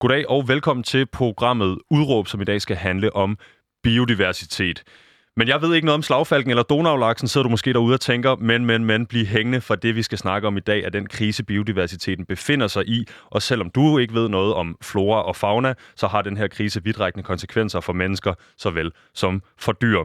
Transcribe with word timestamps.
Goddag 0.00 0.30
og 0.30 0.48
velkommen 0.48 0.84
til 0.84 1.06
programmet 1.06 1.78
Udråb, 1.90 2.26
som 2.28 2.40
i 2.40 2.44
dag 2.44 2.60
skal 2.60 2.76
handle 2.76 3.16
om 3.16 3.38
biodiversitet. 3.82 4.84
Men 5.36 5.48
jeg 5.48 5.62
ved 5.62 5.74
ikke 5.74 5.84
noget 5.84 5.94
om 5.94 6.02
slagfalken 6.02 6.50
eller 6.50 6.62
donaulaksen, 6.62 7.28
sidder 7.28 7.42
du 7.42 7.50
måske 7.50 7.72
derude 7.72 7.94
og 7.94 8.00
tænker, 8.00 8.36
men, 8.36 8.66
men, 8.66 8.84
men, 8.84 9.06
bliv 9.06 9.26
hængende, 9.26 9.60
for 9.60 9.74
det 9.74 9.96
vi 9.96 10.02
skal 10.02 10.18
snakke 10.18 10.48
om 10.48 10.56
i 10.56 10.60
dag 10.60 10.84
er 10.84 10.90
den 10.90 11.06
krise, 11.06 11.44
biodiversiteten 11.44 12.26
befinder 12.26 12.66
sig 12.66 12.88
i. 12.88 13.06
Og 13.26 13.42
selvom 13.42 13.70
du 13.70 13.98
ikke 13.98 14.14
ved 14.14 14.28
noget 14.28 14.54
om 14.54 14.76
flora 14.82 15.22
og 15.22 15.36
fauna, 15.36 15.74
så 15.94 16.06
har 16.06 16.22
den 16.22 16.36
her 16.36 16.48
krise 16.48 16.84
vidtrækkende 16.84 17.24
konsekvenser 17.24 17.80
for 17.80 17.92
mennesker, 17.92 18.34
såvel 18.56 18.92
som 19.14 19.42
for 19.58 19.72
dyr. 19.72 20.04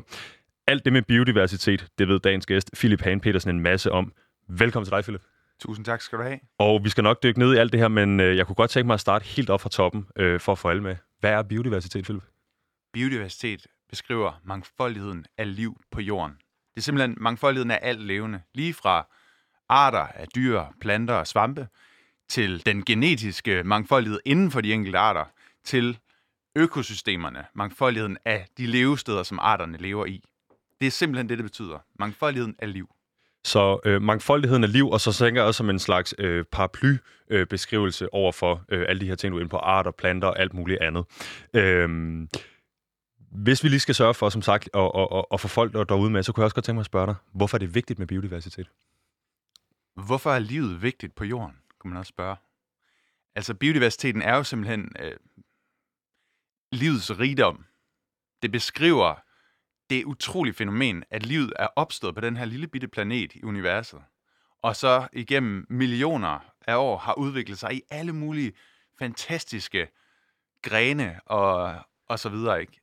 Alt 0.67 0.85
det 0.85 0.93
med 0.93 1.01
biodiversitet, 1.01 1.87
det 1.99 2.07
ved 2.07 2.19
dagens 2.19 2.45
gæst, 2.45 2.71
Philip 2.77 3.01
Hahn 3.01 3.19
Petersen, 3.19 3.49
en 3.49 3.59
masse 3.59 3.91
om. 3.91 4.13
Velkommen 4.49 4.85
til 4.85 4.91
dig, 4.91 5.03
Philip. 5.03 5.21
Tusind 5.61 5.85
tak 5.85 6.01
skal 6.01 6.17
du 6.17 6.23
have. 6.23 6.39
Og 6.57 6.83
vi 6.83 6.89
skal 6.89 7.03
nok 7.03 7.23
dykke 7.23 7.39
ned 7.39 7.53
i 7.53 7.57
alt 7.57 7.71
det 7.71 7.79
her, 7.79 7.87
men 7.87 8.19
øh, 8.19 8.37
jeg 8.37 8.45
kunne 8.47 8.55
godt 8.55 8.71
tænke 8.71 8.87
mig 8.87 8.93
at 8.93 8.99
starte 8.99 9.25
helt 9.25 9.49
op 9.49 9.61
fra 9.61 9.69
toppen 9.69 10.07
øh, 10.15 10.39
for 10.39 10.51
at 10.51 10.57
få 10.57 10.69
alle 10.69 10.83
med. 10.83 10.95
Hvad 11.19 11.31
er 11.31 11.43
biodiversitet, 11.43 12.03
Philip? 12.03 12.23
Biodiversitet 12.93 13.67
beskriver 13.89 14.41
mangfoldigheden 14.43 15.25
af 15.37 15.55
liv 15.55 15.81
på 15.91 16.01
jorden. 16.01 16.35
Det 16.73 16.77
er 16.77 16.81
simpelthen 16.81 17.17
mangfoldigheden 17.19 17.71
af 17.71 17.79
alt 17.81 18.01
levende, 18.01 18.41
lige 18.53 18.73
fra 18.73 19.07
arter 19.69 20.07
af 20.07 20.27
dyr, 20.35 20.63
planter 20.81 21.13
og 21.13 21.27
svampe, 21.27 21.67
til 22.29 22.65
den 22.65 22.85
genetiske 22.85 23.63
mangfoldighed 23.63 24.19
inden 24.25 24.51
for 24.51 24.61
de 24.61 24.73
enkelte 24.73 24.97
arter, 24.97 25.25
til 25.63 25.99
økosystemerne, 26.55 27.45
mangfoldigheden 27.55 28.17
af 28.25 28.47
de 28.57 28.65
levesteder, 28.65 29.23
som 29.23 29.39
arterne 29.41 29.77
lever 29.77 30.05
i. 30.05 30.23
Det 30.81 30.87
er 30.87 30.91
simpelthen 30.91 31.29
det, 31.29 31.37
det 31.37 31.45
betyder. 31.45 31.79
Mangfoldigheden 31.99 32.55
af 32.59 32.73
liv. 32.73 32.89
Så 33.43 33.79
øh, 33.85 34.01
mangfoldigheden 34.01 34.63
af 34.63 34.71
liv, 34.71 34.89
og 34.89 35.01
så 35.01 35.13
tænker 35.13 35.41
jeg 35.41 35.47
også 35.47 35.57
som 35.57 35.69
en 35.69 35.79
slags 35.79 36.15
øh, 36.17 36.45
paraply-beskrivelse 36.51 38.05
øh, 38.05 38.09
over 38.11 38.31
for 38.31 38.65
øh, 38.69 38.85
alle 38.89 39.01
de 39.01 39.07
her 39.07 39.15
ting, 39.15 39.31
du 39.31 39.37
er 39.37 39.41
inde 39.41 39.49
på, 39.49 39.57
arter, 39.57 39.91
planter 39.91 40.27
og 40.27 40.39
alt 40.39 40.53
muligt 40.53 40.81
andet. 40.81 41.05
Øh, 41.53 41.89
hvis 43.31 43.63
vi 43.63 43.69
lige 43.69 43.79
skal 43.79 43.95
sørge 43.95 44.13
for, 44.13 44.29
som 44.29 44.41
sagt, 44.41 44.69
at, 44.73 44.91
at, 44.95 45.07
at, 45.11 45.25
at 45.33 45.39
få 45.39 45.47
folk 45.47 45.73
derude 45.73 46.09
med, 46.09 46.23
så 46.23 46.31
kunne 46.31 46.41
jeg 46.41 46.45
også 46.45 46.55
godt 46.55 46.65
tænke 46.65 46.75
mig 46.75 46.81
at 46.81 46.85
spørge 46.85 47.07
dig, 47.07 47.15
hvorfor 47.33 47.57
er 47.57 47.59
det 47.59 47.75
vigtigt 47.75 47.99
med 47.99 48.07
biodiversitet? 48.07 48.69
Hvorfor 49.95 50.31
er 50.31 50.39
livet 50.39 50.81
vigtigt 50.81 51.15
på 51.15 51.25
jorden, 51.25 51.55
kunne 51.79 51.89
man 51.89 51.99
også 51.99 52.09
spørge. 52.09 52.35
Altså, 53.35 53.53
biodiversiteten 53.53 54.21
er 54.21 54.35
jo 54.35 54.43
simpelthen 54.43 54.91
øh, 54.99 55.15
livets 56.71 57.19
rigdom. 57.19 57.65
Det 58.41 58.51
beskriver 58.51 59.15
det 59.91 60.05
utrolige 60.05 60.53
fænomen, 60.53 61.03
at 61.09 61.25
livet 61.25 61.53
er 61.59 61.67
opstået 61.75 62.15
på 62.15 62.21
den 62.21 62.37
her 62.37 62.45
lille 62.45 62.67
bitte 62.67 62.87
planet 62.87 63.33
i 63.35 63.43
universet, 63.43 63.99
og 64.63 64.75
så 64.75 65.07
igennem 65.13 65.65
millioner 65.69 66.39
af 66.67 66.75
år 66.75 66.97
har 66.97 67.13
udviklet 67.13 67.57
sig 67.57 67.73
i 67.73 67.81
alle 67.89 68.13
mulige 68.13 68.51
fantastiske 68.99 69.87
grene 70.61 71.19
og, 71.25 71.75
og 72.09 72.19
så 72.19 72.29
videre. 72.29 72.61
Ikke? 72.61 72.81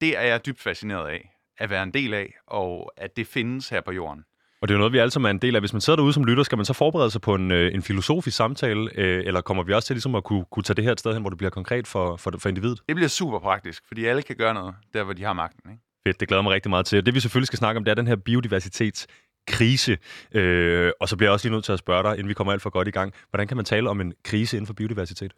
Det 0.00 0.16
er 0.16 0.22
jeg 0.22 0.46
dybt 0.46 0.60
fascineret 0.60 1.08
af, 1.08 1.30
at 1.58 1.70
være 1.70 1.82
en 1.82 1.94
del 1.94 2.14
af, 2.14 2.34
og 2.46 2.92
at 2.96 3.16
det 3.16 3.26
findes 3.26 3.68
her 3.68 3.80
på 3.80 3.92
jorden. 3.92 4.24
Og 4.60 4.68
det 4.68 4.74
er 4.74 4.76
jo 4.76 4.78
noget, 4.78 4.92
vi 4.92 4.98
alle 4.98 5.10
sammen 5.10 5.26
er 5.26 5.30
en 5.30 5.38
del 5.38 5.54
af. 5.54 5.62
Hvis 5.62 5.72
man 5.72 5.80
sidder 5.80 5.96
derude 5.96 6.12
som 6.12 6.24
lytter, 6.24 6.42
skal 6.42 6.58
man 6.58 6.64
så 6.64 6.72
forberede 6.72 7.10
sig 7.10 7.20
på 7.20 7.34
en, 7.34 7.50
øh, 7.50 7.74
en 7.74 7.82
filosofisk 7.82 8.36
samtale, 8.36 8.90
øh, 8.94 9.26
eller 9.26 9.40
kommer 9.40 9.62
vi 9.62 9.72
også 9.72 9.86
til 9.86 9.96
ligesom 9.96 10.14
at 10.14 10.24
kunne, 10.24 10.44
kunne 10.50 10.62
tage 10.62 10.74
det 10.74 10.84
her 10.84 10.92
et 10.92 11.00
sted 11.00 11.12
hen, 11.12 11.22
hvor 11.22 11.30
det 11.30 11.38
bliver 11.38 11.50
konkret 11.50 11.86
for, 11.86 12.16
for, 12.16 12.32
for 12.38 12.48
individet? 12.48 12.82
Det 12.88 12.96
bliver 12.96 13.08
super 13.08 13.38
praktisk, 13.38 13.82
fordi 13.88 14.04
alle 14.04 14.22
kan 14.22 14.36
gøre 14.36 14.54
noget, 14.54 14.74
der 14.94 15.04
hvor 15.04 15.12
de 15.12 15.24
har 15.24 15.32
magten. 15.32 15.70
Ikke? 15.70 15.82
Fedt, 16.08 16.20
det 16.20 16.28
glæder 16.28 16.42
mig 16.42 16.52
rigtig 16.52 16.70
meget 16.70 16.86
til. 16.86 17.06
Det 17.06 17.14
vi 17.14 17.20
selvfølgelig 17.20 17.46
skal 17.46 17.58
snakke 17.58 17.78
om, 17.78 17.84
det 17.84 17.90
er 17.90 17.94
den 17.94 18.06
her 18.06 18.16
biodiversitetskrise. 18.16 19.98
Øh, 20.32 20.92
og 21.00 21.08
så 21.08 21.16
bliver 21.16 21.28
jeg 21.28 21.32
også 21.32 21.46
lige 21.48 21.54
nødt 21.54 21.64
til 21.64 21.72
at 21.72 21.78
spørge 21.78 22.02
dig, 22.02 22.12
inden 22.12 22.28
vi 22.28 22.34
kommer 22.34 22.52
alt 22.52 22.62
for 22.62 22.70
godt 22.70 22.88
i 22.88 22.90
gang. 22.90 23.12
Hvordan 23.30 23.48
kan 23.48 23.56
man 23.56 23.64
tale 23.64 23.90
om 23.90 24.00
en 24.00 24.12
krise 24.24 24.56
inden 24.56 24.66
for 24.66 24.74
biodiversitet? 24.74 25.32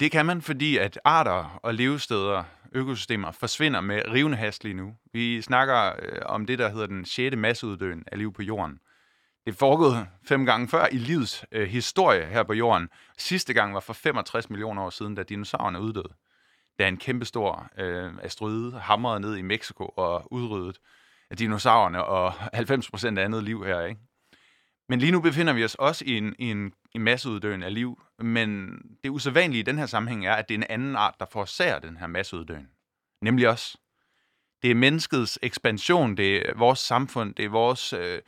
Det 0.00 0.10
kan 0.10 0.26
man, 0.26 0.42
fordi 0.42 0.76
at 0.76 0.98
arter 1.04 1.60
og 1.62 1.74
levesteder, 1.74 2.44
økosystemer, 2.72 3.32
forsvinder 3.32 3.80
med 3.80 4.02
rivende 4.12 4.36
hast 4.36 4.64
lige 4.64 4.74
nu. 4.74 4.94
Vi 5.12 5.42
snakker 5.42 5.92
øh, 6.02 6.18
om 6.26 6.46
det, 6.46 6.58
der 6.58 6.68
hedder 6.70 6.86
den 6.86 7.04
6. 7.04 7.36
masseuddøen 7.36 8.04
af 8.12 8.18
liv 8.18 8.32
på 8.32 8.42
jorden. 8.42 8.78
Det 9.46 9.54
foregået 9.54 10.06
fem 10.24 10.46
gange 10.46 10.68
før 10.68 10.86
i 10.92 10.98
livets 10.98 11.44
øh, 11.52 11.68
historie 11.68 12.26
her 12.26 12.42
på 12.42 12.52
jorden. 12.52 12.88
Sidste 13.18 13.54
gang 13.54 13.74
var 13.74 13.80
for 13.80 13.92
65 13.92 14.50
millioner 14.50 14.82
år 14.82 14.90
siden, 14.90 15.14
da 15.14 15.22
dinosaurerne 15.22 15.80
uddøde 15.80 16.12
da 16.78 16.88
en 16.88 16.96
kæmpestor 16.96 17.70
øh, 17.78 18.12
asteroide 18.22 18.78
hamrede 18.78 19.20
ned 19.20 19.36
i 19.36 19.42
Mexico 19.42 19.84
og 19.96 20.32
udryddede 20.32 20.78
dinosaurerne 21.38 22.04
og 22.04 22.32
90% 23.14 23.18
af 23.18 23.24
andet 23.24 23.44
liv 23.44 23.64
her, 23.64 23.80
ikke? 23.80 24.00
Men 24.88 24.98
lige 24.98 25.12
nu 25.12 25.20
befinder 25.20 25.52
vi 25.52 25.64
os 25.64 25.74
også 25.74 26.04
i 26.04 26.16
en, 26.16 26.34
i 26.38 26.50
en, 26.50 26.72
en 26.94 27.02
masseuddøen 27.02 27.62
af 27.62 27.74
liv, 27.74 28.02
men 28.18 28.78
det 29.04 29.10
usædvanlige 29.10 29.60
i 29.60 29.62
den 29.62 29.78
her 29.78 29.86
sammenhæng 29.86 30.26
er, 30.26 30.34
at 30.34 30.48
det 30.48 30.54
er 30.54 30.58
en 30.58 30.66
anden 30.70 30.96
art, 30.96 31.14
der 31.20 31.26
forårsager 31.32 31.78
den 31.78 31.96
her 31.96 32.06
masseuddøen. 32.06 32.68
Nemlig 33.22 33.48
os. 33.48 33.76
Det 34.62 34.70
er 34.70 34.74
menneskets 34.74 35.38
ekspansion, 35.42 36.16
det 36.16 36.48
er 36.48 36.54
vores 36.56 36.78
samfund, 36.78 37.34
det 37.34 37.44
er 37.44 37.48
vores 37.48 37.92
øh, 37.92 38.18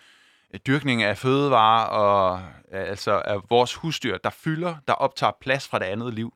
dyrkning 0.67 1.03
af 1.03 1.19
fødevarer 1.19 1.87
og 1.87 2.43
øh, 2.73 2.89
altså 2.89 3.23
af 3.25 3.41
vores 3.51 3.75
husdyr, 3.75 4.19
der 4.19 4.31
fylder, 4.31 4.77
der 4.89 4.93
optager 4.93 5.33
plads 5.41 5.69
fra 5.69 5.79
det 5.79 5.85
andet 5.85 6.15
liv. 6.15 6.35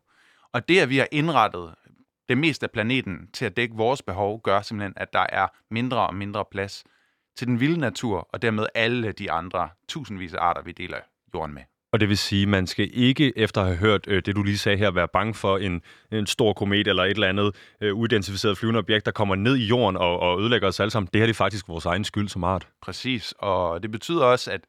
Og 0.53 0.69
det, 0.69 0.81
at 0.81 0.89
vi 0.89 0.99
har 0.99 1.09
indrettet 1.13 1.75
det 2.28 2.39
meste 2.39 2.66
af 2.66 2.71
planeten 2.71 3.28
til 3.33 3.44
at 3.44 3.56
dække 3.56 3.75
vores 3.75 4.03
behov, 4.03 4.43
gør 4.43 4.61
simpelthen, 4.61 4.94
at 4.97 5.12
der 5.12 5.27
er 5.28 5.47
mindre 5.71 6.06
og 6.06 6.15
mindre 6.15 6.44
plads 6.50 6.84
til 7.37 7.47
den 7.47 7.61
vilde 7.61 7.81
natur, 7.81 8.28
og 8.33 8.43
dermed 8.43 8.66
alle 8.75 9.12
de 9.12 9.31
andre 9.31 9.69
tusindvis 9.89 10.34
af 10.34 10.38
arter, 10.41 10.62
vi 10.62 10.72
deler 10.72 10.97
jorden 11.34 11.55
med. 11.55 11.62
Og 11.93 12.00
det 12.00 12.09
vil 12.09 12.19
sige, 12.19 12.43
at 12.43 12.49
man 12.49 12.67
skal 12.67 12.91
ikke, 12.93 13.38
efter 13.38 13.61
at 13.61 13.67
have 13.67 13.77
hørt 13.77 14.05
øh, 14.09 14.22
det, 14.27 14.37
du 14.37 14.43
lige 14.43 14.59
sagde 14.59 14.78
her, 14.78 14.91
være 14.91 15.09
bange 15.09 15.34
for 15.34 15.59
en, 15.59 15.83
en 16.12 16.27
stor 16.27 16.53
komet 16.53 16.87
eller 16.87 17.05
et 17.05 17.11
eller 17.11 17.28
andet 17.28 17.56
øh, 17.81 17.97
uidentificeret 17.97 18.59
flyvende 18.59 18.78
objekt, 18.78 19.06
der 19.06 19.12
kommer 19.12 19.34
ned 19.34 19.56
i 19.56 19.67
jorden 19.67 19.97
og, 19.97 20.21
og 20.21 20.41
ødelægger 20.41 20.69
os 20.69 20.81
alle 20.81 20.91
sammen. 20.91 21.09
Det 21.12 21.21
her 21.21 21.27
det 21.27 21.33
er 21.33 21.37
faktisk 21.37 21.69
vores 21.69 21.87
egen 21.87 22.05
skyld 22.05 22.28
som 22.28 22.44
art. 22.44 22.69
Præcis, 22.83 23.34
og 23.38 23.83
det 23.83 23.91
betyder 23.91 24.25
også, 24.25 24.53
at 24.53 24.61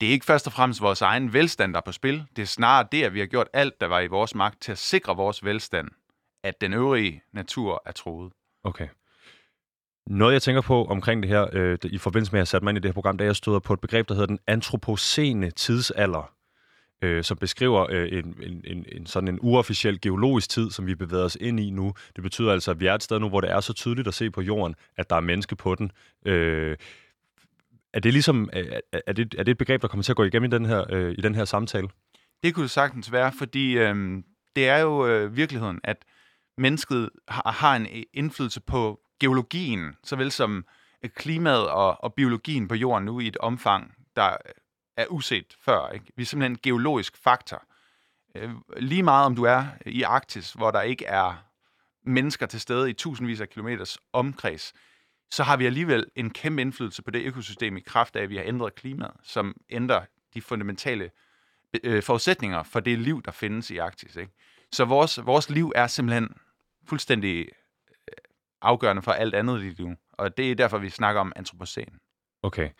det 0.00 0.08
er 0.08 0.12
ikke 0.12 0.26
først 0.26 0.46
og 0.46 0.52
fremmest 0.52 0.82
vores 0.82 1.02
egen 1.02 1.32
velstand, 1.32 1.72
der 1.72 1.80
er 1.80 1.84
på 1.86 1.92
spil. 1.92 2.24
Det 2.36 2.42
er 2.42 2.46
snarere 2.46 2.88
det, 2.92 3.02
at 3.02 3.14
vi 3.14 3.18
har 3.18 3.26
gjort 3.26 3.48
alt, 3.52 3.80
der 3.80 3.86
var 3.86 4.00
i 4.00 4.06
vores 4.06 4.34
magt 4.34 4.62
til 4.62 4.72
at 4.72 4.78
sikre 4.78 5.16
vores 5.16 5.44
velstand 5.44 5.88
at 6.42 6.60
den 6.60 6.72
øvrige 6.72 7.22
natur 7.32 7.82
er 7.86 7.92
troet. 7.92 8.32
Okay. 8.64 8.88
Noget, 10.06 10.32
jeg 10.32 10.42
tænker 10.42 10.62
på 10.62 10.84
omkring 10.84 11.22
det 11.22 11.30
her, 11.30 11.46
øh, 11.52 11.78
i 11.84 11.98
forbindelse 11.98 12.32
med, 12.32 12.38
at 12.38 12.40
jeg 12.40 12.48
satte 12.48 12.64
mig 12.64 12.70
ind 12.70 12.78
i 12.78 12.80
det 12.80 12.88
her 12.88 12.94
program, 12.94 13.18
da 13.18 13.24
jeg 13.24 13.36
støder 13.36 13.58
på 13.58 13.72
et 13.72 13.80
begreb, 13.80 14.08
der 14.08 14.14
hedder 14.14 14.26
den 14.26 14.38
antropocene 14.46 15.50
tidsalder, 15.50 16.32
øh, 17.02 17.24
som 17.24 17.36
beskriver 17.36 17.86
øh, 17.90 18.08
en, 18.12 18.34
en, 18.42 18.64
en, 18.64 18.84
en 18.92 19.06
sådan 19.06 19.28
en 19.28 19.38
uofficiel 19.42 20.00
geologisk 20.00 20.50
tid, 20.50 20.70
som 20.70 20.86
vi 20.86 20.94
bevæger 20.94 21.24
os 21.24 21.36
ind 21.40 21.60
i 21.60 21.70
nu. 21.70 21.94
Det 22.16 22.22
betyder 22.22 22.52
altså, 22.52 22.70
at 22.70 22.80
vi 22.80 22.86
er 22.86 22.94
et 22.94 23.02
sted 23.02 23.18
nu, 23.18 23.28
hvor 23.28 23.40
det 23.40 23.50
er 23.50 23.60
så 23.60 23.72
tydeligt 23.72 24.08
at 24.08 24.14
se 24.14 24.30
på 24.30 24.40
jorden, 24.40 24.74
at 24.96 25.10
der 25.10 25.16
er 25.16 25.20
menneske 25.20 25.56
på 25.56 25.74
den. 25.74 25.92
Øh, 26.26 26.76
er 27.92 28.00
det 28.00 28.12
ligesom, 28.12 28.50
er, 28.52 28.80
er, 29.06 29.12
det, 29.12 29.34
er 29.38 29.42
det 29.42 29.52
et 29.52 29.58
begreb, 29.58 29.82
der 29.82 29.88
kommer 29.88 30.02
til 30.02 30.12
at 30.12 30.16
gå 30.16 30.24
igennem 30.24 30.52
i 30.52 30.56
den 30.56 30.66
her, 30.66 30.84
øh, 30.90 31.14
i 31.18 31.20
den 31.20 31.34
her 31.34 31.44
samtale? 31.44 31.88
Det 32.42 32.54
kunne 32.54 32.62
det 32.62 32.70
sagtens 32.70 33.12
være, 33.12 33.32
fordi 33.38 33.78
øh, 33.78 34.22
det 34.56 34.68
er 34.68 34.78
jo 34.78 35.06
øh, 35.06 35.36
virkeligheden, 35.36 35.80
at 35.84 35.96
mennesket 36.58 37.10
har, 37.28 37.50
har 37.50 37.76
en 37.76 37.86
øh, 37.86 38.02
indflydelse 38.12 38.60
på 38.60 39.00
geologien, 39.20 39.96
såvel 40.04 40.30
som 40.30 40.64
øh, 41.04 41.10
klimaet 41.10 41.68
og, 41.68 42.04
og 42.04 42.14
biologien 42.14 42.68
på 42.68 42.74
jorden 42.74 43.04
nu 43.04 43.20
i 43.20 43.26
et 43.26 43.36
omfang, 43.36 43.94
der 44.16 44.30
øh, 44.30 44.52
er 44.96 45.06
uset 45.10 45.56
før. 45.64 45.88
Ikke? 45.88 46.06
Vi 46.16 46.22
er 46.22 46.26
simpelthen 46.26 46.52
en 46.52 46.58
geologisk 46.62 47.16
faktor. 47.16 47.62
Lige 48.76 49.02
meget 49.02 49.26
om 49.26 49.36
du 49.36 49.44
er 49.44 49.66
i 49.86 50.02
Arktis, 50.02 50.52
hvor 50.52 50.70
der 50.70 50.82
ikke 50.82 51.04
er 51.04 51.44
mennesker 52.06 52.46
til 52.46 52.60
stede 52.60 52.90
i 52.90 52.92
tusindvis 52.92 53.40
af 53.40 53.48
kilometers 53.48 53.98
omkreds, 54.12 54.72
så 55.30 55.42
har 55.42 55.56
vi 55.56 55.66
alligevel 55.66 56.06
en 56.16 56.30
kæmpe 56.30 56.62
indflydelse 56.62 57.02
på 57.02 57.10
det 57.10 57.22
økosystem 57.22 57.76
i 57.76 57.80
kraft 57.80 58.16
af, 58.16 58.22
at 58.22 58.30
vi 58.30 58.36
har 58.36 58.44
ændret 58.44 58.74
klimaet, 58.74 59.14
som 59.22 59.56
ændrer 59.70 60.04
de 60.34 60.42
fundamentale 60.42 61.10
øh, 61.84 62.02
forudsætninger 62.02 62.62
for 62.62 62.80
det 62.80 62.98
liv, 62.98 63.22
der 63.22 63.30
findes 63.30 63.70
i 63.70 63.78
Arktis. 63.78 64.16
Ikke? 64.16 64.32
Så 64.72 64.84
vores, 64.84 65.26
vores 65.26 65.50
liv 65.50 65.72
er 65.74 65.86
simpelthen 65.86 66.28
fuldstændig 66.88 67.38
øh, 67.38 68.14
afgørende 68.62 69.02
for 69.02 69.12
alt 69.12 69.34
andet 69.34 69.62
i 69.62 69.68
liv. 69.68 69.90
Og 70.12 70.36
det 70.36 70.50
er 70.50 70.54
derfor, 70.54 70.78
vi 70.78 70.90
snakker 70.90 71.20
om 71.20 71.32
antropocen. 71.36 71.98
Okay. 72.42 72.70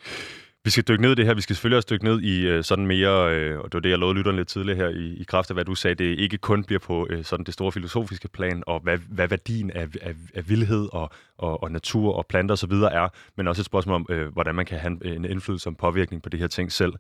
Vi 0.65 0.71
skal 0.71 0.85
dykke 0.89 1.03
ned 1.03 1.13
i 1.13 1.15
det 1.15 1.27
her. 1.27 1.35
Vi 1.35 1.41
skal 1.41 1.57
selvfølgelig 1.57 1.77
også 1.77 1.89
dykke 1.91 2.05
ned 2.05 2.21
i 2.21 2.47
øh, 2.47 2.65
sådan 2.65 2.87
mere, 2.87 3.35
øh, 3.35 3.59
og 3.59 3.65
det 3.65 3.75
var 3.75 3.81
det, 3.81 3.91
jeg 3.91 3.99
lovede 3.99 4.17
lytteren 4.17 4.37
lidt 4.37 4.49
tidligere 4.49 4.77
her, 4.77 4.89
i, 4.89 5.15
i 5.21 5.25
kraft 5.25 5.51
af, 5.51 5.57
hvad 5.57 5.65
du 5.65 5.75
sagde, 5.75 5.95
det 5.95 6.19
ikke 6.19 6.39
kun 6.39 6.65
bliver 6.65 6.79
på 6.79 7.07
øh, 7.11 7.25
sådan 7.25 7.47
det 7.47 7.55
store 7.55 7.73
filosofiske 7.73 8.29
plan, 8.29 8.63
og 8.67 8.81
hvad, 8.81 8.99
hvad 8.99 9.29
værdien 9.29 9.71
af, 9.71 9.89
af, 10.03 10.15
af 10.35 10.49
vildhed 10.49 10.89
og, 10.93 11.11
og, 11.39 11.63
og 11.63 11.73
natur 11.73 12.15
og 12.15 12.27
planter 12.27 12.53
osv. 12.53 12.73
er, 12.73 13.09
men 13.37 13.49
også 13.49 13.63
et 13.63 13.67
spørgsmål 13.67 13.95
om, 13.95 14.07
øh, 14.11 14.33
hvordan 14.33 14.55
man 14.55 14.67
kan 14.67 14.79
have 14.79 15.17
en 15.17 15.25
indflydelse 15.25 15.69
og 15.69 15.77
påvirkning 15.77 16.23
på 16.23 16.29
det 16.29 16.41
her 16.41 16.47
ting 16.47 16.73
selv. 16.73 16.93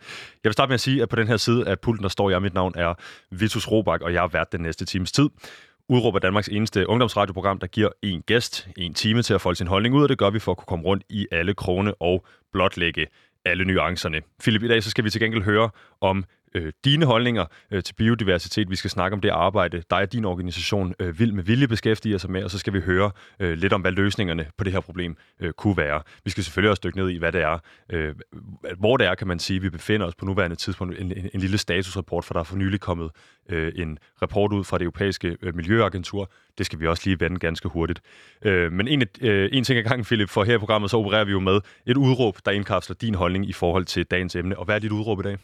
Jeg 0.44 0.48
vil 0.48 0.52
starte 0.52 0.68
med 0.68 0.74
at 0.74 0.80
sige, 0.80 1.02
at 1.02 1.08
på 1.08 1.16
den 1.16 1.28
her 1.28 1.36
side 1.36 1.68
af 1.68 1.80
pulten, 1.80 2.02
der 2.02 2.08
står 2.08 2.30
jeg, 2.30 2.42
mit 2.42 2.54
navn 2.54 2.72
er 2.76 2.94
Vitus 3.30 3.68
Robak, 3.70 4.00
og 4.00 4.12
jeg 4.12 4.20
har 4.20 4.28
været 4.28 4.52
den 4.52 4.60
næste 4.60 4.84
times 4.84 5.12
tid 5.12 5.28
udråber 5.88 6.18
Danmarks 6.18 6.48
eneste 6.48 6.88
ungdomsradioprogram, 6.88 7.58
der 7.58 7.66
giver 7.66 7.88
en 8.02 8.22
gæst 8.22 8.68
en 8.76 8.94
time 8.94 9.22
til 9.22 9.34
at 9.34 9.40
folde 9.40 9.56
sin 9.56 9.66
holdning 9.66 9.94
ud, 9.94 10.02
og 10.02 10.08
det 10.08 10.18
gør 10.18 10.30
vi 10.30 10.38
for 10.38 10.50
at 10.52 10.56
kunne 10.58 10.66
komme 10.66 10.84
rundt 10.84 11.04
i 11.10 11.26
alle 11.30 11.54
krone 11.54 11.94
og 11.94 12.26
blotlægge 12.52 13.06
alle 13.44 13.64
nuancerne. 13.64 14.20
Philip, 14.40 14.62
i 14.62 14.68
dag 14.68 14.82
så 14.82 14.90
skal 14.90 15.04
vi 15.04 15.10
til 15.10 15.20
gengæld 15.20 15.42
høre 15.42 15.70
om 16.00 16.24
øh, 16.54 16.72
dine 16.84 17.04
holdninger 17.04 17.44
øh, 17.70 17.82
til 17.82 17.94
biodiversitet. 17.94 18.70
Vi 18.70 18.76
skal 18.76 18.90
snakke 18.90 19.14
om 19.14 19.20
det 19.20 19.28
arbejde, 19.28 19.82
dig 19.90 19.98
og 19.98 20.12
din 20.12 20.24
organisation 20.24 20.94
øh, 21.00 21.18
Vild 21.18 21.32
med 21.32 21.42
Vilje 21.42 21.68
beskæftiger 21.68 22.18
sig 22.18 22.30
med, 22.30 22.44
og 22.44 22.50
så 22.50 22.58
skal 22.58 22.72
vi 22.72 22.80
høre 22.80 23.10
øh, 23.40 23.58
lidt 23.58 23.72
om, 23.72 23.80
hvad 23.80 23.92
løsningerne 23.92 24.46
på 24.58 24.64
det 24.64 24.72
her 24.72 24.80
problem 24.80 25.16
øh, 25.40 25.52
kunne 25.52 25.76
være. 25.76 26.02
Vi 26.24 26.30
skal 26.30 26.44
selvfølgelig 26.44 26.70
også 26.70 26.80
dykke 26.84 26.98
ned 26.98 27.10
i, 27.10 27.16
hvad 27.16 27.32
det 27.32 27.42
er, 27.42 27.58
øh, 27.90 28.14
hvor 28.78 28.96
det 28.96 29.06
er, 29.06 29.14
kan 29.14 29.26
man 29.26 29.38
sige, 29.38 29.60
vi 29.60 29.70
befinder 29.70 30.06
os 30.06 30.14
på 30.14 30.24
nuværende 30.24 30.56
tidspunkt. 30.56 30.98
En, 30.98 31.12
en, 31.12 31.30
en 31.34 31.40
lille 31.40 31.58
statusrapport, 31.58 32.24
for 32.24 32.34
der 32.34 32.40
er 32.40 32.44
for 32.44 32.56
nylig 32.56 32.80
kommet 32.80 33.10
øh, 33.48 33.72
en 33.76 33.98
rapport 34.22 34.52
ud 34.52 34.64
fra 34.64 34.78
det 34.78 34.84
europæiske 34.84 35.36
øh, 35.42 35.56
miljøagentur. 35.56 36.30
Det 36.58 36.66
skal 36.66 36.80
vi 36.80 36.86
også 36.86 37.02
lige 37.06 37.20
vende 37.20 37.38
ganske 37.38 37.68
hurtigt. 37.68 38.00
Øh, 38.44 38.72
men 38.72 38.88
en, 38.88 39.02
øh, 39.20 39.48
en 39.52 39.64
ting 39.64 39.78
ad 39.78 39.84
gangen, 39.84 40.04
Philip, 40.04 40.28
for 40.28 40.44
her 40.44 40.54
i 40.54 40.58
programmet, 40.58 40.90
så 40.90 40.96
opererer 40.96 41.24
vi 41.24 41.32
jo 41.32 41.40
med 41.40 41.60
et 41.86 41.96
udråb, 41.96 42.36
der 42.44 42.50
indkapsler 42.50 42.96
din 42.96 43.14
holdning 43.14 43.48
i 43.48 43.52
forhold 43.52 43.84
til 43.84 44.04
dagens 44.04 44.36
emne. 44.36 44.58
Og 44.58 44.64
hvad 44.64 44.74
er 44.74 44.78
dit 44.78 44.92
udråb 44.92 45.20
i 45.20 45.22
dag? 45.22 45.38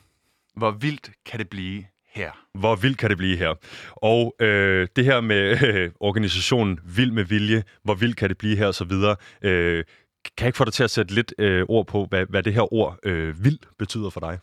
Hvor 0.57 0.71
vildt 0.71 1.11
kan 1.27 1.39
det 1.39 1.49
blive 1.49 1.85
her? 2.15 2.33
Hvor 2.55 2.77
vildt 2.77 2.99
kan 2.99 3.11
det 3.11 3.19
blive 3.19 3.37
her? 3.37 3.55
Og 3.91 4.37
øh, 4.41 4.89
det 4.97 5.05
her 5.05 5.21
med 5.21 5.63
øh, 5.63 5.91
organisationen 6.09 6.81
Vild 6.85 7.11
med 7.11 7.25
Vilje, 7.25 7.65
hvor 7.83 7.95
vildt 7.95 8.17
kan 8.17 8.29
det 8.29 8.39
blive 8.39 8.57
her, 8.57 8.67
og 8.67 8.75
så 8.75 8.85
videre. 8.85 9.17
Øh, 9.43 9.85
kan 10.25 10.45
jeg 10.45 10.47
ikke 10.47 10.57
få 10.57 10.65
dig 10.65 10.73
til 10.73 10.85
at 10.85 10.91
sætte 10.91 11.15
lidt 11.15 11.35
øh, 11.39 11.67
ord 11.69 11.87
på, 11.87 12.07
hvad, 12.07 12.27
hvad 12.27 12.43
det 12.43 12.55
her 12.55 12.75
ord 12.75 12.99
øh, 13.03 13.45
vild 13.45 13.59
betyder 13.79 14.11
for 14.11 14.21
dig? 14.21 14.39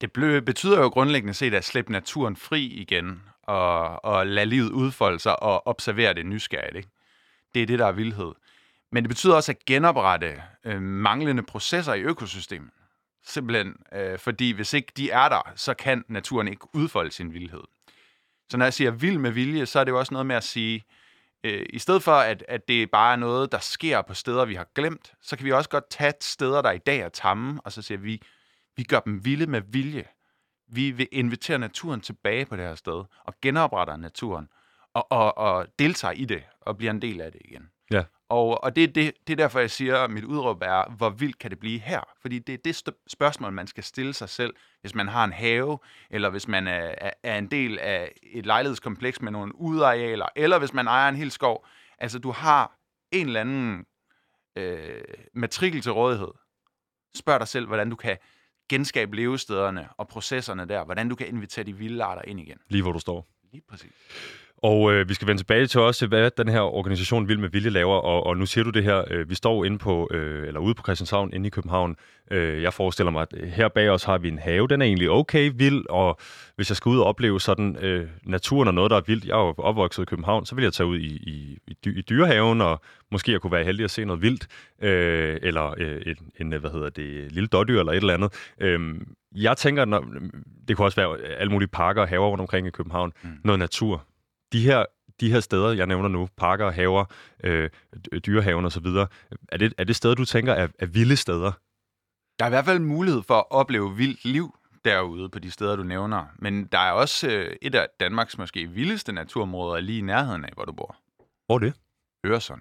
Det 0.00 0.10
blø- 0.18 0.40
betyder 0.40 0.78
jo 0.78 0.88
grundlæggende 0.88 1.34
set 1.34 1.54
at 1.54 1.64
slippe 1.64 1.92
naturen 1.92 2.36
fri 2.36 2.66
igen, 2.66 3.22
og, 3.42 4.04
og 4.04 4.26
lade 4.26 4.46
livet 4.46 4.70
udfolde 4.70 5.18
sig 5.18 5.42
og 5.42 5.66
observere 5.66 6.14
det 6.14 6.26
nysgerrigt. 6.26 6.76
Ikke? 6.76 6.88
Det 7.54 7.62
er 7.62 7.66
det, 7.66 7.78
der 7.78 7.86
er 7.86 7.92
vildhed. 7.92 8.32
Men 8.92 9.04
det 9.04 9.08
betyder 9.08 9.34
også 9.34 9.52
at 9.52 9.64
genoprette 9.64 10.42
øh, 10.64 10.82
manglende 10.82 11.42
processer 11.42 11.94
i 11.94 12.00
økosystemet. 12.00 12.70
Simpelthen, 13.24 13.76
øh, 13.92 14.18
fordi 14.18 14.50
hvis 14.50 14.72
ikke 14.72 14.92
de 14.96 15.10
er 15.10 15.28
der, 15.28 15.52
så 15.56 15.74
kan 15.74 16.04
naturen 16.08 16.48
ikke 16.48 16.66
udfolde 16.74 17.10
sin 17.10 17.32
vildhed. 17.32 17.62
Så 18.50 18.56
når 18.56 18.66
jeg 18.66 18.74
siger 18.74 18.90
vild 18.90 19.18
med 19.18 19.30
vilje, 19.30 19.66
så 19.66 19.80
er 19.80 19.84
det 19.84 19.92
jo 19.92 19.98
også 19.98 20.14
noget 20.14 20.26
med 20.26 20.36
at 20.36 20.44
sige, 20.44 20.84
øh, 21.44 21.66
i 21.70 21.78
stedet 21.78 22.02
for 22.02 22.12
at, 22.12 22.44
at 22.48 22.68
det 22.68 22.90
bare 22.90 23.12
er 23.12 23.16
noget, 23.16 23.52
der 23.52 23.58
sker 23.58 24.02
på 24.02 24.14
steder, 24.14 24.44
vi 24.44 24.54
har 24.54 24.66
glemt, 24.74 25.12
så 25.22 25.36
kan 25.36 25.46
vi 25.46 25.52
også 25.52 25.70
godt 25.70 25.90
tage 25.90 26.12
steder, 26.20 26.62
der 26.62 26.70
i 26.70 26.78
dag 26.78 26.98
er 26.98 27.08
tamme, 27.08 27.60
og 27.64 27.72
så 27.72 27.82
siger 27.82 27.98
vi, 27.98 28.22
vi 28.76 28.82
gør 28.82 29.00
dem 29.00 29.24
vilde 29.24 29.46
med 29.46 29.62
vilje. 29.66 30.04
Vi 30.68 30.90
vil 30.90 31.08
invitere 31.12 31.58
naturen 31.58 32.00
tilbage 32.00 32.46
på 32.46 32.56
det 32.56 32.64
her 32.64 32.74
sted, 32.74 33.04
og 33.24 33.34
genopretter 33.42 33.96
naturen, 33.96 34.48
og, 34.94 35.12
og, 35.12 35.38
og 35.38 35.66
deltager 35.78 36.12
i 36.12 36.24
det, 36.24 36.42
og 36.60 36.76
bliver 36.76 36.90
en 36.90 37.02
del 37.02 37.20
af 37.20 37.32
det 37.32 37.40
igen. 37.44 37.70
Ja. 37.90 38.04
Og, 38.30 38.64
og 38.64 38.76
det, 38.76 38.94
det, 38.94 39.14
det 39.26 39.32
er 39.32 39.36
derfor, 39.36 39.60
jeg 39.60 39.70
siger, 39.70 39.98
at 39.98 40.10
mit 40.10 40.24
udråb 40.24 40.62
er, 40.62 40.90
hvor 40.90 41.10
vildt 41.10 41.38
kan 41.38 41.50
det 41.50 41.58
blive 41.58 41.78
her? 41.78 42.00
Fordi 42.20 42.38
det 42.38 42.52
er 42.52 42.58
det 42.64 42.94
spørgsmål, 43.06 43.52
man 43.52 43.66
skal 43.66 43.84
stille 43.84 44.14
sig 44.14 44.28
selv, 44.28 44.54
hvis 44.80 44.94
man 44.94 45.08
har 45.08 45.24
en 45.24 45.32
have, 45.32 45.78
eller 46.10 46.30
hvis 46.30 46.48
man 46.48 46.66
er, 46.66 47.10
er 47.22 47.38
en 47.38 47.46
del 47.46 47.78
af 47.78 48.12
et 48.22 48.46
lejlighedskompleks 48.46 49.22
med 49.22 49.32
nogle 49.32 49.54
udearealer, 49.54 50.26
eller 50.36 50.58
hvis 50.58 50.72
man 50.72 50.86
ejer 50.86 51.08
en 51.08 51.16
hel 51.16 51.30
skov. 51.30 51.66
Altså, 51.98 52.18
du 52.18 52.30
har 52.30 52.78
en 53.12 53.26
eller 53.26 53.40
anden 53.40 53.86
øh, 54.56 55.02
matrikel 55.34 55.80
til 55.80 55.92
rådighed. 55.92 56.32
Spørg 57.14 57.40
dig 57.40 57.48
selv, 57.48 57.66
hvordan 57.66 57.90
du 57.90 57.96
kan 57.96 58.16
genskabe 58.68 59.16
levestederne 59.16 59.88
og 59.96 60.08
processerne 60.08 60.68
der, 60.68 60.84
hvordan 60.84 61.08
du 61.08 61.14
kan 61.14 61.26
invitere 61.26 61.64
de 61.64 61.76
vilde 61.76 62.04
arter 62.04 62.22
ind 62.22 62.40
igen. 62.40 62.58
Lige 62.68 62.82
hvor 62.82 62.92
du 62.92 62.98
står. 62.98 63.28
Lige 63.52 63.62
præcis. 63.68 63.92
Og 64.62 64.92
øh, 64.92 65.08
vi 65.08 65.14
skal 65.14 65.28
vende 65.28 65.40
tilbage 65.40 65.66
til 65.66 65.80
også, 65.80 66.06
hvad 66.06 66.30
den 66.30 66.48
her 66.48 66.60
organisation 66.60 67.28
Vild 67.28 67.38
med 67.38 67.48
Vilje 67.48 67.70
laver, 67.70 67.96
og, 67.96 68.26
og 68.26 68.36
nu 68.36 68.46
siger 68.46 68.64
du 68.64 68.70
det 68.70 68.84
her, 68.84 69.04
øh, 69.10 69.30
vi 69.30 69.34
står 69.34 69.64
inde 69.64 69.78
på, 69.78 70.08
øh, 70.10 70.48
eller 70.48 70.60
ude 70.60 70.74
på 70.74 70.82
Christianshavn, 70.82 71.32
inde 71.32 71.46
i 71.46 71.50
København. 71.50 71.96
Øh, 72.30 72.62
jeg 72.62 72.72
forestiller 72.72 73.10
mig, 73.10 73.26
at 73.32 73.48
her 73.48 73.68
bag 73.68 73.90
os 73.90 74.04
har 74.04 74.18
vi 74.18 74.28
en 74.28 74.38
have, 74.38 74.68
den 74.68 74.82
er 74.82 74.86
egentlig 74.86 75.10
okay 75.10 75.52
vild, 75.54 75.84
og 75.90 76.18
hvis 76.56 76.70
jeg 76.70 76.76
skal 76.76 76.90
ud 76.90 76.98
og 76.98 77.06
opleve 77.06 77.40
sådan 77.40 77.76
øh, 77.76 78.08
naturen 78.22 78.68
og 78.68 78.74
noget, 78.74 78.90
der 78.90 78.96
er 78.96 79.02
vildt, 79.06 79.24
jeg 79.24 79.32
er 79.32 79.46
jo 79.46 79.54
opvokset 79.58 80.02
i 80.02 80.06
København, 80.06 80.46
så 80.46 80.54
vil 80.54 80.62
jeg 80.62 80.72
tage 80.72 80.86
ud 80.86 80.98
i, 80.98 81.16
i, 81.16 81.58
i, 81.66 81.76
dy, 81.84 81.98
i 81.98 82.00
dyrehaven, 82.00 82.60
og 82.60 82.80
måske 83.10 83.32
jeg 83.32 83.40
kunne 83.40 83.52
være 83.52 83.64
heldig 83.64 83.84
at 83.84 83.90
se 83.90 84.04
noget 84.04 84.22
vildt, 84.22 84.46
øh, 84.82 85.38
eller 85.42 85.74
øh, 85.78 86.02
en, 86.06 86.52
en, 86.52 86.60
hvad 86.60 86.70
hedder 86.70 86.90
det, 86.90 87.32
lille 87.32 87.46
dårdyr 87.46 87.80
eller 87.80 87.92
et 87.92 87.96
eller 87.96 88.14
andet. 88.14 88.32
Øh, 88.60 88.80
jeg 89.34 89.56
tænker, 89.56 89.84
når, 89.84 90.04
det 90.68 90.76
kunne 90.76 90.86
også 90.86 91.00
være 91.00 91.20
alle 91.20 91.52
mulige 91.52 91.68
parker 91.68 92.02
og 92.02 92.08
haver 92.08 92.28
rundt 92.28 92.40
omkring 92.40 92.66
i 92.66 92.70
København, 92.70 93.12
mm. 93.22 93.30
noget 93.44 93.58
natur 93.58 94.06
de 94.52 94.64
her, 94.64 94.84
de 95.20 95.32
her 95.32 95.40
steder, 95.40 95.72
jeg 95.72 95.86
nævner 95.86 96.08
nu, 96.08 96.28
parker, 96.36 96.70
haver, 96.70 97.04
øh, 97.44 97.70
dyrehaven 98.26 98.64
osv., 98.64 98.86
er 99.48 99.56
det, 99.58 99.74
er 99.78 99.84
det 99.84 99.96
steder, 99.96 100.14
du 100.14 100.24
tænker 100.24 100.52
er, 100.52 100.68
er 100.78 100.86
vilde 100.86 101.16
steder? 101.16 101.52
Der 102.38 102.44
er 102.44 102.48
i 102.48 102.50
hvert 102.50 102.64
fald 102.64 102.78
mulighed 102.78 103.22
for 103.22 103.34
at 103.34 103.50
opleve 103.50 103.96
vildt 103.96 104.24
liv 104.24 104.54
derude 104.84 105.28
på 105.28 105.38
de 105.38 105.50
steder, 105.50 105.76
du 105.76 105.82
nævner. 105.82 106.26
Men 106.38 106.64
der 106.64 106.78
er 106.78 106.92
også 106.92 107.28
øh, 107.30 107.56
et 107.62 107.74
af 107.74 107.88
Danmarks 108.00 108.38
måske 108.38 108.66
vildeste 108.66 109.12
naturområder 109.12 109.80
lige 109.80 109.98
i 109.98 110.02
nærheden 110.02 110.44
af, 110.44 110.52
hvor 110.54 110.64
du 110.64 110.72
bor. 110.72 110.96
Hvor 111.46 111.54
er 111.54 111.58
det? 111.58 111.74
Øresund. 112.26 112.60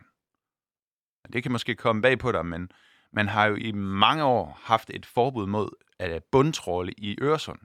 Det 1.34 1.44
kan 1.44 1.52
måske 1.52 1.76
komme 1.76 2.02
bag 2.02 2.20
på 2.20 2.32
dig, 2.32 2.46
men 2.46 2.72
man 3.14 3.28
har 3.28 3.46
jo 3.46 3.56
i 3.56 3.72
mange 3.72 4.24
år 4.24 4.60
haft 4.64 4.90
et 4.94 5.06
forbud 5.06 5.48
mod 5.48 5.70
at 6.00 6.24
bundtråle 6.32 6.94
i 6.98 7.18
Øresund. 7.22 7.60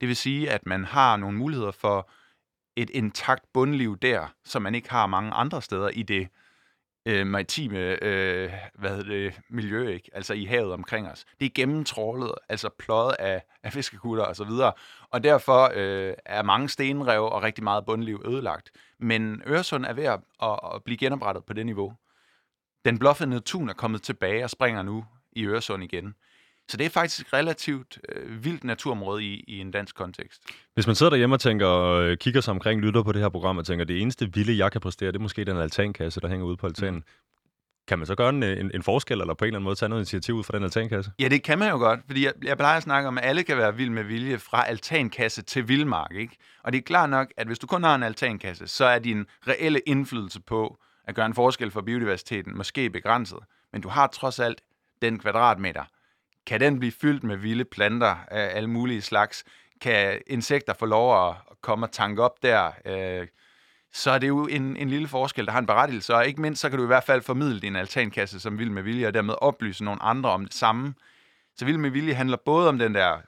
Det 0.00 0.08
vil 0.08 0.16
sige, 0.16 0.50
at 0.50 0.66
man 0.66 0.84
har 0.84 1.16
nogle 1.16 1.38
muligheder 1.38 1.70
for 1.70 2.10
et 2.76 2.90
intakt 2.90 3.44
bundliv 3.52 3.98
der, 3.98 4.26
som 4.44 4.62
man 4.62 4.74
ikke 4.74 4.90
har 4.90 5.06
mange 5.06 5.32
andre 5.32 5.62
steder 5.62 5.88
i 5.88 6.02
det 6.02 6.28
øh, 7.06 7.26
maritime 7.26 8.04
øh, 8.04 8.52
hvad 8.74 8.90
hedder 8.90 9.04
det, 9.04 9.40
miljø, 9.50 9.88
ikke? 9.88 10.10
altså 10.12 10.34
i 10.34 10.44
havet 10.44 10.72
omkring 10.72 11.08
os. 11.08 11.24
Det 11.40 11.46
er 11.46 11.50
gennemtrålet, 11.54 12.32
altså 12.48 12.68
pløjet 12.78 13.16
af, 13.18 13.42
af 13.62 13.72
fiskekutter 13.72 14.24
og 14.24 14.36
så 14.36 14.44
videre, 14.44 14.72
og 15.10 15.24
derfor 15.24 15.72
øh, 15.74 16.14
er 16.24 16.42
mange 16.42 16.68
stenrev 16.68 17.24
og 17.24 17.42
rigtig 17.42 17.64
meget 17.64 17.86
bundliv 17.86 18.22
ødelagt. 18.26 18.70
Men 18.98 19.42
Øresund 19.46 19.84
er 19.86 19.92
ved 19.92 20.04
at, 20.04 20.20
at, 20.42 20.58
at 20.74 20.84
blive 20.84 20.98
genoprettet 20.98 21.44
på 21.44 21.52
det 21.52 21.66
niveau. 21.66 21.92
Den 22.84 22.98
bluffende 22.98 23.40
tun 23.40 23.68
er 23.68 23.74
kommet 23.74 24.02
tilbage 24.02 24.44
og 24.44 24.50
springer 24.50 24.82
nu 24.82 25.04
i 25.32 25.44
Øresund 25.46 25.84
igen. 25.84 26.14
Så 26.68 26.76
det 26.76 26.84
er 26.86 26.90
faktisk 26.90 27.26
et 27.26 27.32
relativt 27.32 27.98
øh, 28.08 28.44
vildt 28.44 28.64
naturområde 28.64 29.24
i, 29.24 29.44
i 29.48 29.60
en 29.60 29.70
dansk 29.70 29.94
kontekst. 29.94 30.42
Hvis 30.74 30.86
man 30.86 30.96
sidder 30.96 31.10
derhjemme 31.10 31.36
og 31.36 31.40
tænker, 31.40 31.66
og 31.66 32.04
øh, 32.04 32.16
kigger 32.16 32.40
sig 32.40 32.50
omkring, 32.50 32.80
lytter 32.80 33.02
på 33.02 33.12
det 33.12 33.22
her 33.22 33.28
program 33.28 33.58
og 33.58 33.66
tænker, 33.66 33.84
det 33.84 34.00
eneste 34.02 34.34
vilde, 34.34 34.58
jeg 34.58 34.72
kan 34.72 34.80
præstere, 34.80 35.12
det 35.12 35.16
er 35.16 35.22
måske 35.22 35.44
den 35.44 35.56
altankasse, 35.56 36.20
der 36.20 36.28
hænger 36.28 36.46
ude 36.46 36.56
på 36.56 36.66
altanen. 36.66 36.94
Mm. 36.94 37.04
Kan 37.88 37.98
man 37.98 38.06
så 38.06 38.14
gøre 38.14 38.28
en, 38.28 38.42
en, 38.42 38.70
en 38.74 38.82
forskel, 38.82 39.20
eller 39.20 39.34
på 39.34 39.44
en 39.44 39.46
eller 39.46 39.58
anden 39.58 39.64
måde 39.64 39.76
tage 39.76 39.88
noget 39.88 40.00
initiativ 40.00 40.34
ud 40.34 40.44
fra 40.44 40.56
den 40.56 40.64
altankasse? 40.64 41.10
Ja, 41.18 41.28
det 41.28 41.42
kan 41.42 41.58
man 41.58 41.70
jo 41.70 41.76
godt, 41.76 42.00
fordi 42.06 42.24
jeg, 42.24 42.32
jeg 42.42 42.56
plejer 42.56 42.76
at 42.76 42.82
snakke 42.82 43.08
om, 43.08 43.18
at 43.18 43.24
alle 43.24 43.42
kan 43.42 43.56
være 43.56 43.76
vild 43.76 43.90
med 43.90 44.04
vilje 44.04 44.38
fra 44.38 44.64
altankasse 44.66 45.42
til 45.42 45.68
vildmark, 45.68 46.12
ikke? 46.14 46.36
Og 46.62 46.72
det 46.72 46.78
er 46.78 46.82
klart 46.82 47.10
nok, 47.10 47.32
at 47.36 47.46
hvis 47.46 47.58
du 47.58 47.66
kun 47.66 47.82
har 47.82 47.94
en 47.94 48.02
altankasse, 48.02 48.66
så 48.66 48.84
er 48.84 48.98
din 48.98 49.26
reelle 49.48 49.80
indflydelse 49.86 50.40
på 50.40 50.78
at 51.04 51.14
gøre 51.14 51.26
en 51.26 51.34
forskel 51.34 51.70
for 51.70 51.80
biodiversiteten 51.80 52.56
måske 52.56 52.90
begrænset. 52.90 53.38
Men 53.72 53.82
du 53.82 53.88
har 53.88 54.06
trods 54.06 54.38
alt 54.38 54.60
den 55.02 55.18
kvadratmeter, 55.18 55.84
kan 56.46 56.60
den 56.60 56.78
blive 56.78 56.92
fyldt 56.92 57.24
med 57.24 57.36
vilde 57.36 57.64
planter 57.64 58.16
af 58.28 58.56
alle 58.56 58.70
mulige 58.70 59.02
slags? 59.02 59.44
Kan 59.80 60.20
insekter 60.26 60.74
få 60.74 60.86
lov 60.86 61.28
at 61.28 61.34
komme 61.60 61.86
og 61.86 61.92
tanke 61.92 62.22
op 62.22 62.42
der? 62.42 62.70
Øh, 62.84 63.26
så 63.92 64.10
er 64.10 64.18
det 64.18 64.28
jo 64.28 64.46
en, 64.46 64.76
en 64.76 64.90
lille 64.90 65.08
forskel, 65.08 65.46
der 65.46 65.52
har 65.52 65.58
en 65.58 65.66
berettigelse. 65.66 66.14
Og 66.14 66.26
ikke 66.26 66.40
mindst, 66.40 66.60
så 66.60 66.68
kan 66.68 66.78
du 66.78 66.84
i 66.84 66.86
hvert 66.86 67.04
fald 67.04 67.22
formidle 67.22 67.60
din 67.60 67.76
altankasse 67.76 68.40
som 68.40 68.58
vild 68.58 68.70
med 68.70 68.82
vilje, 68.82 69.06
og 69.06 69.14
dermed 69.14 69.34
oplyse 69.40 69.84
nogle 69.84 70.02
andre 70.02 70.30
om 70.30 70.44
det 70.44 70.54
samme. 70.54 70.94
Så 71.56 71.64
vild 71.64 71.76
med 71.76 71.90
vilje 71.90 72.14
handler 72.14 72.36
både 72.36 72.68
om 72.68 72.78
den 72.78 72.94
der 72.94 73.18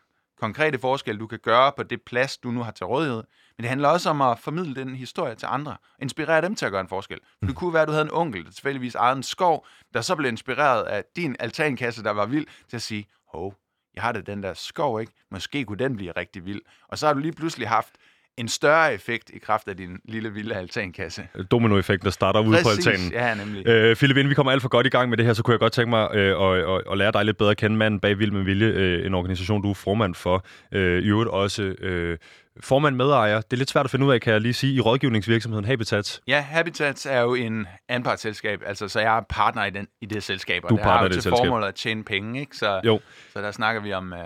konkrete 0.41 0.79
forskel, 0.79 1.19
du 1.19 1.27
kan 1.27 1.39
gøre 1.39 1.73
på 1.77 1.83
det 1.83 2.03
plads, 2.03 2.39
du 2.39 2.51
nu 2.51 2.63
har 2.63 2.71
til 2.71 2.87
rådighed, 2.87 3.25
men 3.59 3.63
det 3.63 3.69
handler 3.69 3.89
også 3.89 4.11
om 4.11 4.23
at 4.23 4.39
formidle 4.39 4.75
den 4.75 4.95
historie 4.95 5.35
til 5.35 5.49
andre. 5.51 5.77
Inspirere 6.03 6.43
dem 6.43 6.55
til 6.55 6.67
at 6.67 6.73
gøre 6.73 6.81
en 6.81 6.89
forskel. 6.89 7.19
For 7.39 7.47
det 7.47 7.57
kunne 7.57 7.73
være, 7.73 7.83
at 7.83 7.89
du 7.89 7.93
havde 7.93 8.05
en 8.05 8.13
onkel, 8.13 8.45
der 8.45 8.51
tilfældigvis 8.51 8.95
ejede 8.95 9.17
en 9.17 9.23
skov, 9.23 9.67
der 9.95 10.01
så 10.01 10.17
blev 10.17 10.29
inspireret 10.29 10.83
af 10.83 11.05
din 11.17 11.37
altankasse, 11.41 12.05
der 12.05 12.11
var 12.11 12.27
vild, 12.27 12.47
til 12.69 12.77
at 12.77 12.83
sige, 12.83 13.07
hov, 13.33 13.55
jeg 13.95 14.03
har 14.03 14.13
det 14.13 14.27
den 14.27 14.43
der 14.43 14.55
skov, 14.55 15.01
ikke? 15.01 15.13
Måske 15.31 15.65
kunne 15.65 15.79
den 15.79 15.97
blive 15.97 16.13
rigtig 16.13 16.45
vild. 16.45 16.61
Og 16.89 16.99
så 16.99 17.07
har 17.07 17.15
du 17.15 17.21
lige 17.21 17.33
pludselig 17.33 17.69
haft 17.69 17.95
en 18.39 18.49
større 18.49 18.95
effekt 18.95 19.31
i 19.31 19.39
kraft 19.39 19.69
af 19.69 19.77
din 19.77 19.99
lille 20.05 20.33
vilde 20.33 20.55
altankasse. 20.55 21.29
Dominoeffekt, 21.51 22.05
der 22.05 22.11
starter 22.11 22.41
ude 22.41 22.59
på 22.63 22.69
altanen. 22.69 23.13
ja, 23.13 23.35
nemlig. 23.35 23.67
Øh, 23.67 23.97
Philip, 23.97 24.17
inden 24.17 24.31
vi 24.31 24.35
kommer 24.35 24.53
alt 24.53 24.63
for 24.63 24.69
godt 24.69 24.87
i 24.87 24.91
gang 24.91 25.09
med 25.09 25.17
det 25.17 25.27
her, 25.27 25.33
så 25.33 25.43
kunne 25.43 25.53
jeg 25.53 25.61
godt 25.61 25.73
tænke 25.73 25.91
mig 25.91 26.09
øh, 26.15 26.43
at, 26.43 26.59
at, 26.59 26.83
at 26.93 26.99
lære 26.99 27.13
dig 27.13 27.25
lidt 27.25 27.37
bedre 27.37 27.51
at 27.51 27.57
kende 27.57 27.77
manden 27.77 28.01
bag 28.01 28.19
Vild 28.19 28.31
med 28.31 28.43
Vilje, 28.43 28.67
øh, 28.67 29.07
en 29.07 29.15
organisation, 29.15 29.63
du 29.63 29.71
er 29.71 29.75
formand 29.75 30.15
for. 30.15 30.45
Øh, 30.73 31.03
I 31.03 31.07
øvrigt 31.07 31.31
også 31.31 31.63
øh, 31.63 32.19
formand 32.61 32.97
medejer. 32.97 33.41
Det 33.41 33.53
er 33.53 33.57
lidt 33.57 33.71
svært 33.71 33.85
at 33.85 33.91
finde 33.91 34.07
ud 34.07 34.13
af, 34.13 34.21
kan 34.21 34.33
jeg 34.33 34.41
lige 34.41 34.55
sige, 34.55 34.75
i 34.75 34.81
rådgivningsvirksomheden 34.81 35.65
Habitats. 35.65 36.21
Ja, 36.27 36.41
Habitats 36.41 37.07
er 37.07 37.21
jo 37.21 37.35
en 37.35 37.67
anpartsselskab, 37.89 38.63
altså 38.67 38.89
så 38.89 39.01
jeg 39.01 39.17
er 39.17 39.23
partner 39.29 39.65
i, 39.65 39.71
den, 39.71 39.87
i 40.01 40.07
det 40.07 40.23
selskab, 40.23 40.65
og 40.65 40.71
du 40.71 40.77
det 40.77 40.85
har 40.85 41.03
jo 41.03 41.09
til 41.09 41.23
selskab. 41.23 41.39
formål 41.39 41.65
at 41.65 41.75
tjene 41.75 42.05
penge, 42.05 42.41
ikke? 42.41 42.57
Så, 42.57 42.81
jo. 42.85 43.01
så 43.33 43.43
der 43.43 43.51
snakker 43.51 43.83
vi 43.83 43.93
om... 43.93 44.13
Øh, 44.13 44.19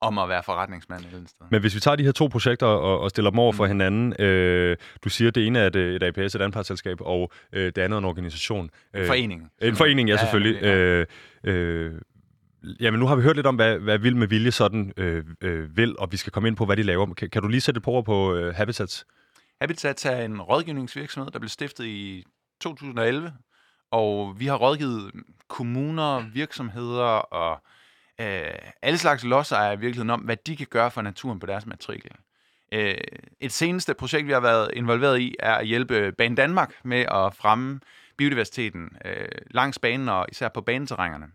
om 0.00 0.18
at 0.18 0.28
være 0.28 0.42
forretningsmand 0.42 1.00
et 1.00 1.06
eller 1.06 1.28
sted. 1.28 1.46
Men 1.50 1.60
hvis 1.60 1.74
vi 1.74 1.80
tager 1.80 1.96
de 1.96 2.04
her 2.04 2.12
to 2.12 2.26
projekter 2.26 2.66
og, 2.66 3.00
og 3.00 3.10
stiller 3.10 3.30
dem 3.30 3.38
over 3.38 3.52
mm. 3.52 3.56
for 3.56 3.66
hinanden, 3.66 4.22
øh, 4.22 4.76
du 5.04 5.08
siger, 5.08 5.28
at 5.28 5.34
det 5.34 5.46
ene 5.46 5.58
er 5.58 5.66
et, 5.66 5.76
et 5.76 6.02
APS, 6.02 6.34
et 6.34 6.42
anpartsselskab, 6.42 6.96
og 7.00 7.30
øh, 7.52 7.66
det 7.66 7.78
andet 7.78 7.96
er 7.96 7.98
en 7.98 8.04
organisation. 8.04 8.70
En 8.94 9.06
forening. 9.06 9.50
En 9.62 9.76
forening, 9.76 10.08
ja, 10.08 10.16
selvfølgelig. 10.16 10.62
Ja, 10.62 10.68
ja, 10.68 10.76
ja. 10.76 11.04
Øh, 11.44 11.94
øh, 11.94 12.00
jamen, 12.80 13.00
nu 13.00 13.06
har 13.06 13.16
vi 13.16 13.22
hørt 13.22 13.36
lidt 13.36 13.46
om, 13.46 13.54
hvad, 13.54 13.78
hvad 13.78 13.98
Vild 13.98 14.14
med 14.14 14.26
Vilje 14.26 14.50
sådan 14.50 14.92
øh, 14.96 15.24
øh, 15.40 15.76
vil, 15.76 15.98
og 15.98 16.12
vi 16.12 16.16
skal 16.16 16.32
komme 16.32 16.48
ind 16.48 16.56
på, 16.56 16.66
hvad 16.66 16.76
de 16.76 16.82
laver. 16.82 17.14
Kan, 17.14 17.30
kan 17.30 17.42
du 17.42 17.48
lige 17.48 17.60
sætte 17.60 17.78
et 17.78 17.82
på 17.82 17.90
ord 17.90 18.04
på 18.04 18.34
øh, 18.34 18.54
Habitats? 18.54 19.06
Habitats 19.60 20.04
er 20.04 20.20
en 20.20 20.42
rådgivningsvirksomhed, 20.42 21.30
der 21.30 21.38
blev 21.38 21.48
stiftet 21.48 21.84
i 21.84 22.24
2011, 22.60 23.32
og 23.90 24.40
vi 24.40 24.46
har 24.46 24.56
rådgivet 24.56 25.10
kommuner, 25.48 26.30
virksomheder 26.32 27.04
og 27.18 27.62
øh, 28.20 28.54
alle 28.82 28.98
slags 28.98 29.24
lodsejere 29.24 29.74
i 29.74 29.78
virkeligheden 29.78 30.10
om, 30.10 30.20
hvad 30.20 30.36
de 30.46 30.56
kan 30.56 30.66
gøre 30.70 30.90
for 30.90 31.02
naturen 31.02 31.40
på 31.40 31.46
deres 31.46 31.66
matrikel. 31.66 32.10
Øh, 32.72 32.94
et 33.40 33.52
seneste 33.52 33.94
projekt, 33.94 34.26
vi 34.26 34.32
har 34.32 34.40
været 34.40 34.70
involveret 34.74 35.20
i, 35.20 35.36
er 35.38 35.54
at 35.54 35.66
hjælpe 35.66 36.12
Bane 36.12 36.36
Danmark 36.36 36.74
med 36.84 36.98
at 37.00 37.34
fremme 37.34 37.80
biodiversiteten 38.16 38.96
øh, 39.04 39.28
langs 39.50 39.78
banen 39.78 40.08
og 40.08 40.26
især 40.28 40.48
på 40.48 40.60
baneterrængerne. 40.60 41.26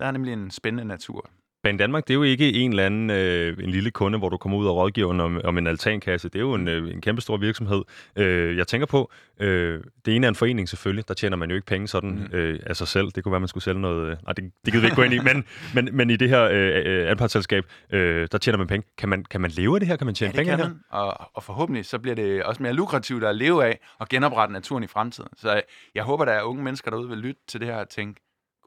Der 0.00 0.06
er 0.06 0.10
nemlig 0.10 0.32
en 0.32 0.50
spændende 0.50 0.84
natur. 0.84 1.30
Ban 1.62 1.76
Danmark, 1.76 2.08
det 2.08 2.14
er 2.14 2.14
jo 2.14 2.22
ikke 2.22 2.52
en 2.52 2.70
eller 2.70 2.86
anden 2.86 3.10
øh, 3.10 3.56
en 3.64 3.70
lille 3.70 3.90
kunde, 3.90 4.18
hvor 4.18 4.28
du 4.28 4.36
kommer 4.36 4.58
ud 4.58 4.66
og 4.66 4.76
rådgiver 4.76 5.22
om, 5.22 5.40
om 5.44 5.58
en 5.58 5.66
altankasse. 5.66 6.28
Det 6.28 6.36
er 6.36 6.40
jo 6.40 6.54
en, 6.54 6.68
øh, 6.68 6.94
en 6.94 7.00
kæmpe 7.00 7.22
stor 7.22 7.36
virksomhed. 7.36 7.82
Øh, 8.16 8.56
jeg 8.56 8.66
tænker 8.66 8.86
på, 8.86 9.10
øh, 9.40 9.80
det 10.04 10.16
ene 10.16 10.26
er 10.26 10.28
en 10.28 10.34
forening 10.34 10.68
selvfølgelig. 10.68 11.08
Der 11.08 11.14
tjener 11.14 11.36
man 11.36 11.50
jo 11.50 11.54
ikke 11.54 11.66
penge 11.66 11.88
sådan 11.88 12.10
mm. 12.10 12.38
øh, 12.38 12.60
af 12.66 12.76
sig 12.76 12.88
selv. 12.88 13.10
Det 13.10 13.24
kunne 13.24 13.32
være, 13.32 13.40
man 13.40 13.48
skulle 13.48 13.64
sælge 13.64 13.80
noget... 13.80 14.10
Øh, 14.10 14.16
nej, 14.24 14.32
det, 14.32 14.44
det 14.64 14.72
gider 14.72 14.80
vi 14.80 14.86
ikke 14.86 14.96
gå 14.96 15.02
ind 15.02 15.14
i. 15.14 15.18
Men, 15.18 15.44
men, 15.74 15.96
men 15.96 16.10
i 16.10 16.16
det 16.16 16.28
her 16.28 16.42
øh, 16.42 17.02
øh 17.02 17.10
anpartsselskab, 17.10 17.64
øh, 17.90 18.28
der 18.32 18.38
tjener 18.38 18.58
man 18.58 18.66
penge. 18.66 18.86
Kan 18.98 19.08
man, 19.08 19.24
kan 19.24 19.40
man 19.40 19.50
leve 19.50 19.76
af 19.76 19.80
det 19.80 19.88
her? 19.88 19.96
Kan 19.96 20.06
man 20.06 20.14
tjene 20.14 20.32
ja, 20.34 20.38
det 20.40 20.46
penge 20.46 20.62
kan 20.62 20.70
man. 20.70 20.80
Og, 20.90 21.16
og 21.34 21.42
forhåbentlig 21.42 21.86
så 21.86 21.98
bliver 21.98 22.14
det 22.14 22.42
også 22.42 22.62
mere 22.62 22.72
lukrativt 22.72 23.24
at 23.24 23.36
leve 23.36 23.64
af 23.64 23.78
og 23.98 24.08
genoprette 24.08 24.52
naturen 24.52 24.84
i 24.84 24.86
fremtiden. 24.86 25.30
Så 25.36 25.62
jeg 25.94 26.04
håber, 26.04 26.24
der 26.24 26.32
er 26.32 26.42
unge 26.42 26.62
mennesker 26.62 26.90
derude, 26.90 27.08
vil 27.08 27.18
lytte 27.18 27.40
til 27.48 27.60
det 27.60 27.68
her 27.68 27.76
og 27.76 27.88
tænke, 27.88 28.20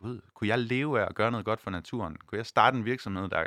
gud, 0.03 0.19
kunne 0.35 0.47
jeg 0.47 0.59
leve 0.59 1.01
af 1.01 1.05
at 1.09 1.15
gøre 1.15 1.31
noget 1.31 1.45
godt 1.45 1.61
for 1.61 1.71
naturen? 1.71 2.17
Kunne 2.27 2.37
jeg 2.37 2.45
starte 2.45 2.77
en 2.77 2.85
virksomhed, 2.85 3.29
der, 3.29 3.43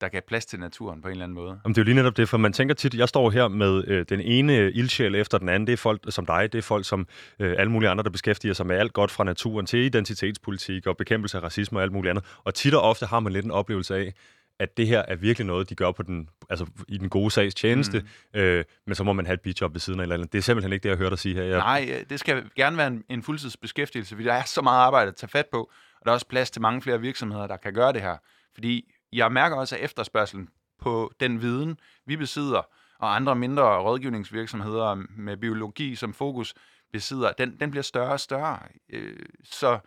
der 0.00 0.08
gav 0.08 0.20
plads 0.28 0.46
til 0.46 0.60
naturen 0.60 1.02
på 1.02 1.08
en 1.08 1.12
eller 1.12 1.24
anden 1.24 1.34
måde? 1.34 1.60
Jamen, 1.64 1.74
det 1.74 1.78
er 1.78 1.82
jo 1.82 1.84
lige 1.84 1.94
netop 1.94 2.16
det, 2.16 2.28
for 2.28 2.38
man 2.38 2.52
tænker 2.52 2.74
tit, 2.74 2.94
jeg 2.94 3.08
står 3.08 3.30
her 3.30 3.48
med 3.48 3.84
øh, 3.88 4.06
den 4.08 4.20
ene 4.20 4.72
ildsjæl 4.72 5.14
efter 5.14 5.38
den 5.38 5.48
anden. 5.48 5.66
Det 5.66 5.72
er 5.72 5.76
folk 5.76 6.00
øh, 6.06 6.12
som 6.12 6.26
dig, 6.26 6.52
det 6.52 6.58
er 6.58 6.62
folk 6.62 6.84
som 6.84 7.06
øh, 7.38 7.54
alle 7.58 7.72
mulige 7.72 7.90
andre, 7.90 8.04
der 8.04 8.10
beskæftiger 8.10 8.54
sig 8.54 8.66
med 8.66 8.76
alt 8.76 8.92
godt 8.92 9.10
fra 9.10 9.24
naturen 9.24 9.66
til 9.66 9.78
identitetspolitik 9.78 10.86
og 10.86 10.96
bekæmpelse 10.96 11.38
af 11.38 11.42
racisme 11.42 11.78
og 11.78 11.82
alt 11.82 11.92
muligt 11.92 12.10
andet. 12.10 12.24
Og 12.44 12.54
tit 12.54 12.74
og 12.74 12.82
ofte 12.82 13.06
har 13.06 13.20
man 13.20 13.32
lidt 13.32 13.44
en 13.44 13.50
oplevelse 13.50 13.96
af, 13.96 14.14
at 14.58 14.76
det 14.76 14.86
her 14.86 15.02
er 15.08 15.16
virkelig 15.16 15.46
noget, 15.46 15.70
de 15.70 15.74
gør 15.74 15.92
på 15.92 16.02
den, 16.02 16.28
altså 16.50 16.66
i 16.88 16.98
den 16.98 17.08
gode 17.08 17.30
sags 17.30 17.54
tjeneste, 17.54 18.04
mm. 18.34 18.40
øh, 18.40 18.64
men 18.86 18.94
så 18.94 19.04
må 19.04 19.12
man 19.12 19.26
have 19.26 19.34
et 19.34 19.40
bidjob 19.40 19.72
ved 19.72 19.80
siden 19.80 20.00
af 20.00 20.04
eller 20.04 20.14
andet. 20.14 20.32
Det 20.32 20.38
er 20.38 20.42
simpelthen 20.42 20.72
ikke 20.72 20.82
det, 20.82 20.88
jeg 20.88 20.98
hørt 20.98 21.10
dig 21.10 21.18
sige 21.18 21.34
her. 21.34 21.42
Jeg... 21.42 21.58
Nej, 21.58 22.04
det 22.10 22.20
skal 22.20 22.50
gerne 22.56 22.76
være 22.76 22.86
en, 22.86 23.04
en 23.08 23.22
fuldtidsbeskæftigelse, 23.22 24.14
fordi 24.14 24.28
der 24.28 24.34
er 24.34 24.42
så 24.42 24.62
meget 24.62 24.78
arbejde 24.78 25.08
at 25.08 25.16
tage 25.16 25.30
fat 25.30 25.46
på, 25.52 25.60
og 25.60 26.04
der 26.04 26.10
er 26.10 26.14
også 26.14 26.26
plads 26.26 26.50
til 26.50 26.62
mange 26.62 26.82
flere 26.82 27.00
virksomheder, 27.00 27.46
der 27.46 27.56
kan 27.56 27.74
gøre 27.74 27.92
det 27.92 28.02
her. 28.02 28.16
Fordi 28.54 28.92
jeg 29.12 29.32
mærker 29.32 29.56
også, 29.56 29.76
at 29.76 29.82
efterspørgselen 29.82 30.48
på 30.80 31.12
den 31.20 31.40
viden, 31.40 31.78
vi 32.06 32.16
besidder, 32.16 32.62
og 32.98 33.16
andre 33.16 33.36
mindre 33.36 33.78
rådgivningsvirksomheder 33.78 34.94
med 35.16 35.36
biologi 35.36 35.94
som 35.94 36.14
fokus 36.14 36.54
besidder, 36.92 37.32
den, 37.32 37.56
den 37.60 37.70
bliver 37.70 37.82
større 37.82 38.12
og 38.12 38.20
større. 38.20 38.58
Øh, 38.92 39.26
så 39.44 39.78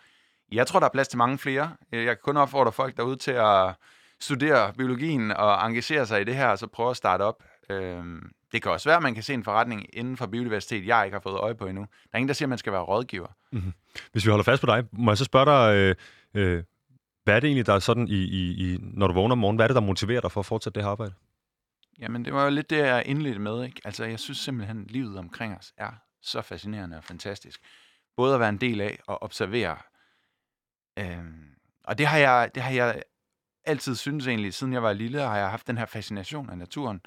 jeg 0.51 0.67
tror, 0.67 0.79
der 0.79 0.87
er 0.87 0.91
plads 0.91 1.07
til 1.07 1.17
mange 1.17 1.37
flere. 1.37 1.75
Jeg 1.91 2.05
kan 2.05 2.17
kun 2.23 2.37
opfordre 2.37 2.71
folk 2.71 2.97
derude 2.97 3.15
til 3.15 3.31
at 3.31 3.73
studere 4.19 4.73
biologien 4.73 5.31
og 5.31 5.67
engagere 5.67 6.05
sig 6.05 6.21
i 6.21 6.23
det 6.23 6.35
her, 6.35 6.47
og 6.47 6.59
så 6.59 6.67
prøve 6.67 6.89
at 6.89 6.97
starte 6.97 7.21
op. 7.21 7.43
Øhm, 7.69 8.31
det 8.51 8.61
kan 8.61 8.71
også 8.71 8.89
være, 8.89 8.97
at 8.97 9.03
man 9.03 9.13
kan 9.13 9.23
se 9.23 9.33
en 9.33 9.43
forretning 9.43 9.85
inden 9.93 10.17
for 10.17 10.25
biodiversitet, 10.25 10.87
jeg 10.87 11.05
ikke 11.05 11.15
har 11.15 11.21
fået 11.21 11.35
øje 11.35 11.55
på 11.55 11.67
endnu. 11.67 11.81
Der 11.81 12.09
er 12.13 12.17
ingen, 12.17 12.27
der 12.27 12.33
siger, 12.33 12.45
at 12.45 12.49
man 12.49 12.57
skal 12.57 12.73
være 12.73 12.81
rådgiver. 12.81 13.27
Mm-hmm. 13.51 13.73
Hvis 14.11 14.25
vi 14.25 14.29
holder 14.29 14.43
fast 14.43 14.61
på 14.61 14.65
dig, 14.65 14.83
må 14.91 15.11
jeg 15.11 15.17
så 15.17 15.25
spørge 15.25 15.45
dig, 15.45 15.75
øh, 15.75 15.95
øh, 16.33 16.63
hvad 17.23 17.35
er 17.35 17.39
det 17.39 17.47
egentlig, 17.47 17.65
der 17.65 17.73
er 17.73 17.79
sådan, 17.79 18.07
i, 18.07 18.23
i, 18.23 18.73
i, 18.73 18.77
når 18.81 19.07
du 19.07 19.13
vågner 19.13 19.31
om 19.31 19.37
morgenen, 19.37 19.57
hvad 19.57 19.65
er 19.65 19.67
det, 19.67 19.75
der 19.75 19.81
motiverer 19.81 20.21
dig 20.21 20.31
for 20.31 20.39
at 20.39 20.45
fortsætte 20.45 20.75
det 20.75 20.83
her 20.83 20.91
arbejde? 20.91 21.13
Jamen, 21.99 22.25
det 22.25 22.33
var 22.33 22.43
jo 22.43 22.49
lidt 22.49 22.69
det, 22.69 22.77
jeg 22.77 23.03
indledte 23.05 23.39
med. 23.39 23.63
Ikke? 23.63 23.81
Altså, 23.85 24.05
jeg 24.05 24.19
synes 24.19 24.37
simpelthen, 24.37 24.83
at 24.83 24.91
livet 24.91 25.17
omkring 25.17 25.57
os 25.57 25.73
er 25.77 25.91
så 26.21 26.41
fascinerende 26.41 26.97
og 26.97 27.03
fantastisk. 27.03 27.61
Både 28.17 28.33
at 28.33 28.39
være 28.39 28.49
en 28.49 28.57
del 28.57 28.81
af 28.81 28.99
og 29.07 29.23
observere. 29.23 29.77
Øhm, 30.99 31.45
og 31.83 31.97
det 31.97 32.07
har, 32.07 32.17
jeg, 32.17 32.51
det 32.55 32.63
har 32.63 32.71
jeg 32.71 33.03
altid 33.67 33.95
synes 33.95 34.27
egentlig, 34.27 34.53
siden 34.53 34.73
jeg 34.73 34.83
var 34.83 34.93
lille, 34.93 35.21
har 35.21 35.37
jeg 35.37 35.49
haft 35.49 35.67
den 35.67 35.77
her 35.77 35.85
fascination 35.85 36.49
af 36.49 36.57
naturen. 36.57 37.01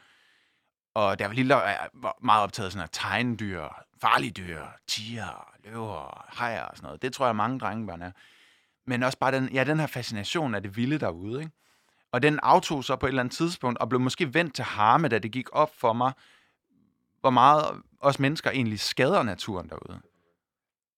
Og 0.94 1.18
da 1.18 1.22
jeg 1.22 1.30
var 1.30 1.34
lille, 1.34 1.54
var 1.54 1.68
jeg 1.68 1.88
meget 2.22 2.42
optaget 2.42 2.66
af 2.66 2.72
sådan 2.72 2.88
tegne 2.92 3.36
tegndyr, 3.36 3.68
farlige 4.00 4.30
dyr, 4.30 4.64
tiger, 4.86 5.54
løver, 5.64 6.26
hajer 6.28 6.62
og 6.62 6.76
sådan 6.76 6.86
noget. 6.86 7.02
Det 7.02 7.12
tror 7.12 7.26
jeg, 7.26 7.36
mange 7.36 7.58
drengebørn 7.58 8.02
er. 8.02 8.10
Men 8.86 9.02
også 9.02 9.18
bare 9.18 9.32
den, 9.32 9.48
ja, 9.52 9.64
den 9.64 9.80
her 9.80 9.86
fascination 9.86 10.54
af 10.54 10.62
det 10.62 10.76
vilde 10.76 10.98
derude. 10.98 11.40
Ikke? 11.40 11.52
Og 12.12 12.22
den 12.22 12.38
aftog 12.42 12.84
så 12.84 12.96
på 12.96 13.06
et 13.06 13.10
eller 13.10 13.22
andet 13.22 13.34
tidspunkt, 13.34 13.78
og 13.78 13.88
blev 13.88 14.00
måske 14.00 14.34
vendt 14.34 14.54
til 14.54 14.64
harme, 14.64 15.08
da 15.08 15.18
det 15.18 15.32
gik 15.32 15.46
op 15.52 15.76
for 15.76 15.92
mig, 15.92 16.12
hvor 17.20 17.30
meget 17.30 17.82
os 18.00 18.18
mennesker 18.18 18.50
egentlig 18.50 18.80
skader 18.80 19.22
naturen 19.22 19.68
derude. 19.68 20.00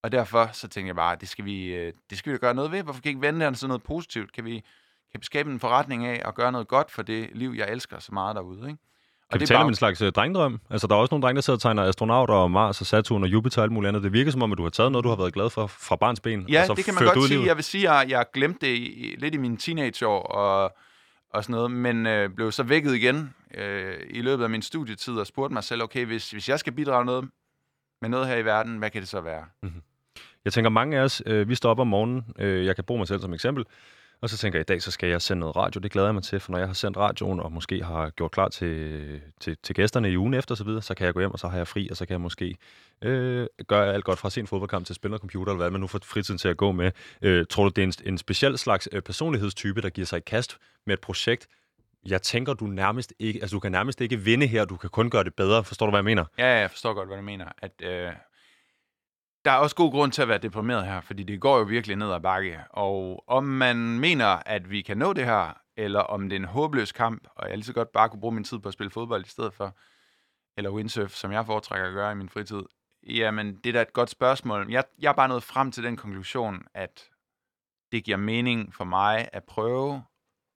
Og 0.02 0.12
derfor 0.12 0.50
så 0.52 0.68
tænkte 0.68 0.86
jeg 0.86 0.96
bare, 0.96 1.16
det 1.16 1.28
skal 1.28 1.44
vi, 1.44 1.64
øh, 1.64 1.92
det 2.10 2.18
skal 2.18 2.32
vi 2.32 2.38
gøre 2.38 2.54
noget 2.54 2.72
ved. 2.72 2.82
Hvorfor 2.82 3.00
kan 3.00 3.08
vi 3.08 3.10
ikke 3.10 3.20
vende 3.20 3.46
det 3.46 3.58
sådan 3.58 3.68
noget 3.68 3.82
positivt? 3.82 4.32
Kan 4.32 4.44
vi, 4.44 4.64
kan 5.12 5.20
vi 5.20 5.24
skabe 5.24 5.50
en 5.50 5.60
forretning 5.60 6.06
af 6.06 6.22
at 6.24 6.34
gøre 6.34 6.52
noget 6.52 6.68
godt 6.68 6.90
for 6.90 7.02
det 7.02 7.30
liv, 7.34 7.54
jeg 7.56 7.68
elsker 7.70 7.98
så 7.98 8.14
meget 8.14 8.36
derude? 8.36 8.58
Ikke? 8.70 8.82
Kan 9.30 9.40
vi 9.40 9.46
tale 9.46 9.56
bare... 9.56 9.64
om 9.64 9.68
en 9.68 9.74
slags 9.74 10.02
uh, 10.02 10.08
drengdrøm? 10.08 10.60
Altså, 10.70 10.86
der 10.86 10.94
er 10.94 10.98
også 10.98 11.14
nogle 11.14 11.22
drenge, 11.22 11.36
der 11.36 11.40
sidder 11.40 11.56
og 11.56 11.60
tegner 11.60 11.82
astronauter 11.82 12.34
og 12.34 12.50
Mars 12.50 12.80
og 12.80 12.86
Saturn 12.86 13.22
og 13.22 13.28
Jupiter 13.28 13.58
og 13.58 13.62
alt 13.62 13.72
muligt 13.72 13.88
andet. 13.88 14.02
Det 14.02 14.12
virker 14.12 14.30
som 14.30 14.42
om, 14.42 14.52
at 14.52 14.58
du 14.58 14.62
har 14.62 14.70
taget 14.70 14.92
noget, 14.92 15.04
du 15.04 15.08
har 15.08 15.16
været 15.16 15.32
glad 15.34 15.50
for 15.50 15.66
fra 15.66 15.96
barns 15.96 16.20
ben. 16.20 16.48
Ja, 16.48 16.66
det 16.76 16.84
kan 16.84 16.94
man 16.94 17.04
godt 17.04 17.28
sige. 17.28 17.46
Jeg 17.46 17.56
vil 17.56 17.64
sige, 17.64 17.90
at 17.90 18.10
jeg 18.10 18.26
glemte 18.34 18.66
det 18.66 18.76
i, 18.76 19.16
lidt 19.18 19.34
i 19.34 19.38
mine 19.38 19.56
teenageår 19.56 20.22
og, 20.22 20.76
og 21.30 21.44
sådan 21.44 21.54
noget, 21.54 21.70
men 21.70 22.06
øh, 22.06 22.30
blev 22.30 22.52
så 22.52 22.62
vækket 22.62 22.94
igen 22.94 23.34
øh, 23.54 23.96
i 24.10 24.22
løbet 24.22 24.44
af 24.44 24.50
min 24.50 24.62
studietid 24.62 25.14
og 25.14 25.26
spurgte 25.26 25.54
mig 25.54 25.64
selv, 25.64 25.82
okay, 25.82 26.06
hvis, 26.06 26.30
hvis 26.30 26.48
jeg 26.48 26.58
skal 26.58 26.72
bidrage 26.72 27.04
noget 27.04 27.28
med 28.00 28.08
noget 28.08 28.26
her 28.26 28.36
i 28.36 28.44
verden, 28.44 28.78
hvad 28.78 28.90
kan 28.90 29.00
det 29.00 29.08
så 29.08 29.20
være? 29.20 29.44
Mm-hmm. 29.62 29.82
Jeg 30.44 30.52
tænker, 30.52 30.70
mange 30.70 30.98
af 30.98 31.02
os, 31.02 31.22
øh, 31.26 31.48
vi 31.48 31.54
står 31.54 31.70
op 31.70 31.78
om 31.78 31.86
morgenen. 31.86 32.24
Øh, 32.38 32.66
jeg 32.66 32.74
kan 32.74 32.84
bruge 32.84 32.98
mig 32.98 33.08
selv 33.08 33.20
som 33.20 33.34
eksempel. 33.34 33.64
Og 34.22 34.30
så 34.30 34.36
tænker 34.36 34.58
jeg, 34.58 34.64
i 34.64 34.70
dag 34.72 34.82
så 34.82 34.90
skal 34.90 35.08
jeg 35.08 35.22
sende 35.22 35.40
noget 35.40 35.56
radio. 35.56 35.78
Det 35.78 35.92
glæder 35.92 36.08
jeg 36.08 36.14
mig 36.14 36.22
til, 36.22 36.40
for 36.40 36.52
når 36.52 36.58
jeg 36.58 36.66
har 36.66 36.74
sendt 36.74 36.96
radioen, 36.96 37.40
og 37.40 37.52
måske 37.52 37.84
har 37.84 38.10
gjort 38.10 38.30
klar 38.30 38.48
til, 38.48 39.20
til, 39.40 39.56
til 39.62 39.74
gæsterne 39.74 40.10
i 40.10 40.16
ugen 40.16 40.34
efter, 40.34 40.54
så, 40.54 40.64
videre, 40.64 40.82
så 40.82 40.94
kan 40.94 41.06
jeg 41.06 41.14
gå 41.14 41.20
hjem, 41.20 41.30
og 41.30 41.38
så 41.38 41.48
har 41.48 41.56
jeg 41.56 41.68
fri, 41.68 41.88
og 41.90 41.96
så 41.96 42.06
kan 42.06 42.12
jeg 42.12 42.20
måske 42.20 42.56
øh, 43.02 43.46
gøre 43.68 43.94
alt 43.94 44.04
godt 44.04 44.18
fra 44.18 44.30
sin 44.30 44.46
fodboldkamp 44.46 44.86
til 44.86 44.92
at 44.92 44.96
spille 44.96 45.18
computer, 45.18 45.52
eller 45.52 45.62
hvad 45.64 45.70
man 45.70 45.80
nu 45.80 45.86
får 45.86 46.00
fritiden 46.04 46.38
til 46.38 46.48
at 46.48 46.56
gå 46.56 46.72
med. 46.72 46.90
Øh, 47.22 47.46
tror 47.50 47.64
du, 47.64 47.68
det 47.68 47.82
er 47.82 47.86
en, 47.86 48.12
en 48.12 48.18
speciel 48.18 48.58
slags 48.58 48.88
øh, 48.92 49.02
personlighedstype, 49.02 49.82
der 49.82 49.90
giver 49.90 50.06
sig 50.06 50.16
i 50.16 50.22
kast 50.26 50.58
med 50.86 50.94
et 50.94 51.00
projekt, 51.00 51.46
jeg 52.06 52.22
tænker, 52.22 52.54
du 52.54 52.66
nærmest 52.66 53.14
ikke, 53.18 53.40
altså 53.40 53.54
du 53.56 53.60
kan 53.60 53.72
nærmest 53.72 54.00
ikke 54.00 54.16
vinde 54.16 54.46
her, 54.46 54.64
du 54.64 54.76
kan 54.76 54.90
kun 54.90 55.10
gøre 55.10 55.24
det 55.24 55.34
bedre. 55.34 55.64
Forstår 55.64 55.86
du, 55.86 55.90
hvad 55.90 55.98
jeg 55.98 56.04
mener? 56.04 56.24
Ja, 56.38 56.46
jeg 56.46 56.70
forstår 56.70 56.94
godt, 56.94 57.08
hvad 57.08 57.16
du 57.16 57.22
mener. 57.22 57.46
At, 57.62 57.72
øh, 57.82 58.12
der 59.44 59.50
er 59.50 59.56
også 59.56 59.76
god 59.76 59.90
grund 59.90 60.12
til 60.12 60.22
at 60.22 60.28
være 60.28 60.38
deprimeret 60.38 60.84
her, 60.84 61.00
fordi 61.00 61.22
det 61.22 61.40
går 61.40 61.58
jo 61.58 61.64
virkelig 61.64 61.96
ned 61.96 62.12
ad 62.12 62.20
bakke. 62.20 62.60
Og 62.70 63.24
om 63.26 63.44
man 63.44 63.76
mener, 63.76 64.26
at 64.26 64.70
vi 64.70 64.82
kan 64.82 64.98
nå 64.98 65.12
det 65.12 65.24
her, 65.24 65.58
eller 65.76 66.00
om 66.00 66.28
det 66.28 66.36
er 66.36 66.40
en 66.40 66.44
håbløs 66.44 66.92
kamp, 66.92 67.28
og 67.36 67.48
jeg 67.48 67.56
lige 67.56 67.64
så 67.64 67.72
godt 67.72 67.92
bare 67.92 68.08
kunne 68.08 68.20
bruge 68.20 68.34
min 68.34 68.44
tid 68.44 68.58
på 68.58 68.68
at 68.68 68.74
spille 68.74 68.90
fodbold 68.90 69.26
i 69.26 69.28
stedet 69.28 69.54
for, 69.54 69.76
eller 70.56 70.70
windsurf, 70.70 71.10
som 71.10 71.32
jeg 71.32 71.46
foretrækker 71.46 71.88
at 71.88 71.94
gøre 71.94 72.12
i 72.12 72.14
min 72.14 72.28
fritid, 72.28 72.62
jamen 73.06 73.56
det 73.56 73.66
er 73.66 73.72
da 73.72 73.82
et 73.82 73.92
godt 73.92 74.10
spørgsmål. 74.10 74.70
Jeg, 74.70 74.84
jeg 74.98 75.08
er 75.08 75.12
bare 75.12 75.28
nået 75.28 75.42
frem 75.42 75.72
til 75.72 75.84
den 75.84 75.96
konklusion, 75.96 76.62
at 76.74 77.08
det 77.92 78.04
giver 78.04 78.16
mening 78.16 78.74
for 78.74 78.84
mig 78.84 79.28
at 79.32 79.44
prøve, 79.44 80.04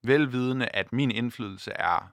velvidende, 0.04 0.68
at 0.68 0.92
min 0.92 1.10
indflydelse 1.10 1.72
er 1.72 2.12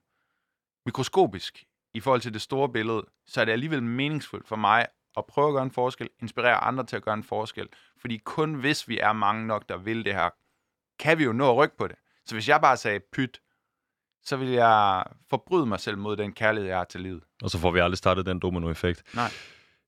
mikroskopisk 0.86 1.64
i 1.94 2.00
forhold 2.00 2.22
til 2.22 2.34
det 2.34 2.42
store 2.42 2.70
billede, 2.70 3.06
så 3.28 3.42
er 3.42 3.46
det 3.46 3.52
alligevel 3.52 3.84
meningsfuldt 3.84 4.48
for 4.48 4.56
mig 4.56 4.88
at 5.18 5.26
prøve 5.26 5.48
at 5.48 5.54
gøre 5.54 5.64
en 5.64 5.72
forskel, 5.72 6.10
inspirere 6.22 6.56
andre 6.56 6.84
til 6.86 6.96
at 6.96 7.04
gøre 7.04 7.14
en 7.14 7.24
forskel. 7.24 7.68
Fordi 8.02 8.18
kun 8.18 8.54
hvis 8.54 8.88
vi 8.88 9.00
er 9.00 9.14
mange 9.14 9.48
nok, 9.48 9.70
der 9.70 9.78
vil 9.78 10.06
det 10.06 10.14
her, 10.14 10.30
kan 11.00 11.18
vi 11.18 11.24
jo 11.24 11.34
nå 11.34 11.50
at 11.50 11.58
rykke 11.58 11.78
på 11.78 11.88
det. 11.88 11.96
Så 12.26 12.36
hvis 12.36 12.50
jeg 12.50 12.62
bare 12.62 12.78
sagde 12.78 13.00
pyt, 13.14 13.42
så 14.24 14.38
vil 14.38 14.50
jeg 14.50 15.04
forbryde 15.30 15.66
mig 15.66 15.80
selv 15.80 15.98
mod 15.98 16.18
den 16.18 16.34
kærlighed, 16.34 16.70
jeg 16.70 16.78
har 16.78 16.84
til 16.84 17.02
livet. 17.02 17.24
Og 17.44 17.50
så 17.50 17.60
får 17.60 17.72
vi 17.72 17.80
aldrig 17.80 17.98
startet 17.98 18.26
den 18.26 18.40
dominoeffekt. 18.40 19.16
Nej. 19.16 19.32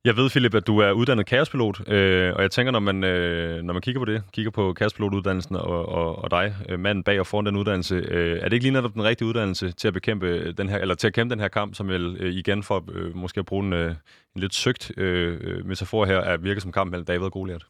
Jeg 0.06 0.18
ved, 0.18 0.30
Philip, 0.30 0.56
at 0.56 0.68
du 0.68 0.78
er 0.80 0.92
uddannet 0.92 1.26
kaospilot, 1.26 1.88
øh, 1.88 2.34
og 2.36 2.42
jeg 2.42 2.52
tænker, 2.52 2.72
når 2.72 2.80
man, 2.80 3.04
øh, 3.04 3.64
når 3.64 3.74
man 3.74 3.82
kigger 3.82 4.02
på 4.02 4.06
det, 4.06 4.24
kigger 4.32 4.52
på 4.52 4.74
kaospilotuddannelsen 4.74 5.56
og, 5.56 5.86
og, 5.90 6.16
og 6.18 6.32
dig, 6.32 6.56
øh, 6.70 6.80
manden 6.80 7.04
bag 7.04 7.20
og 7.20 7.28
foran 7.28 7.46
den 7.46 7.56
uddannelse, 7.56 7.96
øh, 7.96 8.40
er 8.40 8.44
det 8.44 8.54
ikke 8.54 8.64
lige 8.64 8.74
netop 8.74 8.94
den 8.94 9.04
rigtige 9.04 9.28
uddannelse 9.28 9.72
til 9.72 9.88
at 9.88 9.94
bekæmpe 9.94 10.52
den 10.52 10.70
her, 10.70 10.78
eller 10.78 10.96
til 10.96 11.08
at 11.08 11.14
kæmpe 11.14 11.34
den 11.34 11.40
her 11.40 11.48
kamp, 11.48 11.76
som 11.76 11.88
vel 11.88 12.18
øh, 12.20 12.34
igen 12.34 12.64
for 12.64 12.86
øh, 12.92 13.16
måske 13.16 13.40
at 13.40 13.46
bruge 13.46 13.66
en, 13.66 13.74
øh, 13.74 13.90
en 14.36 14.42
lidt 14.42 14.54
søgt 14.54 14.98
øh, 14.98 15.66
metafor 15.66 16.06
her, 16.06 16.22
at 16.22 16.44
virke 16.44 16.62
som 16.62 16.72
kamp 16.72 16.92
mellem 16.92 17.06
David 17.06 17.26
og 17.26 17.32
Goliath? 17.32 17.66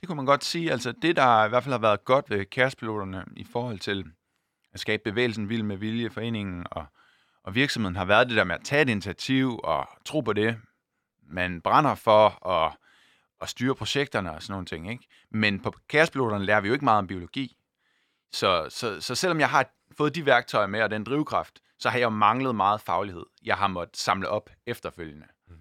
Det 0.00 0.08
kunne 0.08 0.16
man 0.16 0.26
godt 0.26 0.44
sige. 0.44 0.72
Altså 0.72 0.92
det, 1.02 1.16
der 1.16 1.44
i 1.44 1.48
hvert 1.48 1.62
fald 1.62 1.72
har 1.72 1.80
været 1.80 2.04
godt 2.04 2.30
ved 2.30 2.44
kaospiloterne 2.44 3.24
i 3.36 3.46
forhold 3.52 3.78
til 3.78 4.04
at 4.74 4.80
skabe 4.80 5.02
bevægelsen 5.04 5.48
Vild 5.48 5.62
med 5.62 5.76
Vilje, 5.76 6.10
foreningen 6.10 6.66
og, 6.70 6.84
og 7.44 7.54
virksomheden, 7.54 7.96
har 7.96 8.04
været 8.04 8.28
det 8.28 8.36
der 8.36 8.44
med 8.44 8.54
at 8.54 8.64
tage 8.64 8.82
et 8.82 8.88
initiativ 8.88 9.60
og 9.64 9.88
tro 10.04 10.20
på 10.20 10.32
det, 10.32 10.56
man 11.32 11.60
brænder 11.60 11.94
for 11.94 12.48
at, 12.48 12.76
at 13.40 13.48
styre 13.48 13.74
projekterne 13.74 14.32
og 14.32 14.42
sådan 14.42 14.52
nogle 14.52 14.66
ting. 14.66 14.90
Ikke? 14.90 15.06
Men 15.30 15.60
på 15.60 15.74
kærespiloterne 15.88 16.44
lærer 16.44 16.60
vi 16.60 16.68
jo 16.68 16.74
ikke 16.74 16.84
meget 16.84 16.98
om 16.98 17.06
biologi. 17.06 17.56
Så, 18.32 18.66
så, 18.68 19.00
så 19.00 19.14
selvom 19.14 19.40
jeg 19.40 19.50
har 19.50 19.66
fået 19.96 20.14
de 20.14 20.26
værktøjer 20.26 20.66
med 20.66 20.82
og 20.82 20.90
den 20.90 21.04
drivkraft, 21.04 21.60
så 21.78 21.88
har 21.88 21.98
jeg 21.98 22.04
jo 22.04 22.10
manglet 22.10 22.54
meget 22.54 22.80
faglighed. 22.80 23.24
Jeg 23.44 23.56
har 23.56 23.68
måttet 23.68 23.96
samle 23.96 24.28
op 24.28 24.50
efterfølgende. 24.66 25.26
Mm. 25.48 25.54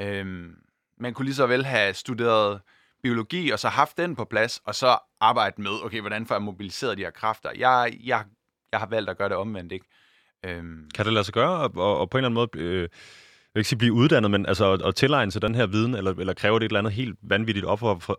Øhm, 0.00 0.54
man 0.98 1.14
kunne 1.14 1.24
lige 1.24 1.34
så 1.34 1.46
vel 1.46 1.64
have 1.64 1.94
studeret 1.94 2.60
biologi, 3.02 3.50
og 3.50 3.58
så 3.58 3.68
haft 3.68 3.96
den 3.96 4.16
på 4.16 4.24
plads, 4.24 4.60
og 4.64 4.74
så 4.74 4.98
arbejde 5.20 5.62
med, 5.62 5.84
okay, 5.84 6.00
hvordan 6.00 6.26
får 6.26 6.34
jeg 6.34 6.42
mobiliseret 6.42 6.98
de 6.98 7.02
her 7.02 7.10
kræfter? 7.10 7.50
Jeg, 7.56 7.98
jeg, 8.04 8.24
jeg 8.72 8.80
har 8.80 8.86
valgt 8.86 9.10
at 9.10 9.18
gøre 9.18 9.28
det 9.28 9.36
omvendt, 9.36 9.72
ikke? 9.72 9.86
Øhm. 10.44 10.90
Kan 10.94 11.04
det 11.04 11.12
lade 11.12 11.24
sig 11.24 11.34
gøre, 11.34 11.58
og, 11.58 11.98
og 11.98 12.10
på 12.10 12.18
en 12.18 12.24
eller 12.24 12.40
anden 12.40 12.50
måde... 12.54 12.64
Øh 12.64 12.88
jeg 13.50 13.58
vil 13.58 13.60
ikke 13.60 13.68
sige 13.68 13.78
blive 13.78 13.92
uddannet, 13.92 14.30
men 14.30 14.46
altså 14.46 14.72
at, 14.72 14.82
at 14.82 14.94
tilegne 14.94 15.32
sig 15.32 15.42
den 15.42 15.54
her 15.54 15.66
viden, 15.66 15.94
eller, 15.94 16.10
eller 16.10 16.34
kræver 16.34 16.58
det 16.58 16.66
et 16.66 16.68
eller 16.68 16.78
andet 16.78 16.92
helt 16.92 17.18
vanvittigt 17.22 17.66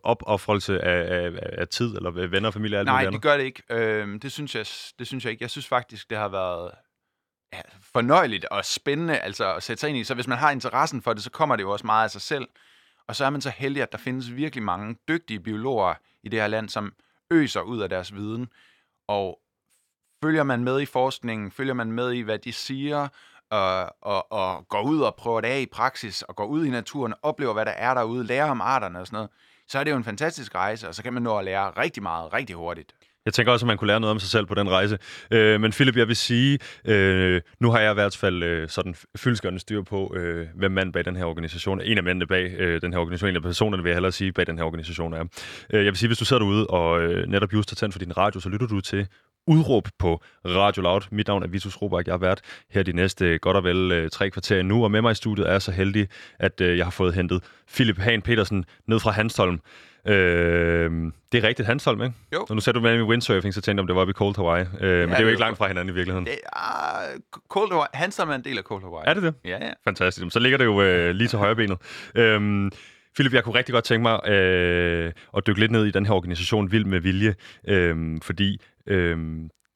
opoffrelse 0.04 0.82
af, 0.82 1.26
af, 1.26 1.32
af 1.42 1.68
tid, 1.68 1.96
eller 1.96 2.12
venner 2.12 2.48
og 2.48 2.54
familie? 2.54 2.78
Alt 2.78 2.86
Nej, 2.86 3.06
det 3.06 3.22
gør 3.22 3.38
det 3.38 3.44
ikke. 3.44 3.64
Øhm, 3.70 4.20
det, 4.20 4.32
synes 4.32 4.56
jeg, 4.56 4.66
det 5.00 5.08
synes 5.08 5.26
jeg 5.26 5.32
ikke. 5.32 5.44
Jeg 5.44 5.50
synes 5.50 5.68
faktisk, 5.68 6.10
det 6.10 6.18
har 6.18 6.28
været 6.28 6.72
ja, 7.54 7.62
fornøjeligt 7.94 8.46
og 8.46 8.66
spændende 8.66 9.18
altså, 9.18 9.56
at 9.56 9.64
sætte 9.64 9.82
sig 9.82 9.90
ind 9.90 9.98
i. 9.98 10.04
Så 10.04 10.14
hvis 10.14 10.28
man 10.28 10.38
har 10.38 10.52
interessen 10.52 11.02
for 11.02 11.14
det, 11.14 11.24
så 11.24 11.30
kommer 11.30 11.56
det 11.56 11.64
jo 11.64 11.72
også 11.72 11.86
meget 11.86 12.04
af 12.04 12.12
sig 12.12 12.22
selv. 12.22 12.48
Og 13.08 13.16
så 13.16 13.26
er 13.26 13.30
man 13.30 13.42
så 13.42 13.50
heldig, 13.50 13.84
at 13.84 13.92
der 13.92 13.98
findes 13.98 14.36
virkelig 14.36 14.64
mange 14.64 14.96
dygtige 15.08 15.40
biologer 15.40 15.94
i 16.24 16.30
det 16.30 16.40
her 16.40 16.48
land, 16.48 16.70
som 16.70 16.94
øser 17.32 17.62
ud 17.62 17.82
af 17.82 17.90
deres 17.90 18.16
viden. 18.16 18.50
Og 19.08 19.40
følger 20.24 20.44
man 20.44 20.64
med 20.64 20.82
i 20.82 20.86
forskningen, 20.86 21.52
følger 21.52 21.74
man 21.74 21.92
med 21.92 22.12
i, 22.12 22.22
hvad 22.22 22.40
de 22.40 22.54
siger, 22.54 23.08
og, 23.52 23.96
og, 24.02 24.32
og 24.32 24.68
går 24.68 24.82
ud 24.82 25.02
og 25.02 25.16
prøver 25.16 25.42
det 25.42 25.48
af 25.48 25.60
i 25.60 25.66
praksis, 25.66 26.22
og 26.22 26.36
går 26.36 26.46
ud 26.46 26.66
i 26.66 26.70
naturen, 26.70 27.14
oplever, 27.24 27.54
hvad 27.54 27.66
der 27.66 27.72
er 27.72 27.94
derude, 27.94 28.24
lærer 28.24 28.52
om 28.52 28.62
arterne 28.62 29.00
og 29.00 29.08
sådan 29.08 29.16
noget, 29.18 29.30
så 29.68 29.80
er 29.80 29.84
det 29.84 29.92
jo 29.92 29.98
en 29.98 30.04
fantastisk 30.04 30.56
rejse, 30.56 30.88
og 30.88 30.96
så 30.96 31.04
kan 31.04 31.14
man 31.14 31.24
nå 31.24 31.38
at 31.38 31.46
lære 31.46 31.70
rigtig 31.70 32.04
meget, 32.04 32.34
rigtig 32.34 32.56
hurtigt. 32.56 32.94
Jeg 33.26 33.34
tænker 33.34 33.52
også, 33.52 33.66
at 33.66 33.68
man 33.68 33.78
kunne 33.78 33.88
lære 33.88 34.00
noget 34.00 34.12
om 34.12 34.20
sig 34.20 34.30
selv 34.30 34.46
på 34.46 34.56
den 34.56 34.70
rejse. 34.70 34.98
Øh, 35.32 35.62
men 35.62 35.72
Philip, 35.72 35.98
jeg 35.98 36.08
vil 36.08 36.16
sige, 36.16 36.60
øh, 36.86 37.42
nu 37.60 37.72
har 37.72 37.80
jeg 37.80 37.92
i 37.92 37.94
hvert 37.94 38.18
fald 38.18 38.44
øh, 38.44 38.70
sådan 38.70 38.96
fyldskørende 39.18 39.60
styr 39.60 39.82
på, 39.82 40.14
øh, 40.16 40.48
hvem 40.56 40.72
mand 40.72 40.94
bag 40.94 41.06
den 41.06 41.16
her 41.16 41.26
organisation 41.26 41.82
En 41.82 41.98
af 41.98 42.04
mændene 42.04 42.28
bag 42.28 42.52
øh, 42.58 42.82
den 42.82 42.94
her 42.94 43.00
organisation, 43.00 43.30
en 43.30 43.36
af 43.36 43.42
personerne 43.42 43.84
vil 43.84 43.90
jeg 43.90 43.96
hellere 43.96 44.12
sige, 44.12 44.34
bag 44.34 44.48
den 44.48 44.58
her 44.58 44.66
organisation 44.66 45.14
er. 45.14 45.24
Øh, 45.74 45.86
jeg 45.86 45.92
vil 45.92 45.98
sige, 45.98 46.08
hvis 46.08 46.18
du 46.18 46.26
sidder 46.26 46.40
derude 46.40 46.68
og 46.68 47.02
øh, 47.02 47.28
netop 47.28 47.54
just 47.54 47.70
har 47.70 47.76
tændt 47.76 47.94
for 47.94 48.00
din 48.00 48.18
radio, 48.18 48.40
så 48.40 48.50
lytter 48.50 48.68
du 48.68 48.82
til 48.82 49.08
udråb 49.48 49.88
på 50.00 50.22
Radio 50.46 50.82
Loud. 50.82 51.02
Mit 51.12 51.28
navn 51.28 51.44
er 51.44 51.48
Vitus 51.48 51.82
Robak. 51.82 52.06
Jeg 52.06 52.14
har 52.14 52.18
været 52.18 52.42
her 52.70 52.84
de 52.84 52.94
næste 52.94 53.38
godt 53.38 53.58
og 53.58 53.64
vel 53.64 53.92
øh, 53.92 54.10
tre 54.10 54.30
kvarter 54.30 54.62
nu, 54.62 54.84
og 54.84 54.92
med 54.92 55.02
mig 55.02 55.12
i 55.12 55.16
studiet 55.16 55.48
er 55.48 55.52
jeg 55.52 55.62
så 55.62 55.72
heldig, 55.72 56.08
at 56.40 56.62
øh, 56.62 56.78
jeg 56.78 56.86
har 56.86 56.92
fået 56.92 57.14
hentet 57.14 57.44
Philip 57.74 57.98
Hahn 57.98 58.22
Petersen 58.22 58.66
ned 58.88 59.00
fra 59.00 59.12
Hanstholm. 59.12 59.60
Øh, 60.08 60.92
det 61.32 61.44
er 61.44 61.48
rigtigt 61.48 61.68
Hanstholm, 61.68 62.02
ikke? 62.02 62.16
Jo. 62.34 62.46
Så 62.48 62.54
nu 62.54 62.60
sagde 62.60 62.80
du 62.80 62.84
med 62.84 62.96
i 62.96 63.02
windsurfing, 63.02 63.54
så 63.54 63.62
tænkte 63.62 63.80
jeg, 63.80 63.84
om 63.84 63.88
det 63.88 63.96
var 63.96 64.02
oppe 64.02 64.12
i 64.12 64.14
Cold 64.14 64.36
Hawaii. 64.36 64.66
Øh, 64.82 64.90
ja, 64.90 65.06
men 65.06 65.10
det 65.10 65.18
er 65.18 65.22
jo 65.22 65.28
ikke 65.28 65.40
langt 65.40 65.58
fra 65.58 65.68
hinanden 65.68 65.94
i 65.94 65.96
virkeligheden. 65.96 66.26
Det 66.26 66.38
er, 66.54 67.20
Cold 67.50 67.72
Hawaii. 67.72 67.90
Hanstholm 67.94 68.30
er 68.30 68.36
en 68.36 68.44
del 68.44 68.58
af 68.58 68.64
Cold 68.64 68.84
Hawaii. 68.84 69.04
Er 69.08 69.14
det 69.14 69.24
det? 69.24 69.34
Ja, 69.46 69.66
ja. 69.66 69.72
Fantastisk. 69.84 70.26
Så 70.30 70.40
ligger 70.40 70.58
det 70.58 70.66
jo 70.66 70.82
øh, 70.82 71.16
lige 71.16 71.28
til 71.28 71.40
højre 71.40 71.56
benet. 71.56 71.78
Øh, 72.16 72.72
Philip, 73.16 73.34
jeg 73.34 73.44
kunne 73.44 73.56
rigtig 73.56 73.74
godt 73.74 73.84
tænke 73.84 74.02
mig 74.02 74.30
øh, 74.30 75.12
at 75.38 75.48
dykke 75.48 75.60
lidt 75.60 75.72
ned 75.72 75.86
i 75.86 75.92
den 75.92 76.06
her 76.06 76.14
organisation 76.14 76.72
Vild 76.72 76.86
med 76.86 77.00
Vilje, 77.00 77.36
øh, 77.68 78.18
fordi 78.22 78.62
øh, 78.88 79.18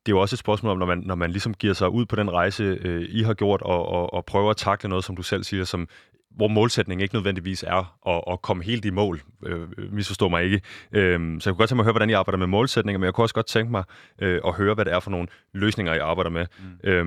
det 0.05 0.12
er 0.12 0.15
jo 0.15 0.21
også 0.21 0.35
et 0.35 0.39
spørgsmål 0.39 0.71
om, 0.71 0.77
når 0.77 0.85
man, 0.85 0.97
når 0.97 1.15
man 1.15 1.31
ligesom 1.31 1.53
giver 1.53 1.74
sig 1.74 1.89
ud 1.89 2.05
på 2.05 2.15
den 2.15 2.31
rejse, 2.31 2.63
øh, 2.63 3.05
I 3.09 3.24
har 3.24 3.33
gjort, 3.33 3.62
og, 3.62 3.85
og, 3.85 4.13
og 4.13 4.25
prøver 4.25 4.50
at 4.50 4.57
takle 4.57 4.89
noget, 4.89 5.05
som 5.05 5.15
du 5.15 5.24
selv 5.24 5.43
siger, 5.43 5.63
som 5.63 5.88
hvor 6.35 6.47
målsætningen 6.47 7.01
ikke 7.03 7.15
nødvendigvis 7.15 7.63
er 7.63 7.97
at, 8.07 8.33
at 8.33 8.41
komme 8.41 8.63
helt 8.63 8.85
i 8.85 8.89
mål. 8.89 9.21
Øh, 9.45 9.67
misforstå 9.91 10.29
mig 10.29 10.43
ikke. 10.43 10.62
Øh, 10.91 11.41
så 11.41 11.50
jeg 11.50 11.53
kunne 11.53 11.57
godt 11.57 11.69
tænke 11.69 11.75
mig 11.75 11.81
at 11.81 11.85
høre, 11.85 11.93
hvordan 11.93 12.09
I 12.09 12.13
arbejder 12.13 12.38
med 12.38 12.47
målsætninger, 12.47 12.97
men 12.97 13.05
jeg 13.05 13.13
kunne 13.13 13.25
også 13.25 13.35
godt 13.35 13.45
tænke 13.45 13.71
mig 13.71 13.83
øh, 14.21 14.41
at 14.45 14.53
høre, 14.53 14.74
hvad 14.74 14.85
det 14.85 14.93
er 14.93 15.00
for 15.00 15.12
nogle 15.12 15.27
løsninger, 15.53 15.93
I 15.93 15.97
arbejder 15.97 16.29
med. 16.29 16.45
Mm. 16.59 16.89
Øh, 16.89 17.05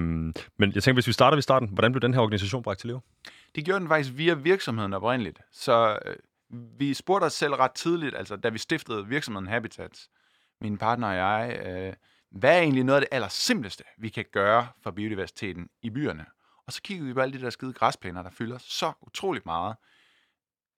men 0.58 0.72
jeg 0.74 0.82
tænker, 0.82 0.94
hvis 0.94 1.06
vi 1.06 1.12
starter 1.12 1.36
ved 1.36 1.42
starten, 1.42 1.68
hvordan 1.72 1.92
blev 1.92 2.00
den 2.00 2.14
her 2.14 2.20
organisation 2.20 2.62
bragt 2.62 2.80
til 2.80 2.86
liv? 2.86 3.00
Det 3.54 3.64
gjorde 3.64 3.80
den 3.80 3.88
faktisk 3.88 4.16
via 4.16 4.34
virksomheden 4.34 4.92
oprindeligt. 4.94 5.38
Så 5.52 5.98
øh, 6.06 6.16
vi 6.78 6.94
spurgte 6.94 7.24
os 7.24 7.32
selv 7.32 7.54
ret 7.54 7.72
tidligt, 7.72 8.16
altså 8.16 8.36
da 8.36 8.48
vi 8.48 8.58
stiftede 8.58 9.06
virksomheden 9.06 9.48
Habitats, 9.48 10.08
min 10.60 10.78
partner 10.78 11.08
og 11.08 11.16
jeg, 11.16 11.60
øh, 11.66 11.94
hvad 12.30 12.56
er 12.56 12.60
egentlig 12.60 12.84
noget 12.84 13.00
af 13.00 13.00
det 13.00 13.14
allersimpleste, 13.16 13.84
vi 13.98 14.08
kan 14.08 14.24
gøre 14.32 14.68
for 14.82 14.90
biodiversiteten 14.90 15.68
i 15.82 15.90
byerne? 15.90 16.26
Og 16.66 16.72
så 16.72 16.82
kiggede 16.82 17.08
vi 17.08 17.14
på 17.14 17.20
alle 17.20 17.38
de 17.38 17.44
der 17.44 17.50
skide 17.50 17.72
græsplæner, 17.72 18.22
der 18.22 18.30
fylder 18.30 18.58
så 18.58 18.92
utroligt 19.00 19.46
meget. 19.46 19.76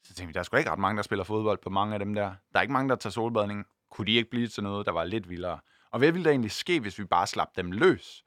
Så 0.04 0.14
tænkte 0.14 0.26
vi, 0.26 0.32
der 0.32 0.40
er 0.40 0.44
sgu 0.44 0.56
ikke 0.56 0.70
ret 0.70 0.78
mange, 0.78 0.96
der 0.96 1.02
spiller 1.02 1.24
fodbold 1.24 1.58
på 1.58 1.70
mange 1.70 1.94
af 1.94 1.98
dem 1.98 2.14
der. 2.14 2.34
Der 2.52 2.58
er 2.58 2.60
ikke 2.60 2.72
mange, 2.72 2.88
der 2.88 2.96
tager 2.96 3.10
solbadning. 3.10 3.66
Kunne 3.90 4.06
de 4.06 4.12
ikke 4.12 4.30
blive 4.30 4.48
til 4.48 4.62
noget, 4.62 4.86
der 4.86 4.92
var 4.92 5.04
lidt 5.04 5.30
vildere? 5.30 5.58
Og 5.90 5.98
hvad 5.98 6.12
ville 6.12 6.24
der 6.24 6.30
egentlig 6.30 6.50
ske, 6.50 6.80
hvis 6.80 6.98
vi 6.98 7.04
bare 7.04 7.26
slap 7.26 7.48
dem 7.56 7.72
løs? 7.72 8.24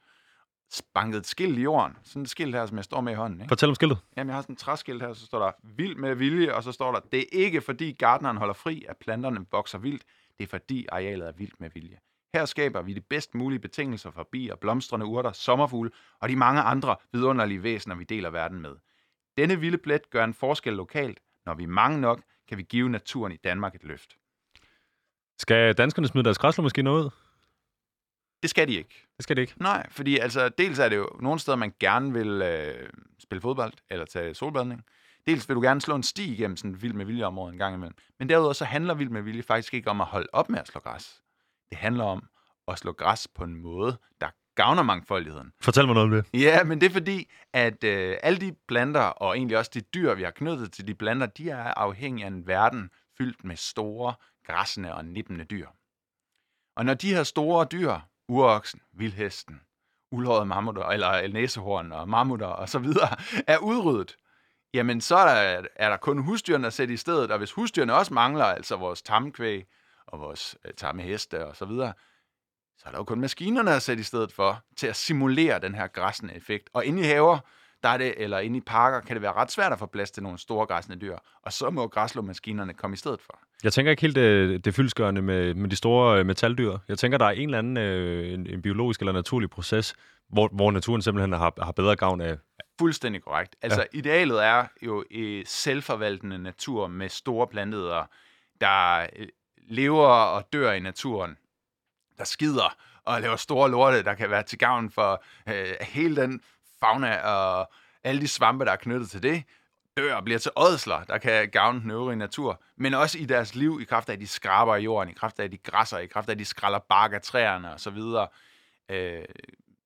Spanket 0.72 1.18
et 1.18 1.28
skilt 1.28 1.58
i 1.58 1.62
jorden. 1.62 1.98
Sådan 2.04 2.22
et 2.22 2.30
skilt 2.30 2.56
her, 2.56 2.66
som 2.66 2.78
jeg 2.78 2.84
står 2.84 3.02
med 3.02 3.14
i 3.14 3.16
hånden. 3.16 3.42
Ikke? 3.42 3.50
Fortæl 3.50 3.70
om 3.70 3.76
skiltet. 3.76 3.98
Jamen, 4.18 4.30
jeg 4.30 4.36
har 4.36 4.42
sådan 4.42 4.54
et 4.54 4.60
træskilt 4.60 5.02
her, 5.02 5.14
så 5.14 5.26
står 5.26 5.40
der 5.40 5.52
vild 5.64 5.96
med 5.96 6.16
vilje, 6.16 6.54
og 6.54 6.64
så 6.64 6.72
står 6.72 6.92
der, 6.92 7.00
det 7.00 7.20
er 7.20 7.26
ikke 7.32 7.62
fordi 7.62 7.92
gardneren 7.92 8.38
holder 8.38 8.54
fri, 8.54 8.86
at 8.90 8.98
planterne 8.98 9.46
vokser 9.52 9.78
vildt. 9.78 10.04
Det 10.38 10.44
er 10.44 10.48
fordi 10.48 10.86
arealet 10.92 11.28
er 11.28 11.32
vildt 11.32 11.60
med 11.60 11.70
vilje. 11.74 12.00
Her 12.36 12.46
skaber 12.46 12.82
vi 12.82 12.94
de 12.94 13.02
bedst 13.02 13.36
mulige 13.36 13.60
betingelser 13.60 14.12
for 14.12 14.28
bier, 14.32 14.56
blomstrende 14.56 15.06
urter, 15.06 15.32
sommerfugle 15.32 15.92
og 16.20 16.30
de 16.30 16.36
mange 16.36 16.62
andre 16.62 16.96
vidunderlige 17.12 17.64
væsener, 17.64 17.96
vi 17.96 18.04
deler 18.04 18.30
verden 18.30 18.62
med. 18.62 18.76
Denne 19.38 19.60
vilde 19.60 19.78
plet 19.78 20.10
gør 20.10 20.24
en 20.24 20.34
forskel 20.34 20.74
lokalt. 20.74 21.20
Når 21.46 21.54
vi 21.54 21.64
er 21.64 21.68
mange 21.68 22.02
nok, 22.02 22.22
kan 22.50 22.58
vi 22.58 22.64
give 22.64 22.90
naturen 22.90 23.32
i 23.32 23.38
Danmark 23.38 23.76
et 23.76 23.84
løft. 23.84 24.18
Skal 25.40 25.74
danskerne 25.74 26.08
smide 26.08 26.24
deres 26.24 26.38
græslåmaskiner 26.38 26.92
ud? 26.92 27.10
Det 28.42 28.50
skal 28.50 28.68
de 28.68 28.74
ikke. 28.74 29.08
Det 29.18 29.24
skal 29.24 29.36
de 29.36 29.42
ikke? 29.42 29.54
Nej, 29.58 29.90
fordi 29.90 30.18
altså, 30.18 30.50
dels 30.50 30.80
er 30.80 30.90
det 30.90 30.96
jo 30.98 31.10
nogle 31.20 31.40
steder, 31.40 31.58
man 31.58 31.74
gerne 31.80 32.14
vil 32.14 32.42
øh, 32.42 32.90
spille 33.20 33.42
fodbold 33.42 33.74
eller 33.90 34.06
tage 34.06 34.34
solbadning. 34.34 34.86
Dels 35.28 35.50
vil 35.50 35.56
du 35.56 35.62
gerne 35.62 35.82
slå 35.82 35.96
en 35.96 36.04
sti 36.04 36.34
igennem 36.34 36.58
sådan 36.58 36.82
vild 36.82 36.94
med 36.94 37.06
vilje 37.06 37.26
område 37.26 37.54
en 37.54 37.60
gang 37.60 37.76
imellem. 37.76 37.96
Men 38.20 38.30
derudover 38.30 38.54
så 38.54 38.66
handler 38.66 38.94
vild 38.94 39.10
med 39.10 39.22
vilje 39.22 39.44
faktisk 39.44 39.74
ikke 39.74 39.90
om 39.90 40.02
at 40.02 40.08
holde 40.08 40.28
op 40.34 40.50
med 40.50 40.60
at 40.60 40.68
slå 40.68 40.82
græs. 40.82 41.22
Det 41.70 41.78
handler 41.78 42.04
om 42.04 42.24
at 42.68 42.80
slå 42.80 42.92
græs 42.92 43.28
på 43.36 43.44
en 43.44 43.56
måde, 43.56 43.98
der 44.22 44.28
gavner 44.56 44.84
mangfoldigheden. 44.84 45.52
Fortæl 45.62 45.86
mig 45.86 45.94
noget 45.94 46.12
om 46.14 46.24
det. 46.24 46.42
Ja, 46.42 46.64
men 46.64 46.82
det 46.82 46.88
er 46.88 46.94
fordi, 46.94 47.32
at 47.54 47.84
øh, 47.84 48.18
alle 48.24 48.40
de 48.40 48.56
planter, 48.68 49.02
og 49.02 49.38
egentlig 49.38 49.58
også 49.58 49.72
de 49.74 49.82
dyr, 49.82 50.14
vi 50.14 50.24
har 50.24 50.32
knyttet 50.32 50.72
til 50.72 50.88
de 50.88 50.96
planter, 50.96 51.26
de 51.26 51.50
er 51.50 51.64
afhængige 51.64 52.26
af 52.26 52.30
en 52.30 52.48
verden 52.48 52.90
fyldt 53.18 53.44
med 53.44 53.56
store, 53.56 54.14
græssende 54.46 54.94
og 54.94 55.06
nippende 55.06 55.44
dyr. 55.44 55.68
Og 56.76 56.86
når 56.86 56.94
de 56.94 57.14
her 57.14 57.24
store 57.24 57.66
dyr, 57.72 57.96
uroksen, 58.28 58.82
vildhesten, 58.94 59.62
uldhårede 60.12 60.46
mammutter, 60.46 60.84
eller 60.84 61.28
næsehorn 61.28 61.92
og 61.92 62.10
mammutter 62.10 62.48
og 62.48 62.70
så 62.70 62.80
videre, 62.80 63.16
er 63.48 63.58
udryddet, 63.58 64.16
jamen 64.74 65.02
så 65.02 65.16
er 65.16 65.26
der, 65.26 65.68
er 65.76 65.90
der 65.90 65.98
kun 65.98 66.18
husdyrene 66.18 66.68
at 66.68 66.74
sætte 66.74 66.94
i 66.94 66.98
stedet, 66.98 67.32
og 67.32 67.38
hvis 67.38 67.52
husdyrene 67.52 67.94
også 67.94 68.14
mangler, 68.14 68.46
altså 68.46 68.76
vores 68.76 69.02
tamkvæg, 69.02 69.66
og 70.08 70.20
vores 70.20 70.58
øh, 70.66 70.74
tamme 70.74 71.02
heste 71.02 71.46
og 71.46 71.56
så 71.56 71.66
videre, 71.66 71.94
så 72.78 72.84
er 72.86 72.92
der 72.92 72.98
jo 72.98 73.04
kun 73.04 73.20
maskinerne 73.20 73.72
at 73.72 73.82
sætte 73.82 74.02
i 74.02 74.04
stedet 74.04 74.32
for, 74.32 74.64
til 74.78 74.88
at 74.88 74.96
simulere 74.96 75.60
den 75.60 75.76
her 75.76 75.88
græsne 75.88 76.36
effekt. 76.36 76.70
Og 76.74 76.86
inde 76.86 77.02
i 77.02 77.06
haver, 77.06 77.40
der 77.84 77.90
er 77.90 77.98
det, 77.98 78.14
eller 78.18 78.40
inde 78.40 78.58
i 78.58 78.62
parker, 78.62 79.00
kan 79.00 79.16
det 79.16 79.22
være 79.22 79.34
ret 79.34 79.52
svært 79.52 79.72
at 79.72 79.80
få 79.80 79.86
plads 79.86 80.12
til 80.12 80.24
nogle 80.24 80.38
store 80.38 80.66
græsne 80.66 80.96
dyr. 80.96 81.18
Og 81.44 81.54
så 81.54 81.70
må 81.70 81.88
græslåmaskinerne 81.88 82.74
komme 82.74 82.94
i 82.94 82.98
stedet 82.98 83.22
for. 83.22 83.40
Jeg 83.64 83.74
tænker 83.74 83.92
ikke 83.92 84.02
helt 84.02 84.18
øh, 84.18 84.50
det, 84.50 84.66
det 84.66 84.76
fyldskørende 84.76 85.22
med, 85.22 85.54
med 85.54 85.70
de 85.70 85.76
store 85.76 86.20
øh, 86.20 86.26
metaldyr. 86.26 86.78
Jeg 86.88 86.98
tænker, 86.98 87.18
der 87.18 87.26
er 87.26 87.32
en 87.32 87.50
eller 87.50 87.58
anden 87.58 87.78
øh, 87.78 88.34
en, 88.34 88.48
en 88.48 88.62
biologisk 88.62 89.00
eller 89.00 89.14
naturlig 89.14 89.50
proces, 89.50 89.96
hvor, 90.30 90.50
hvor 90.54 90.72
naturen 90.72 91.02
simpelthen 91.02 91.34
har, 91.34 91.64
har 91.64 91.72
bedre 91.72 91.96
gavn 91.96 92.22
af. 92.22 92.38
Fuldstændig 92.80 93.24
korrekt. 93.24 93.56
Altså, 93.62 93.82
ja. 93.82 93.98
idealet 93.98 94.44
er 94.44 94.66
jo 94.82 95.04
i 95.12 95.44
selvforvaltende 95.46 96.38
natur 96.38 96.88
med 96.88 97.10
store 97.10 97.48
planteder, 97.48 98.06
der 98.62 99.08
lever 99.58 100.08
og 100.08 100.54
dør 100.54 100.72
i 100.72 100.80
naturen, 100.80 101.38
der 102.18 102.24
skider 102.24 102.76
og 103.04 103.22
laver 103.22 103.36
store 103.36 103.72
lorte, 103.72 104.04
der 104.04 104.14
kan 104.14 104.30
være 104.30 104.44
til 104.44 104.60
gavn 104.60 104.90
for 104.90 105.24
øh, 105.50 105.76
hele 105.82 106.16
den 106.16 106.42
fauna 106.80 107.18
og 107.18 107.72
alle 108.04 108.22
de 108.22 108.28
svampe, 108.28 108.66
der 108.66 108.72
er 108.72 108.76
knyttet 108.76 109.10
til 109.10 109.24
det, 109.24 109.44
dør 109.98 110.16
og 110.16 110.24
bliver 110.24 110.40
til 110.40 110.52
ådsler, 110.56 111.04
der 111.04 111.18
kan 111.18 111.50
gavne 111.50 111.82
den 111.82 111.92
øvrige 111.92 112.16
natur, 112.16 112.62
men 112.76 112.94
også 112.94 113.18
i 113.18 113.26
deres 113.26 113.56
liv, 113.56 113.80
i 113.82 113.84
kraft 113.84 114.10
af, 114.10 114.14
at 114.14 114.20
de 114.20 114.28
skraber 114.28 114.76
i 114.76 114.84
jorden, 114.84 115.10
i 115.10 115.14
kraft 115.14 115.40
af, 115.40 115.44
at 115.44 115.52
de 115.52 115.58
græsser, 115.58 115.98
i 115.98 116.06
kraft 116.06 116.30
af, 116.30 116.34
at 116.34 116.40
de 116.40 116.46
skralder 116.46 116.80
bark 116.80 117.14
af 117.14 117.22
træerne 117.22 117.74
osv., 117.74 118.28
øh, 118.90 119.26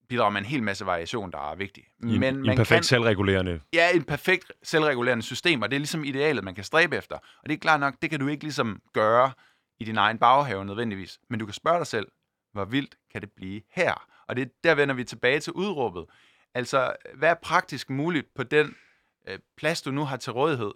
bidrager 0.10 0.30
med 0.30 0.42
en 0.42 0.46
hel 0.46 0.64
masse 0.64 0.86
variation, 0.86 1.32
der 1.32 1.52
er 1.52 1.56
vigtig. 1.56 1.84
Men 2.00 2.46
man 2.46 2.56
perfekt 2.56 2.70
kan, 2.70 2.84
selvregulerende... 2.84 3.60
Ja, 3.74 3.92
en 3.96 4.04
perfekt 4.04 4.52
selvregulerende 4.64 5.24
system, 5.24 5.62
og 5.62 5.72
det 5.72 5.76
er 5.76 5.80
ligesom 5.80 6.04
idealet, 6.04 6.44
man 6.44 6.56
kan 6.56 6.64
stræbe 6.64 6.96
efter. 6.96 7.16
Og 7.16 7.50
det 7.50 7.54
er 7.54 7.58
klart 7.58 7.80
nok, 7.80 7.94
det 8.02 8.10
kan 8.10 8.20
du 8.20 8.28
ikke 8.28 8.44
ligesom 8.44 8.82
gøre 8.94 9.32
i 9.80 9.84
din 9.84 9.98
egen 9.98 10.18
baghave 10.18 10.66
nødvendigvis, 10.66 11.20
men 11.30 11.40
du 11.40 11.46
kan 11.46 11.54
spørge 11.54 11.78
dig 11.78 11.88
selv, 11.88 12.08
hvor 12.54 12.66
vildt 12.66 12.96
kan 13.12 13.22
det 13.22 13.32
blive 13.36 13.62
her? 13.72 14.08
Og 14.28 14.36
det, 14.36 14.52
der 14.64 14.76
vender 14.76 14.96
vi 14.96 15.04
tilbage 15.04 15.40
til 15.40 15.54
udråbet. 15.54 16.06
Altså, 16.54 16.94
hvad 17.16 17.30
er 17.30 17.36
praktisk 17.44 17.90
muligt 17.90 18.28
på 18.36 18.44
den 18.44 18.76
øh, 19.28 19.40
plads, 19.58 19.82
du 19.82 19.92
nu 19.92 20.06
har 20.06 20.18
til 20.18 20.34
rådighed? 20.34 20.72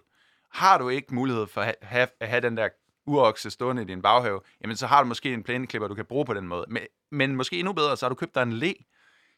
Har 0.52 0.78
du 0.78 0.88
ikke 0.88 1.14
mulighed 1.14 1.46
for 1.46 1.60
at 1.60 1.74
have, 1.82 2.08
at 2.20 2.28
have 2.28 2.40
den 2.40 2.56
der 2.56 2.68
urokse 3.06 3.50
stående 3.50 3.82
i 3.82 3.84
din 3.84 4.02
baghave, 4.02 4.40
jamen 4.60 4.76
så 4.76 4.86
har 4.86 5.02
du 5.02 5.08
måske 5.08 5.32
en 5.32 5.42
plæneklipper, 5.42 5.88
du 5.88 5.94
kan 5.94 6.04
bruge 6.04 6.24
på 6.24 6.34
den 6.34 6.48
måde. 6.48 6.64
Men, 6.68 6.82
men 7.10 7.36
måske 7.36 7.58
endnu 7.58 7.72
bedre, 7.72 7.96
så 7.96 8.06
har 8.06 8.08
du 8.08 8.14
købt 8.14 8.34
dig 8.34 8.42
en 8.42 8.52
le, 8.52 8.74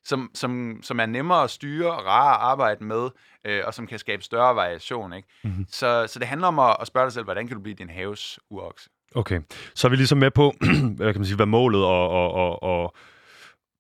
som, 0.05 0.31
som, 0.35 0.79
som 0.83 1.01
er 1.01 1.07
nemmere 1.07 1.45
at 1.45 1.51
styre 1.51 1.93
og 1.93 2.07
rare 2.07 2.35
at 2.35 2.41
arbejde 2.41 2.85
med, 2.85 3.09
øh, 3.45 3.61
og 3.65 3.75
som 3.75 3.87
kan 3.87 3.99
skabe 3.99 4.23
større 4.23 4.57
variation. 4.57 5.13
Ikke? 5.13 5.29
Mm-hmm. 5.45 5.67
Så, 5.69 6.07
så 6.07 6.19
det 6.19 6.29
handler 6.29 6.49
om 6.49 6.59
at, 6.59 6.77
at 6.81 6.87
spørge 6.87 7.07
dig 7.07 7.13
selv, 7.13 7.25
hvordan 7.25 7.47
kan 7.47 7.57
du 7.57 7.63
blive 7.63 7.75
din 7.75 7.91
haves 7.91 8.39
urokse? 8.51 8.91
Okay, 9.15 9.41
så 9.75 9.87
er 9.87 9.91
vi 9.91 9.97
ligesom 9.97 10.19
med 10.19 10.31
på, 10.31 10.55
hvad 10.97 11.13
kan 11.13 11.21
man 11.21 11.27
sige, 11.27 11.37
hvad 11.37 11.47
målet 11.47 11.85
og, 11.85 12.09
og, 12.09 12.33
og, 12.33 12.63
og 12.63 12.95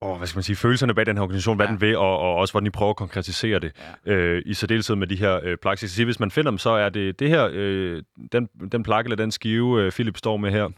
og 0.00 0.16
hvad 0.16 0.26
skal 0.26 0.36
man 0.36 0.42
sige, 0.42 0.56
følelserne 0.56 0.94
bag 0.94 1.06
den 1.06 1.16
her 1.16 1.22
organisation, 1.22 1.56
hvad 1.56 1.66
ja. 1.66 1.72
den 1.72 1.80
vil, 1.80 1.96
og, 1.96 2.18
og 2.18 2.34
også 2.34 2.52
hvordan 2.52 2.66
I 2.66 2.70
prøver 2.70 2.90
at 2.90 2.96
konkretisere 2.96 3.58
det. 3.58 3.72
Ja. 4.06 4.12
Øh, 4.12 4.42
I 4.46 4.54
særdeleshed 4.54 4.96
med 4.96 5.06
de 5.06 5.16
her 5.16 5.40
øh, 5.42 5.56
plakker. 5.62 5.86
Så 5.86 6.04
hvis 6.04 6.20
man 6.20 6.30
finder 6.30 6.50
dem, 6.50 6.58
så 6.58 6.70
er 6.70 6.88
det 6.88 7.18
det 7.18 7.28
her, 7.28 7.48
øh, 7.52 8.02
den, 8.32 8.48
den 8.72 8.82
plakke 8.82 9.06
eller 9.06 9.16
den 9.16 9.30
skive, 9.30 9.82
øh, 9.82 9.92
Philip 9.92 10.16
står 10.16 10.36
med 10.36 10.50
her, 10.50 10.68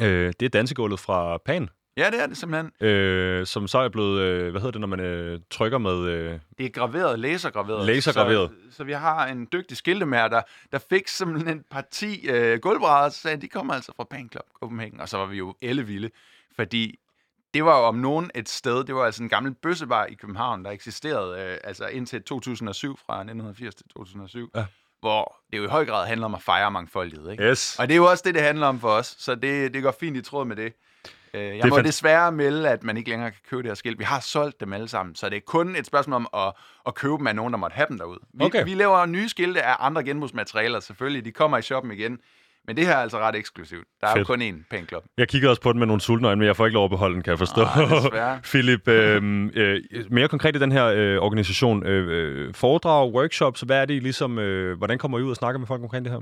øh, 0.00 0.32
det 0.40 0.46
er 0.46 0.50
dansegulvet 0.50 1.00
fra 1.00 1.38
Pan. 1.44 1.68
Ja, 2.00 2.10
det 2.10 2.22
er 2.22 2.26
det 2.26 2.36
simpelthen. 2.36 2.88
Øh, 2.88 3.46
som 3.46 3.68
så 3.68 3.78
er 3.78 3.88
blevet, 3.88 4.20
øh, 4.20 4.50
hvad 4.50 4.60
hedder 4.60 4.70
det, 4.70 4.80
når 4.80 4.88
man 4.88 5.00
øh, 5.00 5.40
trykker 5.50 5.78
med... 5.78 6.08
Øh, 6.08 6.38
det 6.58 6.66
er 6.66 6.70
graveret, 6.70 7.18
lasergraveret. 7.18 7.86
Lasergraveret. 7.86 8.50
Så, 8.70 8.76
så 8.76 8.84
vi 8.84 8.92
har 8.92 9.26
en 9.26 9.48
dygtig 9.52 9.76
skiltemær, 9.76 10.28
der, 10.28 10.42
der 10.72 10.78
fik 10.90 11.08
simpelthen 11.08 11.56
en 11.58 11.64
parti 11.70 12.28
øh, 12.28 12.58
gulvbrædder, 12.58 13.08
så 13.08 13.20
sagde 13.20 13.40
de 13.40 13.48
kommer 13.48 13.74
altså 13.74 13.92
fra 13.96 14.04
Pan 14.04 14.28
Club 14.32 14.44
Copenhagen, 14.60 15.00
og 15.00 15.08
så 15.08 15.18
var 15.18 15.26
vi 15.26 15.36
jo 15.36 15.54
ellevilde, 15.62 16.10
fordi 16.56 16.98
det 17.54 17.64
var 17.64 17.78
jo 17.78 17.84
om 17.84 17.94
nogen 17.94 18.30
et 18.34 18.48
sted, 18.48 18.84
det 18.84 18.94
var 18.94 19.04
altså 19.04 19.22
en 19.22 19.28
gammel 19.28 19.54
bøssebar 19.54 20.04
i 20.06 20.14
København, 20.14 20.64
der 20.64 20.70
eksisterede 20.70 21.40
øh, 21.42 21.58
altså 21.64 21.86
indtil 21.86 22.22
2007, 22.22 22.98
fra 23.06 23.14
1980 23.14 23.74
til 23.74 23.86
2007. 23.88 24.50
Ja 24.56 24.64
hvor 25.00 25.36
det 25.52 25.58
jo 25.58 25.64
i 25.64 25.66
høj 25.66 25.84
grad 25.84 26.06
handler 26.06 26.24
om 26.24 26.34
at 26.34 26.42
fejre 26.42 26.70
mangfoldighed. 26.70 27.30
Ikke? 27.30 27.44
Yes. 27.44 27.76
Og 27.78 27.88
det 27.88 27.94
er 27.94 27.96
jo 27.96 28.10
også 28.10 28.22
det, 28.26 28.34
det 28.34 28.42
handler 28.42 28.66
om 28.66 28.80
for 28.80 28.88
os, 28.88 29.16
så 29.18 29.34
det, 29.34 29.74
det 29.74 29.82
går 29.82 29.94
fint 30.00 30.16
i 30.16 30.22
tråd 30.22 30.44
med 30.44 30.56
det. 30.56 30.72
Øh, 31.34 31.42
jeg 31.42 31.62
det 31.62 31.70
må 31.70 31.76
fand... 31.76 31.86
desværre 31.86 32.32
melde, 32.32 32.68
at 32.68 32.82
man 32.82 32.96
ikke 32.96 33.10
længere 33.10 33.30
kan 33.30 33.40
købe 33.50 33.62
det 33.62 33.70
her 33.70 33.74
skilt. 33.74 33.98
Vi 33.98 34.04
har 34.04 34.20
solgt 34.20 34.60
dem 34.60 34.72
alle 34.72 34.88
sammen, 34.88 35.14
så 35.14 35.28
det 35.28 35.36
er 35.36 35.40
kun 35.46 35.76
et 35.76 35.86
spørgsmål 35.86 36.14
om 36.14 36.28
at, 36.34 36.52
at 36.86 36.94
købe 36.94 37.18
dem 37.18 37.26
af 37.26 37.36
nogen, 37.36 37.52
der 37.52 37.58
måtte 37.58 37.74
have 37.74 37.86
dem 37.88 37.98
derude. 37.98 38.18
Vi, 38.34 38.44
okay. 38.44 38.64
vi 38.64 38.74
laver 38.74 39.06
nye 39.06 39.28
skilte 39.28 39.62
af 39.62 39.76
andre 39.78 40.04
genbrugsmaterialer, 40.04 40.80
selvfølgelig. 40.80 41.24
De 41.24 41.32
kommer 41.32 41.58
i 41.58 41.62
shoppen 41.62 41.92
igen. 41.92 42.18
Men 42.66 42.76
det 42.76 42.86
her 42.86 42.92
er 42.92 42.98
altså 42.98 43.18
ret 43.18 43.34
eksklusivt. 43.36 43.86
Der 44.00 44.06
er 44.06 44.14
Fedt. 44.14 44.28
jo 44.28 44.34
kun 44.34 44.42
én 44.42 44.68
pæn 44.70 44.88
Jeg 45.18 45.28
kigger 45.28 45.48
også 45.48 45.62
på 45.62 45.72
den 45.72 45.78
med 45.78 45.86
nogle 45.86 46.00
sultne 46.00 46.36
men 46.36 46.46
jeg 46.46 46.56
får 46.56 46.66
ikke 46.66 46.74
lov 46.74 46.84
at 46.84 46.90
beholde 46.90 47.14
den, 47.14 47.22
kan 47.22 47.30
jeg 47.30 47.38
forstå. 47.38 47.62
Nej, 48.12 48.38
Philip, 48.52 48.88
øh, 48.88 49.50
øh, 49.54 49.82
mere 50.10 50.28
konkret 50.28 50.56
i 50.56 50.58
den 50.58 50.72
her 50.72 50.86
øh, 50.86 51.18
organisation, 51.18 51.86
øh, 51.86 52.06
øh, 52.08 52.54
foredrag, 52.54 53.12
workshops, 53.12 53.60
hvad 53.60 53.80
er 53.80 53.84
det 53.84 54.02
ligesom, 54.02 54.38
øh, 54.38 54.78
hvordan 54.78 54.98
kommer 54.98 55.18
I 55.18 55.22
ud 55.22 55.30
og 55.30 55.36
snakker 55.36 55.58
med 55.58 55.66
folk 55.66 55.82
omkring 55.82 56.04
det 56.04 56.12
her? 56.12 56.20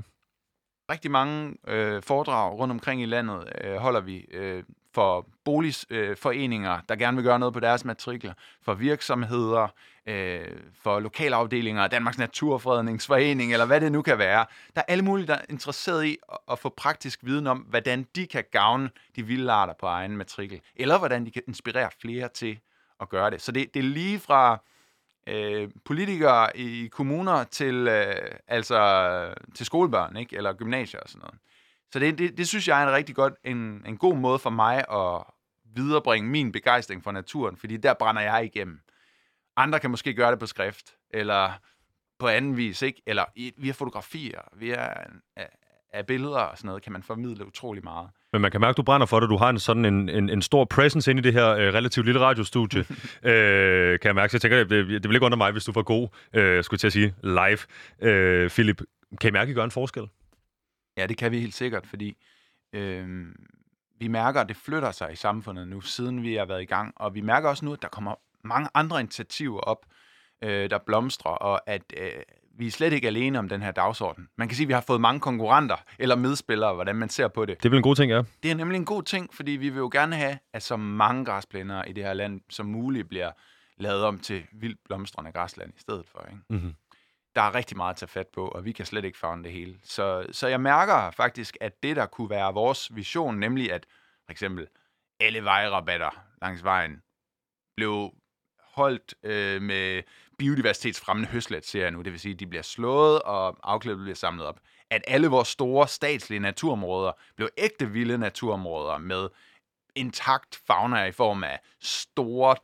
Rigtig 0.91 1.11
mange 1.11 1.53
øh, 1.67 2.01
foredrag 2.01 2.59
rundt 2.59 2.71
omkring 2.71 3.01
i 3.01 3.05
landet 3.05 3.43
øh, 3.63 3.75
holder 3.75 4.01
vi 4.01 4.25
øh, 4.33 4.63
for 4.99 5.27
boligforeninger, 5.45 6.81
der 6.89 6.95
gerne 6.95 7.17
vil 7.17 7.23
gøre 7.23 7.39
noget 7.39 7.53
på 7.53 7.59
deres 7.59 7.85
matrikler, 7.85 8.33
for 8.61 8.73
virksomheder, 8.73 9.67
øh, 10.05 10.47
for 10.81 10.99
lokalafdelinger, 10.99 11.87
Danmarks 11.87 12.17
Naturfredningsforening, 12.17 13.53
eller 13.53 13.65
hvad 13.65 13.81
det 13.81 13.91
nu 13.91 14.01
kan 14.01 14.17
være. 14.17 14.45
Der 14.75 14.81
er 14.81 14.85
alle 14.87 15.03
mulige, 15.03 15.27
der 15.27 15.33
er 15.33 15.45
interesseret 15.49 16.05
i 16.05 16.17
at, 16.31 16.37
at 16.51 16.59
få 16.59 16.69
praktisk 16.69 17.19
viden 17.23 17.47
om, 17.47 17.57
hvordan 17.57 18.07
de 18.15 18.27
kan 18.27 18.43
gavne 18.51 18.89
de 19.15 19.23
vilde 19.23 19.51
arter 19.51 19.73
på 19.79 19.85
egen 19.85 20.17
matrikel, 20.17 20.61
eller 20.75 20.97
hvordan 20.97 21.25
de 21.25 21.31
kan 21.31 21.41
inspirere 21.47 21.89
flere 22.01 22.27
til 22.27 22.59
at 23.01 23.09
gøre 23.09 23.31
det. 23.31 23.41
Så 23.41 23.51
det, 23.51 23.73
det 23.73 23.79
er 23.79 23.83
lige 23.83 24.19
fra 24.19 24.61
øh, 25.27 25.69
politikere 25.85 26.57
i 26.57 26.87
kommuner 26.87 27.43
til, 27.43 27.87
øh, 27.87 28.15
altså, 28.47 29.33
til 29.55 29.65
skolebørn, 29.65 30.17
ikke? 30.17 30.37
eller 30.37 30.53
gymnasier 30.53 30.99
og 30.99 31.09
sådan 31.09 31.21
noget. 31.21 31.39
Så 31.93 31.99
det, 31.99 32.17
det, 32.17 32.37
det 32.37 32.47
synes 32.47 32.67
jeg 32.67 32.83
er 32.83 32.87
en 32.87 32.93
rigtig 32.93 33.15
godt, 33.15 33.33
en, 33.43 33.83
en 33.85 33.97
god 33.97 34.15
måde 34.15 34.39
for 34.39 34.49
mig 34.49 34.77
at 34.91 35.23
viderebringe 35.75 36.29
min 36.29 36.51
begejstring 36.51 37.03
for 37.03 37.11
naturen, 37.11 37.57
fordi 37.57 37.77
der 37.77 37.93
brænder 37.93 38.21
jeg 38.21 38.45
igennem. 38.45 38.79
Andre 39.57 39.79
kan 39.79 39.91
måske 39.91 40.13
gøre 40.13 40.31
det 40.31 40.39
på 40.39 40.45
skrift, 40.45 40.95
eller 41.13 41.51
på 42.19 42.27
anden 42.27 42.57
vis, 42.57 42.81
ikke? 42.81 43.01
Eller 43.07 43.25
via 43.57 43.71
fotografier, 43.71 44.41
via 44.53 44.93
af, 45.93 46.05
billeder 46.07 46.39
og 46.39 46.57
sådan 46.57 46.67
noget, 46.67 46.83
kan 46.83 46.91
man 46.91 47.03
formidle 47.03 47.47
utrolig 47.47 47.83
meget. 47.83 48.09
Men 48.31 48.41
man 48.41 48.51
kan 48.51 48.61
mærke, 48.61 48.69
at 48.69 48.77
du 48.77 48.83
brænder 48.83 49.07
for 49.07 49.19
det. 49.19 49.29
Du 49.29 49.37
har 49.37 49.49
en 49.49 49.59
sådan 49.59 49.85
en, 49.85 50.09
en, 50.09 50.29
en 50.29 50.41
stor 50.41 50.65
presence 50.65 51.11
ind 51.11 51.19
i 51.19 51.21
det 51.21 51.33
her 51.33 51.49
øh, 51.49 51.73
relativt 51.73 52.05
lille 52.05 52.21
radiostudie. 52.21 52.79
øh, 53.31 53.99
kan 53.99 54.07
jeg 54.07 54.15
mærke. 54.15 54.31
Så 54.31 54.35
jeg 54.35 54.41
tænker, 54.41 54.57
det, 54.57 54.69
det 54.87 55.09
vil 55.09 55.15
ikke 55.15 55.25
undre 55.25 55.37
mig, 55.37 55.51
hvis 55.51 55.63
du 55.63 55.71
får 55.71 55.81
god, 55.81 56.07
øh, 56.33 56.63
skulle 56.63 56.77
til 56.77 56.87
at 56.87 56.93
sige, 56.93 57.15
live. 57.23 57.59
Øh, 58.01 58.49
Philip, 58.49 58.81
kan 59.21 59.27
I 59.27 59.31
mærke, 59.31 59.49
at 59.49 59.51
I 59.51 59.53
gør 59.53 59.63
en 59.63 59.71
forskel? 59.71 60.03
Ja, 60.99 61.07
det 61.07 61.17
kan 61.17 61.31
vi 61.31 61.39
helt 61.39 61.53
sikkert, 61.53 61.87
fordi 61.87 62.17
øh, 62.73 63.25
vi 63.99 64.07
mærker, 64.07 64.41
at 64.41 64.49
det 64.49 64.57
flytter 64.57 64.91
sig 64.91 65.13
i 65.13 65.15
samfundet 65.15 65.67
nu, 65.67 65.81
siden 65.81 66.23
vi 66.23 66.35
har 66.35 66.45
været 66.45 66.61
i 66.61 66.65
gang. 66.65 66.93
Og 66.95 67.15
vi 67.15 67.21
mærker 67.21 67.49
også 67.49 67.65
nu, 67.65 67.73
at 67.73 67.81
der 67.81 67.87
kommer 67.87 68.15
mange 68.43 68.69
andre 68.73 68.99
initiativer 68.99 69.59
op, 69.59 69.85
øh, 70.43 70.69
der 70.69 70.77
blomstrer, 70.77 71.31
og 71.31 71.69
at 71.69 71.81
øh, 71.97 72.09
vi 72.57 72.67
er 72.67 72.71
slet 72.71 72.93
ikke 72.93 73.07
alene 73.07 73.39
om 73.39 73.49
den 73.49 73.61
her 73.61 73.71
dagsorden. 73.71 74.27
Man 74.37 74.47
kan 74.47 74.55
sige, 74.55 74.65
at 74.65 74.67
vi 74.67 74.73
har 74.73 74.83
fået 74.87 75.01
mange 75.01 75.19
konkurrenter 75.19 75.75
eller 75.99 76.15
medspillere, 76.15 76.73
hvordan 76.73 76.95
man 76.95 77.09
ser 77.09 77.27
på 77.27 77.45
det. 77.45 77.57
Det 77.57 77.65
er 77.65 77.69
vel 77.69 77.77
en 77.77 77.83
god 77.83 77.95
ting, 77.95 78.11
ja. 78.11 78.21
Det 78.43 78.51
er 78.51 78.55
nemlig 78.55 78.75
en 78.75 78.85
god 78.85 79.03
ting, 79.03 79.33
fordi 79.33 79.51
vi 79.51 79.69
vil 79.69 79.77
jo 79.77 79.89
gerne 79.91 80.15
have, 80.15 80.37
at 80.53 80.63
så 80.63 80.77
mange 80.77 81.25
græsplæner 81.25 81.83
i 81.83 81.93
det 81.93 82.03
her 82.03 82.13
land 82.13 82.41
som 82.49 82.65
muligt 82.65 83.09
bliver 83.09 83.31
lavet 83.77 84.03
om 84.03 84.19
til 84.19 84.43
vildt 84.53 84.79
blomstrende 84.85 85.31
græsland 85.31 85.73
i 85.77 85.79
stedet 85.79 86.05
for. 86.11 86.25
Ikke? 86.29 86.41
Mm-hmm 86.49 86.73
der 87.39 87.45
er 87.45 87.55
rigtig 87.55 87.77
meget 87.77 87.93
at 87.93 87.97
tage 87.97 88.09
fat 88.09 88.27
på, 88.27 88.47
og 88.47 88.65
vi 88.65 88.71
kan 88.71 88.85
slet 88.85 89.05
ikke 89.05 89.17
fange 89.17 89.43
det 89.43 89.51
hele. 89.51 89.79
Så, 89.83 90.25
så 90.31 90.47
jeg 90.47 90.61
mærker 90.61 91.11
faktisk, 91.11 91.57
at 91.61 91.83
det, 91.83 91.95
der 91.95 92.05
kunne 92.05 92.29
være 92.29 92.53
vores 92.53 92.95
vision, 92.95 93.39
nemlig 93.39 93.71
at 93.71 93.85
for 94.25 94.31
eksempel 94.31 94.67
alle 95.19 95.43
vejrabatter 95.43 96.09
langs 96.41 96.63
vejen 96.63 97.01
blev 97.77 98.13
holdt 98.73 99.13
øh, 99.23 99.61
med 99.61 100.03
biodiversitetsfremmende 100.37 101.29
høslet, 101.29 101.65
ser 101.65 101.81
jeg 101.81 101.91
nu. 101.91 102.01
Det 102.01 102.11
vil 102.11 102.19
sige, 102.19 102.33
at 102.33 102.39
de 102.39 102.47
bliver 102.47 102.61
slået, 102.61 103.21
og 103.21 103.57
afklippet 103.63 104.03
bliver 104.03 104.15
samlet 104.15 104.45
op. 104.45 104.59
At 104.89 105.03
alle 105.07 105.27
vores 105.27 105.47
store 105.47 105.87
statslige 105.87 106.39
naturområder 106.39 107.11
blev 107.35 107.49
ægte 107.57 107.89
vilde 107.91 108.17
naturområder 108.17 108.97
med 108.97 109.29
intakt 109.95 110.59
fauna 110.67 111.05
i 111.05 111.11
form 111.11 111.43
af 111.43 111.59
store 111.81 112.55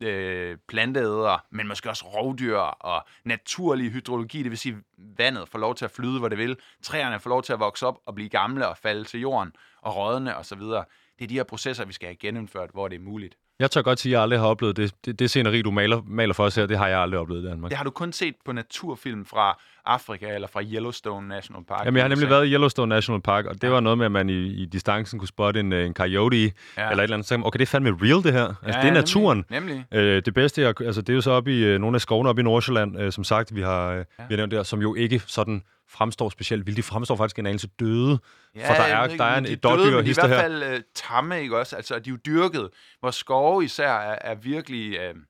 øh, 0.00 0.58
planteædere, 0.68 1.38
men 1.50 1.68
måske 1.68 1.90
også 1.90 2.04
rovdyr 2.04 2.58
og 2.58 3.06
naturlig 3.24 3.90
hydrologi, 3.90 4.42
det 4.42 4.50
vil 4.50 4.58
sige, 4.58 4.76
vandet 4.98 5.48
får 5.48 5.58
lov 5.58 5.74
til 5.74 5.84
at 5.84 5.90
flyde, 5.90 6.18
hvor 6.18 6.28
det 6.28 6.38
vil. 6.38 6.56
Træerne 6.82 7.20
får 7.20 7.30
lov 7.30 7.42
til 7.42 7.52
at 7.52 7.60
vokse 7.60 7.86
op 7.86 7.98
og 8.06 8.14
blive 8.14 8.28
gamle 8.28 8.68
og 8.68 8.76
falde 8.76 9.04
til 9.04 9.20
jorden 9.20 9.52
og 9.82 9.96
rådne 9.96 10.36
osv. 10.36 10.60
Det 10.60 11.24
er 11.24 11.26
de 11.26 11.34
her 11.34 11.44
processer, 11.44 11.84
vi 11.84 11.92
skal 11.92 12.06
have 12.06 12.16
genindført, 12.16 12.70
hvor 12.70 12.88
det 12.88 12.96
er 12.96 13.00
muligt. 13.00 13.36
Jeg 13.62 13.70
tør 13.70 13.82
godt 13.82 14.00
sige, 14.00 14.10
at 14.10 14.12
jeg 14.12 14.22
aldrig 14.22 14.40
har 14.40 14.46
oplevet 14.46 14.76
det. 14.76 14.94
Det, 15.04 15.18
det 15.18 15.30
sceneri, 15.30 15.62
du 15.62 15.70
maler, 15.70 16.02
maler 16.06 16.34
for 16.34 16.44
os 16.44 16.54
her, 16.54 16.66
det 16.66 16.78
har 16.78 16.88
jeg 16.88 16.98
aldrig 16.98 17.20
oplevet 17.20 17.42
i 17.42 17.46
Danmark. 17.46 17.70
Det 17.70 17.76
har 17.76 17.84
du 17.84 17.90
kun 17.90 18.12
set 18.12 18.34
på 18.44 18.52
naturfilm 18.52 19.24
fra 19.24 19.58
Afrika 19.86 20.34
eller 20.34 20.48
fra 20.48 20.62
Yellowstone 20.62 21.28
National 21.28 21.64
Park. 21.64 21.84
Jamen, 21.84 21.96
jeg 21.96 22.04
har 22.04 22.08
nemlig 22.08 22.30
været 22.30 22.46
i 22.46 22.52
Yellowstone 22.52 22.88
National 22.88 23.22
Park, 23.22 23.46
og 23.46 23.54
det 23.54 23.64
ja. 23.64 23.68
var 23.68 23.80
noget 23.80 23.98
med, 23.98 24.06
at 24.06 24.12
man 24.12 24.30
i, 24.30 24.46
i 24.46 24.64
distancen 24.64 25.18
kunne 25.18 25.28
spotte 25.28 25.60
en, 25.60 25.72
en 25.72 25.94
coyote 25.94 26.36
ja. 26.36 26.50
eller 26.76 26.86
et 26.86 27.02
eller 27.02 27.16
andet. 27.16 27.28
Så 27.28 27.40
okay, 27.44 27.58
det 27.58 27.62
er 27.62 27.70
fandme 27.70 27.90
real, 28.02 28.22
det 28.24 28.32
her. 28.32 28.46
Altså, 28.62 28.80
ja, 28.80 28.82
det 28.82 28.88
er 28.88 28.94
naturen. 28.94 29.44
Nemlig. 29.50 29.84
Øh, 29.92 30.22
det 30.24 30.34
bedste, 30.34 30.62
jeg, 30.62 30.80
altså, 30.80 31.00
det 31.00 31.08
er 31.08 31.14
jo 31.14 31.20
så 31.20 31.30
oppe 31.30 31.52
i 31.52 31.64
øh, 31.64 31.80
nogle 31.80 31.94
af 31.94 32.00
skovene 32.00 32.28
oppe 32.28 32.40
i 32.40 32.44
Nordsjælland, 32.44 33.00
øh, 33.00 33.12
som 33.12 33.24
sagt, 33.24 33.54
vi 33.54 33.60
har, 33.60 33.90
øh, 33.90 33.96
ja. 33.96 34.02
vi 34.28 34.34
har 34.34 34.36
nævnt 34.36 34.52
der, 34.52 34.62
som 34.62 34.82
jo 34.82 34.94
ikke 34.94 35.22
sådan 35.26 35.62
fremstår 35.92 36.28
specielt 36.28 36.66
vildt. 36.66 36.76
De 36.76 36.82
fremstår 36.82 37.16
faktisk 37.16 37.38
en 37.38 37.46
anelse 37.46 37.68
døde. 37.68 38.18
Ja, 38.54 38.68
for 38.68 38.74
der 38.74 38.82
er, 38.82 39.04
ikke, 39.04 39.18
der 39.18 39.24
er 39.24 39.38
en 39.38 39.44
de 39.44 39.56
døde, 39.56 39.76
men 39.76 40.04
de 40.04 40.10
er 40.10 40.24
i 40.24 40.28
hvert 40.28 40.40
fald 40.40 40.74
uh, 40.74 40.80
tamme, 40.94 41.40
ikke 41.40 41.58
også? 41.58 41.76
Altså, 41.76 41.98
de 41.98 42.10
er 42.10 42.12
jo 42.12 42.18
dyrket. 42.26 42.70
Hvor 43.00 43.10
skove 43.10 43.64
især 43.64 43.90
er, 43.90 44.18
er 44.20 44.34
virkelig 44.34 45.10
uh, 45.10 45.20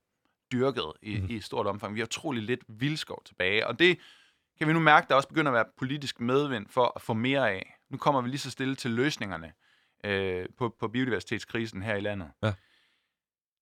dyrket 0.53 0.93
i, 1.03 1.21
mm. 1.21 1.27
i 1.31 1.41
stort 1.41 1.67
omfang. 1.67 1.95
Vi 1.95 2.01
har 2.01 2.07
utrolig 2.07 2.43
lidt 2.43 2.61
vildskov 2.69 3.23
tilbage, 3.25 3.67
og 3.67 3.79
det 3.79 3.99
kan 4.59 4.69
vi 4.69 4.73
nu 4.73 4.81
mærke, 4.81 5.07
der 5.09 5.15
også 5.15 5.29
begynder 5.29 5.51
at 5.51 5.55
være 5.55 5.67
politisk 5.79 6.21
medvind 6.21 6.67
for 6.71 6.93
at 6.97 7.03
få 7.03 7.15
mere 7.15 7.51
af. 7.51 7.75
Nu 7.91 7.99
kommer 7.99 8.21
vi 8.21 8.29
lige 8.29 8.39
så 8.39 8.51
stille 8.51 8.75
til 8.75 8.91
løsningerne 8.91 9.53
uh, 10.07 10.45
på, 10.59 10.75
på 10.81 10.89
biodiversitetskrisen 10.89 11.83
her 11.83 11.95
i 11.95 12.01
landet. 12.01 12.31
Ja. 12.43 12.53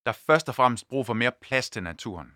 Der 0.04 0.12
er 0.12 0.18
først 0.26 0.48
og 0.48 0.54
fremmest 0.54 0.88
brug 0.88 1.06
for 1.06 1.14
mere 1.14 1.32
plads 1.42 1.70
til 1.70 1.82
naturen 1.82 2.32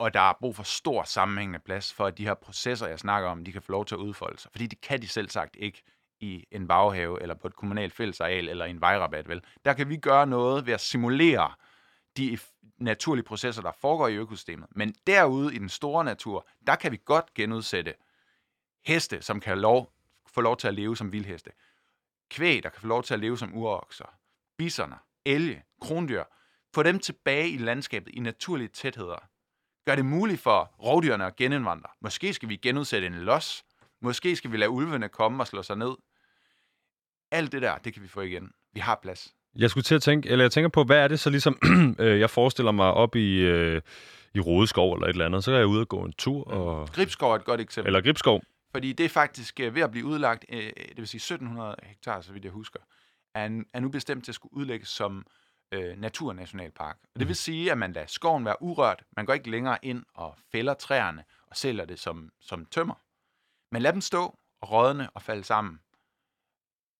og 0.00 0.14
der 0.14 0.20
er 0.20 0.32
brug 0.40 0.56
for 0.56 0.62
stor 0.62 1.02
sammenhængende 1.02 1.58
plads, 1.58 1.92
for 1.92 2.06
at 2.06 2.18
de 2.18 2.24
her 2.24 2.34
processer, 2.34 2.86
jeg 2.86 2.98
snakker 2.98 3.28
om, 3.28 3.44
de 3.44 3.52
kan 3.52 3.62
få 3.62 3.72
lov 3.72 3.86
til 3.86 3.94
at 3.94 3.98
udfolde 3.98 4.40
sig. 4.40 4.50
Fordi 4.50 4.66
det 4.66 4.80
kan 4.80 5.02
de 5.02 5.08
selv 5.08 5.28
sagt 5.28 5.56
ikke 5.58 5.82
i 6.20 6.46
en 6.50 6.68
baghave, 6.68 7.22
eller 7.22 7.34
på 7.34 7.46
et 7.46 7.56
kommunalt 7.56 7.92
fællesareal, 7.92 8.48
eller 8.48 8.64
i 8.64 8.70
en 8.70 8.80
vejrabat, 8.80 9.28
vel? 9.28 9.42
Der 9.64 9.72
kan 9.72 9.88
vi 9.88 9.96
gøre 9.96 10.26
noget 10.26 10.66
ved 10.66 10.74
at 10.74 10.80
simulere 10.80 11.52
de 12.16 12.38
naturlige 12.78 13.24
processer, 13.24 13.62
der 13.62 13.72
foregår 13.72 14.08
i 14.08 14.14
økosystemet. 14.14 14.68
Men 14.70 14.94
derude 15.06 15.54
i 15.54 15.58
den 15.58 15.68
store 15.68 16.04
natur, 16.04 16.46
der 16.66 16.76
kan 16.76 16.92
vi 16.92 17.00
godt 17.04 17.34
genudsætte 17.34 17.94
heste, 18.86 19.22
som 19.22 19.40
kan 19.40 19.58
lov, 19.58 19.92
få 20.26 20.40
lov 20.40 20.56
til 20.56 20.68
at 20.68 20.74
leve 20.74 20.96
som 20.96 21.12
vildheste. 21.12 21.50
Kvæg, 22.30 22.62
der 22.62 22.68
kan 22.68 22.80
få 22.80 22.86
lov 22.86 23.02
til 23.02 23.14
at 23.14 23.20
leve 23.20 23.38
som 23.38 23.56
urokser. 23.56 24.14
Bisserne, 24.58 24.96
elge, 25.24 25.64
krondyr. 25.80 26.24
Få 26.74 26.82
dem 26.82 26.98
tilbage 26.98 27.48
i 27.48 27.58
landskabet 27.58 28.14
i 28.14 28.20
naturlige 28.20 28.68
tætheder 28.68 29.29
gør 29.86 29.94
det 29.94 30.04
muligt 30.04 30.40
for 30.40 30.70
rovdyrene 30.82 31.26
at 31.26 31.36
genindvandre. 31.36 31.88
Måske 32.00 32.34
skal 32.34 32.48
vi 32.48 32.56
genudsætte 32.56 33.06
en 33.06 33.14
los. 33.14 33.64
Måske 34.02 34.36
skal 34.36 34.52
vi 34.52 34.56
lade 34.56 34.70
ulvene 34.70 35.08
komme 35.08 35.42
og 35.42 35.46
slå 35.46 35.62
sig 35.62 35.76
ned. 35.76 35.92
Alt 37.30 37.52
det 37.52 37.62
der, 37.62 37.76
det 37.76 37.94
kan 37.94 38.02
vi 38.02 38.08
få 38.08 38.20
igen. 38.20 38.50
Vi 38.72 38.80
har 38.80 38.98
plads. 39.02 39.34
Jeg 39.56 39.70
skulle 39.70 39.84
til 39.84 39.94
at 39.94 40.02
tænke, 40.02 40.28
eller 40.28 40.44
jeg 40.44 40.52
tænker 40.52 40.68
på, 40.68 40.84
hvad 40.84 40.96
er 40.98 41.08
det 41.08 41.20
så 41.20 41.30
ligesom, 41.30 41.58
øh, 41.98 42.20
jeg 42.20 42.30
forestiller 42.30 42.72
mig 42.72 42.92
op 42.92 43.16
i, 43.16 43.38
øh, 43.38 43.82
i 44.34 44.40
Rodeskov 44.40 44.92
eller 44.94 45.06
et 45.06 45.10
eller 45.10 45.26
andet, 45.26 45.44
så 45.44 45.52
er 45.52 45.56
jeg 45.56 45.66
ude 45.66 45.80
og 45.80 45.88
gå 45.88 46.04
en 46.04 46.12
tur, 46.12 46.44
og, 46.44 46.88
Gribskov 46.88 47.32
er 47.32 47.36
et 47.36 47.44
godt 47.44 47.60
eksempel. 47.60 47.86
eller 47.86 48.00
Gribskov. 48.00 48.42
Fordi 48.72 48.92
det 48.92 49.04
er 49.04 49.08
faktisk 49.08 49.60
øh, 49.60 49.74
ved 49.74 49.82
at 49.82 49.90
blive 49.90 50.06
udlagt, 50.06 50.44
øh, 50.48 50.58
det 50.58 50.96
vil 50.96 51.08
sige 51.08 51.18
1700 51.18 51.76
hektar, 51.82 52.20
så 52.20 52.32
vidt 52.32 52.44
jeg 52.44 52.52
husker, 52.52 52.80
er, 53.34 53.62
er 53.74 53.80
nu 53.80 53.88
bestemt 53.88 54.24
til 54.24 54.32
at 54.32 54.34
skulle 54.34 54.56
udlægges 54.56 54.88
som 54.88 55.26
øh, 55.72 55.98
naturnationalpark. 55.98 56.98
Og 57.14 57.20
det 57.20 57.28
vil 57.28 57.36
sige, 57.36 57.72
at 57.72 57.78
man 57.78 57.92
lader 57.92 58.06
skoven 58.06 58.44
være 58.44 58.62
urørt. 58.62 59.04
Man 59.16 59.26
går 59.26 59.32
ikke 59.34 59.50
længere 59.50 59.78
ind 59.82 60.04
og 60.14 60.36
fælder 60.52 60.74
træerne 60.74 61.24
og 61.46 61.56
sælger 61.56 61.84
det 61.84 61.98
som, 61.98 62.32
som 62.40 62.66
tømmer. 62.66 62.94
Man 63.72 63.82
lader 63.82 63.92
dem 63.92 64.00
stå 64.00 64.38
og 64.60 64.70
rådne 64.70 65.10
og 65.10 65.22
falde 65.22 65.44
sammen. 65.44 65.80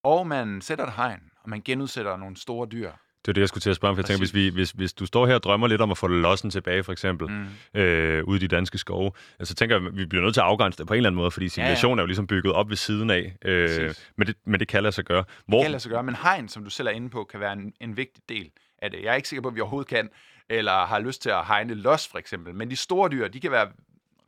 Og 0.02 0.26
man 0.26 0.60
sætter 0.60 0.86
et 0.86 0.92
hegn, 0.92 1.30
og 1.42 1.50
man 1.50 1.62
genudsætter 1.62 2.16
nogle 2.16 2.36
store 2.36 2.68
dyr. 2.68 2.92
Det 3.22 3.28
er 3.28 3.32
det, 3.32 3.40
jeg 3.40 3.48
skulle 3.48 3.62
til 3.62 3.70
at 3.70 3.76
spørge 3.76 3.90
om, 3.90 3.96
for 3.96 4.00
jeg 4.00 4.06
tænker, 4.06 4.20
hvis, 4.20 4.34
vi, 4.34 4.48
hvis, 4.48 4.70
hvis 4.70 4.92
du 4.92 5.06
står 5.06 5.26
her 5.26 5.34
og 5.34 5.42
drømmer 5.42 5.66
lidt 5.66 5.80
om 5.80 5.90
at 5.90 5.98
få 5.98 6.06
lossen 6.06 6.50
tilbage, 6.50 6.82
for 6.84 6.92
eksempel, 6.92 7.28
mm. 7.30 7.80
øh, 7.80 8.24
ude 8.24 8.36
i 8.36 8.40
de 8.40 8.48
danske 8.48 8.78
skove, 8.78 9.12
altså 9.38 9.54
tænker 9.54 9.80
jeg, 9.80 9.96
vi 9.96 10.06
bliver 10.06 10.24
nødt 10.24 10.34
til 10.34 10.40
at 10.40 10.46
afgrænse 10.46 10.78
det 10.78 10.86
på 10.86 10.94
en 10.94 10.96
eller 10.96 11.08
anden 11.08 11.16
måde, 11.16 11.30
fordi 11.30 11.48
civilisationen 11.48 11.98
ja, 11.98 12.00
ja. 12.00 12.02
er 12.02 12.04
jo 12.04 12.06
ligesom 12.06 12.26
bygget 12.26 12.52
op 12.52 12.68
ved 12.68 12.76
siden 12.76 13.10
af, 13.10 13.36
øh, 13.44 13.94
men, 14.16 14.26
det, 14.26 14.36
men 14.44 14.60
det 14.60 14.68
kan 14.68 14.82
lade 14.82 14.92
sig 14.92 15.04
gøre. 15.04 15.24
Hvor... 15.46 15.58
Det 15.58 15.64
kan 15.64 15.70
lade 15.70 15.82
sig 15.82 15.90
gøre, 15.90 16.02
men 16.02 16.16
hegn, 16.22 16.48
som 16.48 16.64
du 16.64 16.70
selv 16.70 16.88
er 16.88 16.92
inde 16.92 17.10
på, 17.10 17.24
kan 17.24 17.40
være 17.40 17.52
en, 17.52 17.72
en 17.80 17.96
vigtig 17.96 18.22
del 18.28 18.50
af 18.82 18.90
det. 18.90 19.02
Jeg 19.02 19.10
er 19.10 19.14
ikke 19.14 19.28
sikker 19.28 19.42
på, 19.42 19.48
at 19.48 19.54
vi 19.54 19.60
overhovedet 19.60 19.88
kan, 19.88 20.08
eller 20.48 20.86
har 20.86 20.98
lyst 20.98 21.22
til 21.22 21.30
at 21.30 21.46
hegne 21.46 21.74
los, 21.74 22.08
for 22.08 22.18
eksempel, 22.18 22.54
men 22.54 22.70
de 22.70 22.76
store 22.76 23.08
dyr, 23.10 23.28
de 23.28 23.40
kan 23.40 23.50
være 23.50 23.68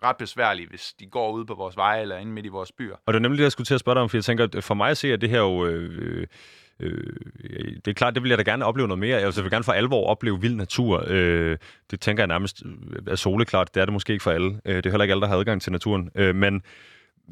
ret 0.03 0.17
besværlige, 0.17 0.69
hvis 0.69 0.95
de 1.01 1.07
går 1.07 1.33
ud 1.33 1.45
på 1.45 1.55
vores 1.55 1.77
veje 1.77 2.03
eller 2.03 2.19
inde 2.19 2.33
midt 2.33 2.47
i 2.47 2.49
vores 2.49 2.73
byer. 2.73 2.97
Og 3.07 3.13
det 3.13 3.19
er 3.19 3.23
nemlig 3.23 3.39
det, 3.39 3.45
jeg 3.45 3.53
skulle 3.53 3.65
til 3.65 3.75
at 3.75 3.81
spørge 3.81 3.95
dig 3.95 4.03
om, 4.03 4.09
for 4.09 4.17
jeg 4.17 4.25
tænker, 4.25 4.61
for 4.61 4.75
mig 4.75 4.91
at 4.91 4.97
se, 4.97 5.13
at 5.13 5.21
det 5.21 5.29
her 5.29 5.39
jo... 5.39 5.67
Øh, 5.67 6.27
øh, 6.83 7.77
det 7.85 7.89
er 7.89 7.95
klart, 7.95 8.15
det 8.15 8.23
vil 8.23 8.29
jeg 8.29 8.39
da 8.39 8.43
gerne 8.43 8.65
opleve 8.65 8.89
noget 8.89 8.99
mere. 8.99 9.21
Jeg 9.21 9.37
vil 9.37 9.51
gerne 9.51 9.65
for 9.65 9.73
alvor 9.73 10.07
opleve 10.07 10.41
vild 10.41 10.55
natur. 10.55 11.05
Øh, 11.07 11.57
det 11.91 12.01
tænker 12.01 12.23
jeg 12.23 12.29
nærmest 12.29 12.63
er 13.07 13.17
soleklart. 13.17 13.75
Det 13.75 13.81
er 13.81 13.85
det 13.85 13.93
måske 13.93 14.13
ikke 14.13 14.23
for 14.23 14.31
alle. 14.31 14.61
Øh, 14.65 14.77
det 14.77 14.87
er 14.87 14.91
heller 14.91 15.03
ikke 15.03 15.13
alle, 15.13 15.21
der 15.21 15.29
har 15.29 15.37
adgang 15.37 15.63
til 15.63 15.73
naturen. 15.73 16.11
Øh, 16.15 16.35
men 16.35 16.63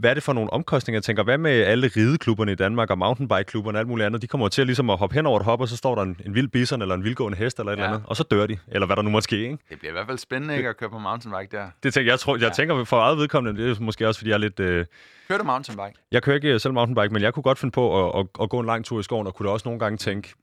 hvad 0.00 0.10
er 0.10 0.14
det 0.14 0.22
for 0.22 0.32
nogle 0.32 0.52
omkostninger? 0.52 0.96
Jeg 0.96 1.02
tænker, 1.02 1.22
hvad 1.22 1.38
med 1.38 1.50
alle 1.50 1.90
rideklubberne 1.96 2.52
i 2.52 2.54
Danmark 2.54 2.90
og 2.90 2.98
mountainbike-klubberne 2.98 3.78
og 3.78 3.80
alt 3.80 3.88
muligt 3.88 4.06
andet? 4.06 4.22
De 4.22 4.26
kommer 4.26 4.48
til 4.48 4.62
at, 4.62 4.66
ligesom 4.66 4.90
at 4.90 4.98
hoppe 4.98 5.14
hen 5.14 5.26
over 5.26 5.40
et 5.40 5.44
hop, 5.44 5.60
og 5.60 5.68
så 5.68 5.76
står 5.76 5.94
der 5.94 6.02
en, 6.02 6.16
en 6.26 6.34
vild 6.34 6.48
bison 6.48 6.82
eller 6.82 6.94
en 6.94 7.04
vildgående 7.04 7.38
hest 7.38 7.58
eller 7.58 7.72
et 7.72 7.76
ja. 7.76 7.82
eller 7.82 7.94
andet, 7.94 8.08
og 8.08 8.16
så 8.16 8.22
dør 8.22 8.46
de, 8.46 8.58
eller 8.68 8.86
hvad 8.86 8.96
der 8.96 9.02
nu 9.02 9.10
måtte 9.10 9.24
ske, 9.24 9.36
ikke? 9.42 9.58
Det 9.70 9.78
bliver 9.78 9.92
i 9.92 9.92
hvert 9.92 10.06
fald 10.06 10.18
spændende 10.18 10.56
ikke, 10.56 10.68
at 10.68 10.76
køre 10.76 10.90
på 10.90 10.98
mountainbike 10.98 11.56
der. 11.56 11.70
Det 11.82 11.94
tænker 11.94 12.12
jeg, 12.12 12.20
tror, 12.20 12.36
jeg 12.36 12.42
ja. 12.42 12.48
tænker 12.48 12.84
for 12.84 13.00
eget 13.00 13.18
vedkommende, 13.18 13.62
det 13.62 13.76
er 13.78 13.80
måske 13.80 14.08
også, 14.08 14.20
fordi 14.20 14.30
jeg 14.30 14.34
er 14.34 14.38
lidt... 14.38 14.60
Øh... 14.60 14.86
Kører 15.28 15.38
du 15.38 15.44
mountainbike? 15.44 15.94
Jeg 16.12 16.22
kører 16.22 16.36
ikke 16.36 16.58
selv 16.58 16.74
mountainbike, 16.74 17.12
men 17.12 17.22
jeg 17.22 17.34
kunne 17.34 17.42
godt 17.42 17.58
finde 17.58 17.72
på 17.72 18.08
at, 18.08 18.20
at, 18.20 18.42
at 18.42 18.50
gå 18.50 18.60
en 18.60 18.66
lang 18.66 18.84
tur 18.84 19.00
i 19.00 19.02
skoven, 19.02 19.26
og 19.26 19.34
kunne 19.34 19.46
da 19.46 19.52
også 19.52 19.68
nogle 19.68 19.78
gange 19.80 19.96
tænke, 19.96 20.34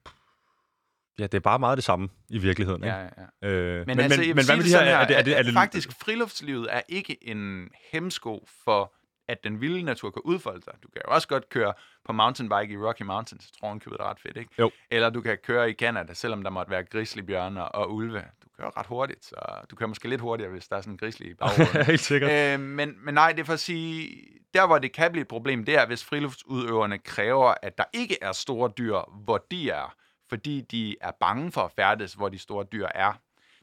Ja, 1.19 1.23
det 1.23 1.33
er 1.33 1.39
bare 1.39 1.59
meget 1.59 1.75
det 1.75 1.83
samme 1.83 2.09
i 2.29 2.37
virkeligheden. 2.37 2.83
Ikke? 2.83 2.95
Ja, 2.95 3.07
ja. 3.41 3.47
Øh, 3.49 3.77
men, 3.77 3.97
men, 3.97 3.99
altså, 3.99 4.21
men, 4.21 4.35
men 4.35 4.45
hvad 4.45 4.55
med 4.55 4.63
de 4.63 4.69
her? 4.69 4.79
Er 4.79 5.07
det, 5.07 5.17
er 5.17 5.21
det, 5.21 5.37
er 5.37 5.43
det, 5.43 5.53
faktisk, 5.53 5.89
friluftslivet 6.01 6.67
er 6.71 6.81
ikke 6.89 7.29
en 7.29 7.69
hemsko 7.91 8.47
for 8.63 8.93
at 9.27 9.43
den 9.43 9.61
vilde 9.61 9.83
natur 9.83 10.11
kan 10.11 10.21
udfolde 10.25 10.63
sig. 10.63 10.73
Du 10.83 10.87
kan 10.93 11.01
jo 11.07 11.13
også 11.13 11.27
godt 11.27 11.49
køre 11.49 11.73
på 12.05 12.13
mountainbike 12.13 12.73
i 12.73 12.77
Rocky 12.77 13.01
Mountains. 13.01 13.45
Jeg 13.45 13.59
tror, 13.59 13.77
købet 13.79 13.99
er 13.99 14.09
ret 14.09 14.19
fedt, 14.19 14.37
ikke? 14.37 14.51
Jo. 14.59 14.71
Eller 14.91 15.09
du 15.09 15.21
kan 15.21 15.37
køre 15.37 15.69
i 15.69 15.73
Canada, 15.73 16.13
selvom 16.13 16.43
der 16.43 16.49
måtte 16.49 16.71
være 16.71 16.83
grizzlybjørner 16.83 17.61
og 17.61 17.93
ulve. 17.93 18.23
Du 18.43 18.47
kører 18.57 18.77
ret 18.77 18.85
hurtigt, 18.85 19.25
så 19.25 19.35
du 19.71 19.75
kører 19.75 19.87
måske 19.87 20.09
lidt 20.09 20.21
hurtigere, 20.21 20.51
hvis 20.51 20.67
der 20.67 20.75
er 20.75 20.81
sådan 20.81 20.93
en 20.93 20.97
grizzly 20.97 21.31
i 21.31 21.33
baggrunden. 21.33 21.85
Helt 21.91 21.99
sikkert. 21.99 22.31
Øh, 22.31 22.59
men, 22.59 22.95
men 23.05 23.13
nej, 23.13 23.31
det 23.31 23.39
er 23.39 23.45
for 23.45 23.53
at 23.53 23.59
sige, 23.59 24.23
der 24.53 24.67
hvor 24.67 24.79
det 24.79 24.91
kan 24.91 25.11
blive 25.11 25.21
et 25.21 25.27
problem, 25.27 25.65
det 25.65 25.75
er, 25.75 25.85
hvis 25.85 26.03
friluftsudøverne 26.03 26.97
kræver, 26.97 27.53
at 27.61 27.77
der 27.77 27.83
ikke 27.93 28.17
er 28.21 28.31
store 28.31 28.71
dyr, 28.77 28.97
hvor 29.23 29.45
de 29.51 29.69
er, 29.69 29.95
fordi 30.29 30.61
de 30.61 30.95
er 31.01 31.11
bange 31.19 31.51
for 31.51 31.61
at 31.61 31.71
færdes, 31.71 32.13
hvor 32.13 32.29
de 32.29 32.37
store 32.37 32.65
dyr 32.71 32.87
er. 32.95 33.13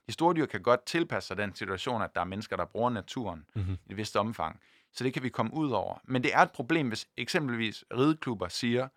De 0.07 0.12
store 0.12 0.35
dyr 0.35 0.46
kan 0.46 0.62
godt 0.62 0.87
tilpasse 0.87 1.27
sig 1.27 1.37
den 1.37 1.55
situation, 1.55 2.03
at 2.03 2.14
der 2.14 2.20
er 2.20 2.24
mennesker, 2.24 2.57
der 2.57 2.64
bruger 2.64 2.90
naturen 2.90 3.44
mm-hmm. 3.55 3.79
i 3.87 3.92
et 3.92 3.96
vist 3.96 4.16
omfang 4.16 4.61
så 4.94 5.04
det 5.04 5.14
kan 5.14 5.22
vi 5.22 5.28
komme 5.28 5.54
ud 5.54 5.70
over. 5.70 6.00
Men 6.04 6.22
det 6.22 6.35
er 6.35 6.38
et 6.38 6.50
problem, 6.50 6.88
hvis 6.88 7.07
eksempelvis 7.16 7.85
rideklubber 7.96 8.48
siger, 8.48 8.88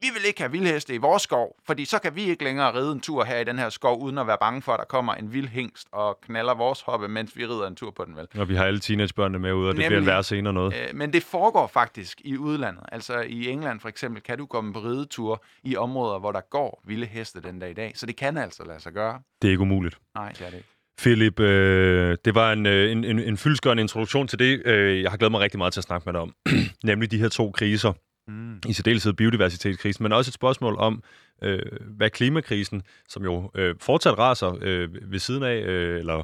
vi 0.00 0.06
vil 0.14 0.26
ikke 0.26 0.40
have 0.40 0.52
vildheste 0.52 0.94
i 0.94 0.98
vores 0.98 1.22
skov, 1.22 1.56
fordi 1.66 1.84
så 1.84 1.98
kan 1.98 2.16
vi 2.16 2.22
ikke 2.22 2.44
længere 2.44 2.74
ride 2.74 2.92
en 2.92 3.00
tur 3.00 3.24
her 3.24 3.38
i 3.38 3.44
den 3.44 3.58
her 3.58 3.68
skov, 3.68 4.02
uden 4.02 4.18
at 4.18 4.26
være 4.26 4.36
bange 4.40 4.62
for, 4.62 4.72
at 4.72 4.78
der 4.78 4.84
kommer 4.84 5.14
en 5.14 5.32
vild 5.32 5.48
hængst 5.48 5.88
og 5.92 6.18
knaller 6.20 6.54
vores 6.54 6.80
hoppe, 6.80 7.08
mens 7.08 7.36
vi 7.36 7.46
rider 7.46 7.66
en 7.66 7.76
tur 7.76 7.90
på 7.90 8.04
den, 8.04 8.16
vel? 8.16 8.28
Og 8.38 8.48
vi 8.48 8.54
har 8.54 8.64
alle 8.64 8.80
teenagebørnene 8.80 9.38
med 9.38 9.52
ud, 9.52 9.66
og 9.66 9.74
det 9.74 9.78
Nemlig, 9.78 9.88
bliver 9.88 10.00
en 10.00 10.06
værre 10.06 10.24
senere 10.24 10.52
noget. 10.52 10.74
Øh, 10.74 10.96
men 10.96 11.12
det 11.12 11.22
foregår 11.22 11.66
faktisk 11.66 12.20
i 12.24 12.36
udlandet. 12.36 12.84
Altså 12.92 13.20
i 13.20 13.48
England 13.48 13.80
for 13.80 13.88
eksempel, 13.88 14.22
kan 14.22 14.38
du 14.38 14.46
komme 14.46 14.72
på 14.72 14.80
ridetur 14.80 15.44
i 15.62 15.76
områder, 15.76 16.18
hvor 16.18 16.32
der 16.32 16.40
går 16.50 16.82
vilde 16.86 17.06
heste 17.06 17.40
den 17.40 17.58
dag 17.58 17.70
i 17.70 17.74
dag. 17.74 17.92
Så 17.94 18.06
det 18.06 18.16
kan 18.16 18.38
altså 18.38 18.64
lade 18.64 18.80
sig 18.80 18.92
gøre. 18.92 19.20
Det 19.42 19.48
er 19.48 19.52
ikke 19.52 19.62
umuligt. 19.62 19.98
Nej, 20.14 20.32
det 20.32 20.46
er 20.46 20.50
det 20.50 20.56
ikke. 20.56 20.68
Philip, 20.98 21.40
øh, 21.40 22.16
det 22.24 22.34
var 22.34 22.52
en, 22.52 22.66
øh, 22.66 22.92
en, 22.92 23.04
en, 23.04 23.18
en 23.18 23.36
fyldskørende 23.36 23.80
introduktion 23.80 24.28
til 24.28 24.38
det, 24.38 24.62
øh, 24.64 25.02
jeg 25.02 25.10
har 25.10 25.16
glædet 25.16 25.30
mig 25.30 25.40
rigtig 25.40 25.58
meget 25.58 25.72
til 25.72 25.80
at 25.80 25.84
snakke 25.84 26.04
med 26.06 26.12
dig 26.12 26.20
om. 26.20 26.34
Nemlig 26.84 27.10
de 27.10 27.18
her 27.18 27.28
to 27.28 27.50
kriser. 27.50 27.92
Mm. 28.28 28.60
I 28.66 28.72
særdeleshed 28.72 29.12
biodiversitetskrisen, 29.12 30.02
men 30.02 30.12
også 30.12 30.28
et 30.28 30.34
spørgsmål 30.34 30.76
om, 30.78 31.02
øh, 31.42 31.62
hvad 31.96 32.10
klimakrisen, 32.10 32.82
som 33.08 33.24
jo 33.24 33.50
øh, 33.54 33.74
fortsat 33.80 34.18
raser 34.18 34.58
øh, 34.60 35.12
ved 35.12 35.18
siden 35.18 35.42
af, 35.42 35.56
øh, 35.56 35.98
eller 35.98 36.22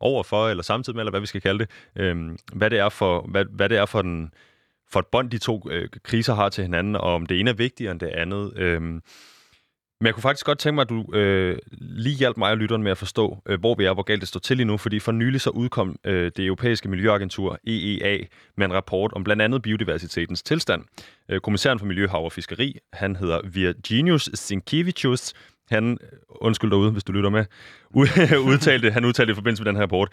overfor, 0.00 0.48
eller 0.48 0.62
samtidig 0.62 0.96
med, 0.96 1.02
eller 1.02 1.10
hvad 1.10 1.20
vi 1.20 1.26
skal 1.26 1.40
kalde 1.40 1.58
det, 1.58 1.70
øh, 1.96 2.30
hvad 2.52 2.70
det 2.70 2.78
er 2.78 2.88
for, 2.88 3.26
hvad, 3.30 3.44
hvad 3.50 3.68
det 3.68 3.78
er 3.78 3.86
for, 3.86 4.02
den, 4.02 4.34
for 4.90 5.00
et 5.00 5.06
bånd, 5.06 5.30
de 5.30 5.38
to 5.38 5.62
øh, 5.70 5.88
kriser 6.02 6.34
har 6.34 6.48
til 6.48 6.62
hinanden, 6.62 6.96
og 6.96 7.14
om 7.14 7.26
det 7.26 7.40
ene 7.40 7.50
er 7.50 7.54
vigtigere 7.54 7.92
end 7.92 8.00
det 8.00 8.06
andet. 8.06 8.52
Øh, 8.56 9.00
men 10.00 10.06
jeg 10.06 10.14
kunne 10.14 10.22
faktisk 10.22 10.46
godt 10.46 10.58
tænke 10.58 10.74
mig, 10.74 10.82
at 10.82 10.88
du 10.88 11.14
øh, 11.14 11.58
lige 11.80 12.16
hjalp 12.16 12.36
mig 12.36 12.50
og 12.50 12.56
lytteren 12.56 12.82
med 12.82 12.90
at 12.90 12.98
forstå, 12.98 13.42
øh, 13.46 13.60
hvor 13.60 13.74
vi 13.74 13.84
er, 13.84 13.94
hvor 13.94 14.02
galt 14.02 14.20
det 14.20 14.28
står 14.28 14.40
til 14.40 14.56
lige 14.56 14.66
nu, 14.66 14.76
fordi 14.76 14.98
for 14.98 15.12
nylig 15.12 15.40
så 15.40 15.50
udkom 15.50 15.96
øh, 16.04 16.32
det 16.36 16.46
europæiske 16.46 16.88
miljøagentur 16.88 17.58
EEA 17.66 18.18
med 18.56 18.66
en 18.66 18.72
rapport 18.72 19.12
om 19.12 19.24
blandt 19.24 19.42
andet 19.42 19.62
biodiversitetens 19.62 20.42
tilstand. 20.42 20.84
Øh, 21.28 21.40
kommissæren 21.40 21.78
for 21.78 21.86
Miljø, 21.86 22.08
Hav 22.08 22.24
og 22.24 22.32
Fiskeri, 22.32 22.78
han 22.92 23.16
hedder 23.16 23.40
Virginius 23.44 24.30
Sinkevicius, 24.34 25.32
han, 25.70 25.98
øh, 26.02 26.18
undskyld 26.28 26.70
derude, 26.70 26.90
hvis 26.90 27.04
du 27.04 27.12
lytter 27.12 27.30
med, 27.30 27.44
udtalte, 28.52 28.90
han 28.90 29.04
udtalte 29.04 29.30
i 29.32 29.34
forbindelse 29.34 29.62
med 29.62 29.72
den 29.72 29.76
her 29.76 29.82
rapport, 29.82 30.08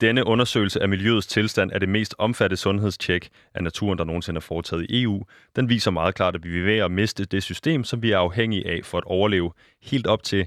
denne 0.00 0.26
undersøgelse 0.26 0.82
af 0.82 0.88
miljøets 0.88 1.26
tilstand 1.26 1.70
er 1.72 1.78
det 1.78 1.88
mest 1.88 2.14
omfattende 2.18 2.56
sundhedstjek 2.56 3.28
af 3.54 3.62
naturen, 3.62 3.98
der 3.98 4.04
nogensinde 4.04 4.38
er 4.38 4.42
foretaget 4.42 4.86
i 4.88 5.02
EU. 5.02 5.24
Den 5.56 5.68
viser 5.68 5.90
meget 5.90 6.14
klart, 6.14 6.34
at 6.34 6.44
vi 6.44 6.58
er 6.58 6.64
ved 6.64 6.78
at 6.78 6.90
miste 6.90 7.24
det 7.24 7.42
system, 7.42 7.84
som 7.84 8.02
vi 8.02 8.10
er 8.10 8.18
afhængige 8.18 8.68
af 8.68 8.80
for 8.84 8.98
at 8.98 9.04
overleve. 9.04 9.52
Helt 9.82 10.06
op 10.06 10.22
til 10.22 10.46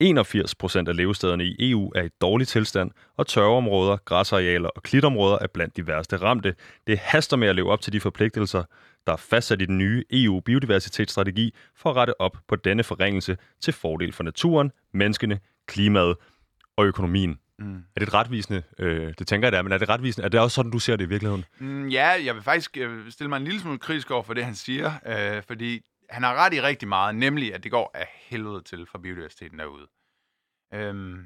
81 0.00 0.54
procent 0.54 0.88
af 0.88 0.96
levestederne 0.96 1.44
i 1.44 1.70
EU 1.70 1.92
er 1.94 2.02
i 2.02 2.08
dårlig 2.20 2.48
tilstand, 2.48 2.90
og 3.16 3.26
tørveområder, 3.26 3.96
græsarealer 4.04 4.68
og 4.68 4.82
klitområder 4.82 5.38
er 5.40 5.46
blandt 5.46 5.76
de 5.76 5.86
værste 5.86 6.16
ramte. 6.16 6.54
Det 6.86 6.98
haster 6.98 7.36
med 7.36 7.48
at 7.48 7.56
leve 7.56 7.70
op 7.70 7.80
til 7.80 7.92
de 7.92 8.00
forpligtelser, 8.00 8.64
der 9.08 9.12
er 9.12 9.16
fastsat 9.16 9.62
i 9.62 9.64
den 9.64 9.78
nye 9.78 10.04
EU-biodiversitetsstrategi 10.10 11.54
for 11.74 11.90
at 11.90 11.96
rette 11.96 12.20
op 12.20 12.36
på 12.48 12.56
denne 12.56 12.84
forringelse 12.84 13.36
til 13.60 13.72
fordel 13.72 14.12
for 14.12 14.22
naturen, 14.22 14.72
menneskene, 14.92 15.40
klimaet 15.66 16.16
og 16.76 16.86
økonomien. 16.86 17.38
Mm. 17.58 17.76
Er 17.76 18.00
det 18.00 18.06
et 18.06 18.14
retvisende, 18.14 18.62
øh, 18.78 19.14
det 19.18 19.26
tænker 19.26 19.46
jeg 19.46 19.52
det 19.52 19.58
er, 19.58 19.62
men 19.62 19.72
er 19.72 19.78
det 19.78 19.88
retvisende? 19.88 20.24
Er 20.24 20.28
det 20.28 20.40
også 20.40 20.54
sådan, 20.54 20.70
du 20.70 20.78
ser 20.78 20.96
det 20.96 21.04
i 21.04 21.08
virkeligheden? 21.08 21.44
Mm, 21.58 21.88
ja, 21.88 22.24
jeg 22.24 22.34
vil 22.34 22.42
faktisk 22.42 22.76
øh, 22.76 23.10
stille 23.10 23.28
mig 23.28 23.36
en 23.36 23.44
lille 23.44 23.60
smule 23.60 23.78
kritisk 23.78 24.10
over 24.10 24.22
for 24.22 24.34
det, 24.34 24.44
han 24.44 24.54
siger, 24.54 24.92
øh, 25.06 25.42
fordi 25.42 25.80
han 26.10 26.22
har 26.22 26.34
ret 26.34 26.54
i 26.54 26.62
rigtig 26.62 26.88
meget, 26.88 27.14
nemlig 27.14 27.54
at 27.54 27.64
det 27.64 27.70
går 27.70 27.90
af 27.94 28.06
helvede 28.26 28.62
til 28.62 28.86
for 28.90 28.98
biodiversiteten 28.98 29.58
derude. 29.58 29.86
Øhm, 30.74 31.24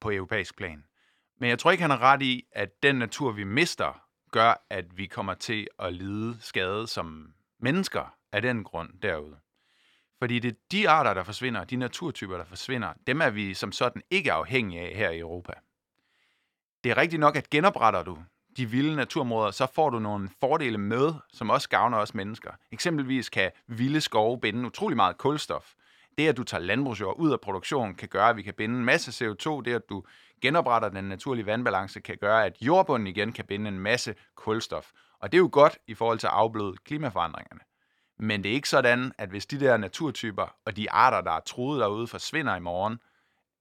på 0.00 0.10
europæisk 0.10 0.56
plan. 0.56 0.84
Men 1.40 1.50
jeg 1.50 1.58
tror 1.58 1.70
ikke, 1.70 1.82
han 1.82 1.90
har 1.90 2.02
ret 2.02 2.22
i, 2.22 2.44
at 2.52 2.82
den 2.82 2.96
natur, 2.96 3.32
vi 3.32 3.44
mister, 3.44 4.02
gør, 4.30 4.66
at 4.70 4.98
vi 4.98 5.06
kommer 5.06 5.34
til 5.34 5.68
at 5.78 5.92
lide 5.92 6.36
skade 6.40 6.86
som 6.86 7.34
mennesker 7.60 8.14
af 8.32 8.42
den 8.42 8.64
grund 8.64 8.90
derude. 9.02 9.36
Fordi 10.18 10.38
det 10.38 10.50
er 10.50 10.56
de 10.72 10.88
arter, 10.88 11.14
der 11.14 11.22
forsvinder, 11.22 11.64
de 11.64 11.76
naturtyper, 11.76 12.36
der 12.36 12.44
forsvinder, 12.44 12.92
dem 13.06 13.20
er 13.20 13.30
vi 13.30 13.54
som 13.54 13.72
sådan 13.72 14.02
ikke 14.10 14.32
afhængige 14.32 14.80
af 14.80 14.96
her 14.96 15.10
i 15.10 15.18
Europa. 15.18 15.52
Det 16.84 16.90
er 16.90 16.96
rigtigt 16.96 17.20
nok, 17.20 17.36
at 17.36 17.50
genopretter 17.50 18.02
du 18.02 18.18
de 18.56 18.66
vilde 18.66 18.96
naturområder, 18.96 19.50
så 19.50 19.66
får 19.74 19.90
du 19.90 19.98
nogle 19.98 20.30
fordele 20.40 20.78
med, 20.78 21.12
som 21.32 21.50
også 21.50 21.68
gavner 21.68 21.98
os 21.98 22.14
mennesker. 22.14 22.50
Eksempelvis 22.72 23.28
kan 23.28 23.50
vilde 23.66 24.00
skove 24.00 24.40
binde 24.40 24.66
utrolig 24.66 24.96
meget 24.96 25.18
kulstof. 25.18 25.74
Det, 26.18 26.28
at 26.28 26.36
du 26.36 26.44
tager 26.44 26.62
landbrugsjord 26.62 27.16
ud 27.18 27.32
af 27.32 27.40
produktionen, 27.40 27.94
kan 27.94 28.08
gøre, 28.08 28.28
at 28.28 28.36
vi 28.36 28.42
kan 28.42 28.54
binde 28.54 28.78
en 28.78 28.84
masse 28.84 29.26
CO2. 29.26 29.62
Det, 29.62 29.74
at 29.74 29.88
du 29.88 30.04
genopretter 30.42 30.88
den 30.88 31.04
naturlige 31.04 31.46
vandbalance, 31.46 32.00
kan 32.00 32.16
gøre, 32.20 32.46
at 32.46 32.56
jordbunden 32.60 33.06
igen 33.06 33.32
kan 33.32 33.44
binde 33.44 33.68
en 33.68 33.78
masse 33.78 34.14
kulstof. 34.36 34.90
Og 35.20 35.32
det 35.32 35.38
er 35.38 35.42
jo 35.42 35.48
godt 35.52 35.78
i 35.86 35.94
forhold 35.94 36.18
til 36.18 36.26
at 36.26 36.32
afbløde 36.32 36.74
klimaforandringerne. 36.84 37.60
Men 38.18 38.42
det 38.44 38.50
er 38.50 38.54
ikke 38.54 38.68
sådan, 38.68 39.12
at 39.18 39.28
hvis 39.28 39.46
de 39.46 39.60
der 39.60 39.76
naturtyper 39.76 40.54
og 40.66 40.76
de 40.76 40.90
arter, 40.90 41.20
der 41.20 41.30
er 41.36 41.40
troet 41.40 41.80
derude, 41.80 42.06
forsvinder 42.06 42.56
i 42.56 42.60
morgen, 42.60 42.98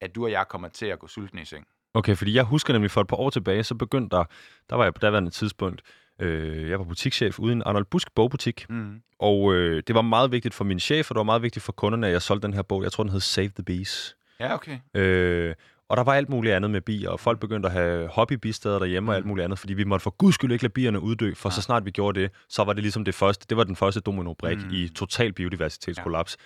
at 0.02 0.15
du 0.15 0.24
og 0.24 0.32
jeg 0.32 0.48
kommer 0.48 0.68
til 0.68 0.86
at 0.86 1.00
gå 1.00 1.08
sultne 1.08 1.42
i 1.42 1.46
seng. 1.46 1.68
Okay, 1.94 2.15
fordi 2.15 2.34
jeg 2.34 2.44
husker 2.44 2.74
nemlig 2.74 2.92
for 2.92 3.02
et 3.02 3.08
par 3.08 3.18
år 3.18 3.30
tilbage, 3.30 3.63
så 3.63 3.76
begyndte 3.76 4.18
der, 4.18 4.24
der 4.70 4.76
var 4.76 4.84
jeg 4.84 4.94
på 4.94 5.00
daværende 5.00 5.30
tidspunkt, 5.32 5.82
øh, 6.20 6.70
jeg 6.70 6.80
var 6.80 6.86
butikschef 6.86 7.39
ude 7.39 7.52
i 7.52 7.56
en 7.56 7.63
Arnold 7.65 7.86
Busk 7.86 8.15
bogbutik, 8.15 8.65
Mm. 8.70 9.02
og 9.20 9.54
øh, 9.54 9.84
det 9.88 9.96
var 9.96 10.02
meget 10.02 10.32
vigtigt 10.32 10.54
for 10.54 10.63
min 10.63 10.80
chef, 10.80 11.12
og 11.12 11.15
det 11.15 11.20
var 11.20 11.24
meget 11.24 11.42
vigtigt 11.42 11.65
for 11.65 11.72
kunderne, 11.72 12.08
at 12.08 12.13
jeg 12.13 12.22
solgte 12.22 12.48
den 12.48 12.54
her 12.54 12.62
bog. 12.62 12.84
Jeg 12.84 12.92
tror, 12.92 13.04
den 13.04 13.12
hed 13.12 13.20
Save 13.20 13.50
the 13.50 13.63
Bees. 13.63 14.15
Ja, 14.39 14.54
okay. 14.54 14.80
Øh, 14.94 15.56
og 15.89 15.97
der 15.97 16.04
var 16.04 16.13
alt 16.13 16.30
muligt 16.30 16.56
andet 16.56 16.71
med 16.71 16.82
bier, 16.82 17.10
og 17.10 17.19
folk 17.19 17.39
begyndte 17.39 17.67
at 17.69 17.73
have 17.73 18.08
hobbybisteder 18.08 18.80
derhjemme 18.80 19.12
og 19.12 19.15
alt 19.15 19.25
muligt 19.25 19.43
andet, 19.43 19.60
fordi 19.60 19.73
vi 19.73 19.84
måtte 19.84 20.04
for 20.04 20.10
guds 20.10 20.36
skyld 20.36 20.52
ikke 20.52 20.63
lade 20.63 20.73
bierne 20.73 20.99
uddø, 20.99 21.34
for 21.34 21.49
så 21.49 21.62
snart 21.62 21.86
vi 21.86 21.91
gjorde 21.91 22.19
det, 22.21 22.32
så 22.49 22.63
var 22.63 22.73
det 22.73 22.84
ligesom 22.84 23.06
det 23.06 23.15
første, 23.15 23.45
det 23.49 23.58
var 23.58 23.63
den 23.63 23.75
første 23.75 23.99
domino-brik 23.99 24.58
mm. 24.58 24.69
i 24.73 24.88
total 24.89 25.34
biodiversitetskollaps. 25.34 26.38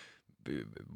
Ja. 0.47 0.53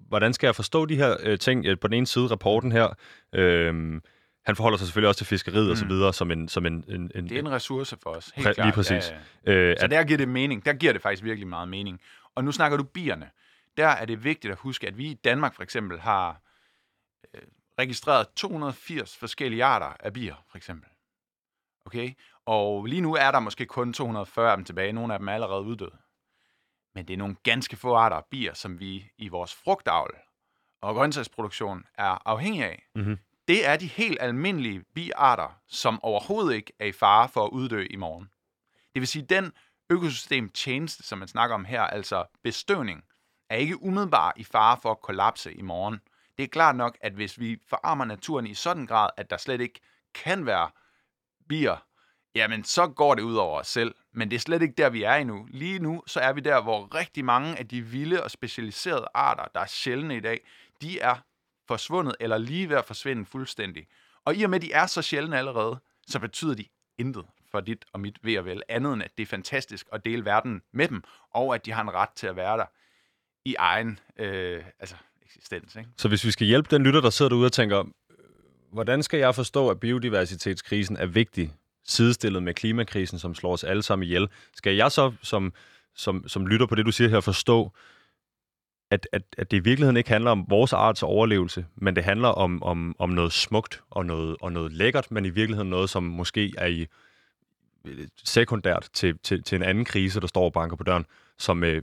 Hvordan 0.07 0.33
skal 0.33 0.47
jeg 0.47 0.55
forstå 0.55 0.85
de 0.85 0.95
her 0.95 1.15
øh, 1.23 1.39
ting? 1.39 1.65
Øh, 1.65 1.77
På 1.79 1.87
den 1.87 1.93
ene 1.93 2.07
side, 2.07 2.27
rapporten 2.27 2.71
her, 2.71 2.87
øh, 3.33 4.01
han 4.45 4.55
forholder 4.55 4.77
sig 4.77 4.87
selvfølgelig 4.87 5.07
også 5.07 5.17
til 5.17 5.27
fiskeriet 5.27 5.65
mm. 5.65 5.71
og 5.71 5.77
så 5.77 5.85
videre, 5.85 6.13
som 6.13 6.31
en... 6.31 6.47
Som 6.47 6.65
en, 6.65 6.83
en, 6.87 7.11
en 7.15 7.23
Det 7.29 7.31
er 7.35 7.39
en 7.39 7.51
ressource 7.51 7.97
for 8.03 8.09
os, 8.09 8.31
helt 8.35 8.47
Præ- 8.47 8.53
klart. 8.53 8.67
lige 8.67 8.73
præcis. 8.73 9.13
Ja, 9.45 9.51
ja. 9.53 9.57
øh, 9.59 9.75
Så 9.79 9.87
der 9.87 10.03
giver 10.03 10.17
det 10.17 10.27
mening. 10.29 10.65
Der 10.65 10.73
giver 10.73 10.93
det 10.93 11.01
faktisk 11.01 11.23
virkelig 11.23 11.47
meget 11.47 11.67
mening. 11.67 11.99
Og 12.35 12.43
nu 12.43 12.51
snakker 12.51 12.77
du 12.77 12.83
bierne. 12.83 13.25
Der 13.77 13.87
er 13.87 14.05
det 14.05 14.23
vigtigt 14.23 14.51
at 14.51 14.57
huske, 14.61 14.87
at 14.87 14.97
vi 14.97 15.05
i 15.05 15.13
Danmark 15.13 15.55
for 15.55 15.63
eksempel 15.63 15.99
har 15.99 16.29
øh, 16.29 16.35
registreret 17.79 18.27
280 18.35 19.17
forskellige 19.17 19.63
arter 19.63 19.93
af 19.99 20.13
bier, 20.13 20.35
for 20.49 20.57
eksempel. 20.57 20.89
Okay? 21.85 22.13
Og 22.45 22.85
lige 22.85 23.01
nu 23.01 23.15
er 23.15 23.31
der 23.31 23.39
måske 23.39 23.65
kun 23.65 23.93
240 23.93 24.51
af 24.51 24.57
dem 24.57 24.65
tilbage. 24.65 24.93
Nogle 24.93 25.13
af 25.13 25.19
dem 25.19 25.27
er 25.27 25.33
allerede 25.33 25.61
uddøde. 25.61 25.97
Men 26.95 27.07
det 27.07 27.13
er 27.13 27.17
nogle 27.17 27.35
ganske 27.43 27.75
få 27.75 27.95
arter 27.95 28.15
af 28.15 28.25
bier, 28.31 28.53
som 28.53 28.79
vi 28.79 29.11
i 29.17 29.27
vores 29.27 29.55
frugtavl 29.55 30.17
og 30.81 30.95
grøntsagsproduktion 30.95 31.85
er 31.93 32.17
afhængige 32.25 32.65
af. 32.65 32.83
Mhm. 32.95 33.17
Det 33.47 33.67
er 33.67 33.77
de 33.77 33.87
helt 33.87 34.17
almindelige 34.21 34.83
biarter, 34.95 35.59
som 35.67 36.03
overhovedet 36.03 36.55
ikke 36.55 36.73
er 36.79 36.85
i 36.85 36.91
fare 36.91 37.29
for 37.29 37.45
at 37.45 37.49
uddø 37.49 37.87
i 37.89 37.95
morgen. 37.95 38.29
Det 38.93 38.99
vil 38.99 39.07
sige, 39.07 39.25
den 39.25 39.53
økosystemtjeneste, 39.89 41.03
som 41.03 41.19
man 41.19 41.27
snakker 41.27 41.53
om 41.53 41.65
her, 41.65 41.81
altså 41.81 42.25
bestøvning, 42.43 43.03
er 43.49 43.55
ikke 43.55 43.83
umiddelbart 43.83 44.33
i 44.37 44.43
fare 44.43 44.77
for 44.81 44.91
at 44.91 45.01
kollapse 45.01 45.53
i 45.53 45.61
morgen. 45.61 46.01
Det 46.37 46.43
er 46.43 46.47
klart 46.47 46.75
nok, 46.75 46.97
at 47.01 47.13
hvis 47.13 47.39
vi 47.39 47.57
forarmer 47.67 48.05
naturen 48.05 48.47
i 48.47 48.53
sådan 48.53 48.85
grad, 48.85 49.09
at 49.17 49.29
der 49.29 49.37
slet 49.37 49.61
ikke 49.61 49.79
kan 50.13 50.45
være 50.45 50.69
bier, 51.49 51.85
jamen 52.35 52.63
så 52.63 52.87
går 52.87 53.15
det 53.15 53.21
ud 53.21 53.35
over 53.35 53.59
os 53.59 53.67
selv. 53.67 53.95
Men 54.13 54.29
det 54.29 54.35
er 54.35 54.39
slet 54.39 54.61
ikke 54.61 54.73
der, 54.77 54.89
vi 54.89 55.03
er 55.03 55.13
endnu. 55.13 55.47
Lige 55.49 55.79
nu, 55.79 56.03
så 56.07 56.19
er 56.19 56.33
vi 56.33 56.41
der, 56.41 56.61
hvor 56.61 56.95
rigtig 56.95 57.25
mange 57.25 57.57
af 57.59 57.67
de 57.67 57.81
vilde 57.81 58.23
og 58.23 58.31
specialiserede 58.31 59.07
arter, 59.13 59.45
der 59.53 59.59
er 59.59 59.65
sjældne 59.65 60.17
i 60.17 60.19
dag, 60.19 60.47
de 60.81 60.99
er 60.99 61.15
forsvundet 61.67 62.15
eller 62.19 62.37
lige 62.37 62.69
ved 62.69 62.77
at 62.77 62.85
forsvinde 62.85 63.25
fuldstændig. 63.25 63.87
Og 64.25 64.35
i 64.35 64.43
og 64.43 64.49
med, 64.49 64.57
at 64.57 64.61
de 64.61 64.71
er 64.71 64.85
så 64.85 65.01
sjældne 65.01 65.37
allerede, 65.37 65.79
så 66.07 66.19
betyder 66.19 66.55
de 66.55 66.65
intet 66.97 67.25
for 67.51 67.59
dit 67.59 67.85
og 67.93 67.99
mit 67.99 68.19
ved 68.23 68.37
og 68.37 68.45
vel, 68.45 68.63
andet 68.69 68.93
end 68.93 69.03
at 69.03 69.11
det 69.17 69.23
er 69.23 69.27
fantastisk 69.27 69.87
at 69.91 70.05
dele 70.05 70.25
verden 70.25 70.61
med 70.71 70.87
dem, 70.87 71.03
og 71.31 71.55
at 71.55 71.65
de 71.65 71.71
har 71.71 71.81
en 71.81 71.93
ret 71.93 72.09
til 72.09 72.27
at 72.27 72.35
være 72.35 72.57
der 72.57 72.65
i 73.45 73.55
egen 73.55 73.99
øh, 74.17 74.65
altså, 74.79 74.95
eksistens. 75.35 75.75
Ikke? 75.75 75.89
så 75.97 76.07
hvis 76.07 76.25
vi 76.25 76.31
skal 76.31 76.47
hjælpe 76.47 76.75
den 76.75 76.83
lytter, 76.83 77.01
der 77.01 77.09
sidder 77.09 77.29
derude 77.29 77.45
og 77.45 77.51
tænker, 77.51 77.79
øh, 77.79 77.85
hvordan 78.71 79.03
skal 79.03 79.19
jeg 79.19 79.35
forstå, 79.35 79.69
at 79.69 79.79
biodiversitetskrisen 79.79 80.97
er 80.97 81.05
vigtig, 81.05 81.53
sidestillet 81.85 82.43
med 82.43 82.53
klimakrisen, 82.53 83.19
som 83.19 83.35
slår 83.35 83.53
os 83.53 83.63
alle 83.63 83.83
sammen 83.83 84.03
ihjel? 84.03 84.27
Skal 84.55 84.75
jeg 84.75 84.91
så 84.91 85.11
som, 85.21 85.53
som, 85.95 86.27
som 86.27 86.47
lytter 86.47 86.65
på 86.65 86.75
det, 86.75 86.85
du 86.85 86.91
siger 86.91 87.09
her, 87.09 87.19
forstå, 87.19 87.71
at, 88.91 89.07
at, 89.11 89.21
at 89.37 89.51
det 89.51 89.57
i 89.57 89.59
virkeligheden 89.59 89.97
ikke 89.97 90.09
handler 90.09 90.31
om 90.31 90.45
vores 90.49 90.73
arts 90.73 91.03
overlevelse, 91.03 91.65
men 91.75 91.95
det 91.95 92.03
handler 92.03 92.27
om, 92.27 92.63
om, 92.63 92.95
om 92.99 93.09
noget 93.09 93.33
smukt 93.33 93.81
og 93.89 94.05
noget, 94.05 94.37
og 94.41 94.51
noget 94.51 94.71
lækkert, 94.71 95.11
men 95.11 95.25
i 95.25 95.29
virkeligheden 95.29 95.69
noget, 95.69 95.89
som 95.89 96.03
måske 96.03 96.53
er 96.57 96.67
i 96.67 96.87
sekundært 98.23 98.89
til, 98.93 99.17
til, 99.23 99.43
til 99.43 99.55
en 99.55 99.63
anden 99.63 99.85
krise, 99.85 100.19
der 100.19 100.27
står 100.27 100.45
og 100.45 100.53
banker 100.53 100.75
på 100.75 100.83
døren, 100.83 101.05
som, 101.39 101.63
øh, 101.63 101.81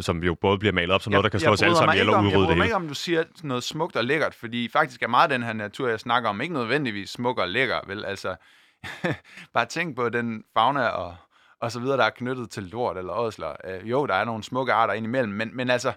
som 0.00 0.22
jo 0.24 0.34
både 0.34 0.58
bliver 0.58 0.72
malet 0.72 0.94
op 0.94 1.02
som 1.02 1.10
noget, 1.10 1.24
der 1.24 1.30
kan 1.30 1.40
slå 1.40 1.52
os 1.52 1.62
alle 1.62 1.76
sammen 1.76 2.08
om- 2.08 2.26
udrydde 2.26 2.38
Jeg 2.38 2.48
det 2.48 2.56
bryder 2.56 2.56
mig 2.68 2.74
om, 2.74 2.88
du 2.88 2.94
siger 2.94 3.24
noget 3.42 3.64
smukt 3.64 3.96
og 3.96 4.04
lækkert, 4.04 4.34
fordi 4.34 4.68
faktisk 4.68 5.02
er 5.02 5.08
meget 5.08 5.32
af 5.32 5.38
den 5.38 5.42
her 5.46 5.52
natur, 5.52 5.88
jeg 5.88 6.00
snakker 6.00 6.28
om, 6.28 6.40
ikke 6.40 6.54
nødvendigvis 6.54 7.10
smuk 7.10 7.38
og 7.38 7.48
lækker, 7.48 7.80
vel? 7.86 8.04
Altså, 8.04 8.36
bare 9.54 9.66
tænk 9.66 9.96
på 9.96 10.08
den 10.08 10.44
fauna 10.54 10.86
og, 10.88 11.16
og 11.60 11.72
så 11.72 11.80
videre, 11.80 11.96
der 11.96 12.04
er 12.04 12.10
knyttet 12.10 12.50
til 12.50 12.62
lort 12.62 12.96
eller 12.98 13.12
ådsler. 13.12 13.56
Øh, 13.64 13.90
jo, 13.90 14.06
der 14.06 14.14
er 14.14 14.24
nogle 14.24 14.42
smukke 14.44 14.72
arter 14.72 14.94
indimellem, 14.94 15.32
men, 15.32 15.56
men 15.56 15.70
altså, 15.70 15.92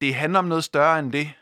det 0.00 0.14
handler 0.14 0.38
om 0.38 0.44
noget 0.44 0.64
større 0.64 0.98
end 0.98 1.12
det, 1.12 1.32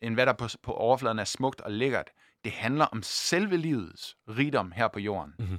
end 0.00 0.14
hvad 0.14 0.26
der 0.26 0.32
på, 0.32 0.48
på 0.62 0.72
overfladen 0.72 1.18
er 1.18 1.24
smukt 1.24 1.60
og 1.60 1.72
lækkert. 1.72 2.10
Det 2.44 2.52
handler 2.52 2.84
om 2.84 3.02
selve 3.02 3.56
livets 3.56 4.16
rigdom 4.28 4.72
her 4.72 4.88
på 4.88 5.00
jorden. 5.00 5.34
Mhm. 5.38 5.58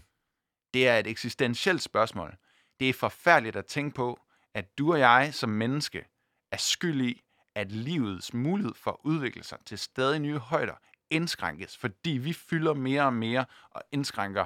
Det 0.74 0.88
er 0.88 0.98
et 0.98 1.08
eksistentielt 1.08 1.82
spørgsmål. 1.82 2.34
Det 2.80 2.90
er 2.90 2.94
forfærdeligt 2.94 3.56
at 3.56 3.66
tænke 3.66 3.96
på, 3.96 4.20
at 4.54 4.78
du 4.78 4.94
og 4.94 5.00
jeg 5.00 5.30
som 5.34 5.50
menneske 5.50 6.06
er 6.52 6.58
skyld 6.58 7.02
i, 7.02 7.22
at 7.56 7.72
livets 7.72 8.34
mulighed 8.34 8.74
for 8.76 8.92
at 8.92 8.98
udvikle 9.04 9.44
sig 9.44 9.58
til 9.66 9.78
stadig 9.78 10.20
nye 10.20 10.38
højder 10.38 10.74
indskrænkes, 11.10 11.78
fordi 11.78 12.10
vi 12.12 12.34
fylder 12.34 12.74
mere 12.74 13.04
og 13.04 13.14
mere 13.14 13.46
og 13.72 13.82
indskrænker 13.92 14.46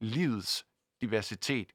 livets 0.00 0.66
diversitet, 1.00 1.72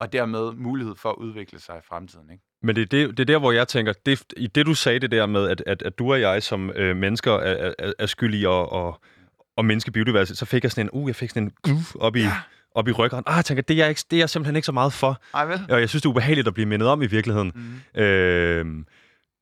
og 0.00 0.12
dermed 0.12 0.52
mulighed 0.52 0.94
for 0.96 1.10
at 1.10 1.16
udvikle 1.16 1.60
sig 1.60 1.78
i 1.78 1.80
fremtiden. 1.84 2.30
Ikke? 2.30 2.44
Men 2.62 2.76
det 2.76 2.82
er, 2.82 2.86
det, 2.86 3.16
det 3.16 3.20
er 3.20 3.24
der, 3.24 3.38
hvor 3.38 3.52
jeg 3.52 3.68
tænker, 3.68 3.92
det, 3.92 4.32
i 4.36 4.46
det 4.46 4.66
du 4.66 4.74
sagde 4.74 4.98
det 4.98 5.10
der 5.10 5.26
med, 5.26 5.48
at, 5.50 5.62
at, 5.66 5.82
at 5.82 5.98
du 5.98 6.12
og 6.12 6.20
jeg 6.20 6.42
som 6.42 6.70
øh, 6.70 6.96
mennesker 6.96 7.32
er, 7.32 7.74
er, 7.78 7.92
er 7.98 8.06
skyld 8.06 8.34
i 8.34 8.44
at, 8.44 8.68
at, 8.72 8.94
at 9.58 9.64
mindske 9.64 9.90
biodiversitet, 9.90 10.38
så 10.38 10.46
fik 10.46 10.62
jeg 10.62 10.70
sådan 10.72 10.86
en, 10.86 10.90
uh, 10.92 11.08
jeg 11.08 11.16
fik 11.16 11.30
sådan 11.30 11.42
en 11.42 11.72
uh, 11.72 11.94
op 11.94 12.16
i, 12.16 12.20
ja. 12.20 12.32
Op 12.74 12.88
i 12.88 12.92
ryggen. 12.92 13.22
Ah, 13.26 13.36
jeg 13.36 13.44
tænker, 13.44 13.62
det 13.62 13.74
er, 13.74 13.78
jeg 13.78 13.88
ikke, 13.88 14.04
det 14.10 14.16
er 14.16 14.20
jeg 14.20 14.30
simpelthen 14.30 14.56
ikke 14.56 14.66
så 14.66 14.72
meget 14.72 14.92
for. 14.92 15.20
Ej 15.34 15.44
vel? 15.44 15.60
Og 15.68 15.80
jeg 15.80 15.88
synes, 15.88 16.02
det 16.02 16.06
er 16.06 16.10
ubehageligt 16.10 16.48
at 16.48 16.54
blive 16.54 16.66
mindet 16.66 16.88
om 16.88 17.02
i 17.02 17.06
virkeligheden. 17.06 17.52
Mm. 17.54 18.00
Øh, 18.00 18.66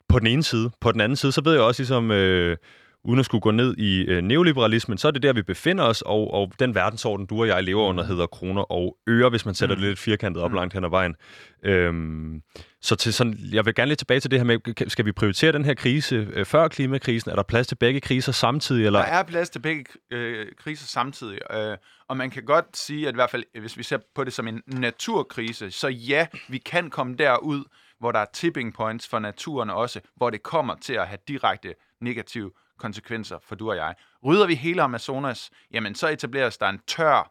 på 0.09 0.18
den 0.18 0.27
ene 0.27 0.42
side. 0.42 0.71
På 0.81 0.92
den 0.92 1.01
anden 1.01 1.16
side, 1.16 1.33
så 1.33 1.40
ved 1.45 1.53
jeg 1.53 1.62
også 1.62 1.83
ligesom... 1.83 2.11
Øh, 2.11 2.57
uden 3.05 3.19
at 3.19 3.25
skulle 3.25 3.41
gå 3.43 3.51
ned 3.51 3.77
i 3.79 4.01
øh, 4.05 4.23
neoliberalismen, 4.23 4.99
så 4.99 5.09
er 5.09 5.12
det 5.12 5.23
der, 5.23 5.33
vi 5.33 5.43
befinder 5.43 5.85
os, 5.85 6.03
og, 6.03 6.35
og 6.35 6.53
den 6.59 6.75
verdensorden, 6.75 7.27
du 7.27 7.41
og 7.41 7.47
jeg 7.49 7.65
lever 7.65 7.85
under, 7.85 8.05
hedder 8.05 8.27
kroner 8.27 8.62
og 8.73 8.97
øre, 9.09 9.31
hvis 9.31 9.45
man 9.47 9.55
sætter 9.55 9.77
Mm. 9.77 9.81
det 9.81 9.88
lidt 9.88 9.99
firkantet 9.99 10.43
op 10.43 10.51
Mm. 10.51 10.55
langt 10.57 10.75
hen 10.75 10.85
ad 10.85 10.91
vejen. 10.91 11.17
Øhm, 11.65 12.43
så 12.81 12.97
til 12.97 13.12
sådan, 13.15 13.38
jeg 13.53 13.67
vil 13.67 13.75
gerne 13.75 13.88
lidt 13.88 13.99
tilbage 13.99 14.21
til 14.21 14.31
det 14.31 14.38
her 14.38 14.45
med, 14.45 14.88
skal 14.91 15.05
vi 15.05 15.12
prioritere 15.12 15.53
den 15.53 15.65
her 15.65 15.75
krise 15.75 16.29
øh, 16.33 16.47
før 16.47 16.69
klimakrisen? 16.69 17.31
Er 17.31 17.35
der 17.37 17.43
plads 17.43 17.67
til 17.67 17.75
begge 17.75 18.01
kriser 18.01 18.33
samtidig? 18.33 18.87
Eller? 18.87 18.99
Der 18.99 19.07
er 19.07 19.23
plads 19.23 19.51
til 19.51 19.59
begge 19.59 19.85
øh, 20.11 20.47
kriser 20.59 20.87
samtidig, 20.87 21.38
øh, 21.55 21.77
og 22.09 22.17
man 22.17 22.31
kan 22.31 22.45
godt 22.45 22.77
sige, 22.77 23.09
at 23.09 23.15
i 23.15 23.17
hvert 23.17 23.31
fald, 23.31 23.45
hvis 23.61 23.79
vi 23.79 23.83
ser 23.83 23.99
på 24.15 24.25
det 24.25 24.33
som 24.33 24.49
en 24.49 24.62
naturkrise, 24.67 25.71
så 25.71 25.88
ja, 25.88 26.27
vi 26.49 26.59
kan 26.59 26.91
komme 26.91 27.15
derud, 27.15 27.65
hvor 28.01 28.12
der 28.12 28.19
er 28.19 28.27
tipping 28.35 28.75
points 28.75 29.09
for 29.09 29.19
naturen 29.19 29.71
også, 29.71 30.01
hvor 30.17 30.31
det 30.31 30.43
kommer 30.43 30.75
til 30.83 30.93
at 30.93 31.07
have 31.09 31.19
direkte 31.29 31.75
negative 32.01 32.51
konsekvenser 32.83 33.38
for 33.38 33.55
du 33.55 33.71
og 33.71 33.77
jeg. 33.77 33.95
Rydder 34.25 34.47
vi 34.47 34.55
hele 34.55 34.83
Amazonas, 34.83 35.51
jamen 35.71 35.95
så 35.95 36.09
etableres 36.09 36.59
der 36.59 36.68
en 36.68 36.79
tør 36.87 37.31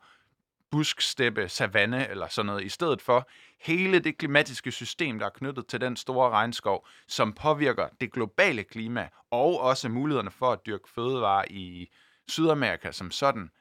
busksteppe, 0.71 1.49
savanne 1.49 2.09
eller 2.09 2.27
sådan 2.27 2.45
noget, 2.45 2.63
i 2.63 2.69
stedet 2.69 3.01
for 3.01 3.29
hele 3.59 3.99
det 3.99 4.17
klimatiske 4.17 4.71
system, 4.71 5.19
der 5.19 5.25
er 5.25 5.29
knyttet 5.29 5.67
til 5.67 5.81
den 5.81 5.95
store 5.95 6.29
regnskov, 6.29 6.87
som 7.07 7.33
påvirker 7.33 7.87
det 8.01 8.13
globale 8.13 8.63
klima, 8.63 9.09
og 9.31 9.59
også 9.59 9.89
mulighederne 9.89 10.31
for 10.31 10.51
at 10.51 10.65
dyrke 10.65 10.89
fødevarer 10.89 11.45
i 11.49 11.89
Sydamerika 12.27 12.91
som 12.91 13.11
sådan, 13.11 13.51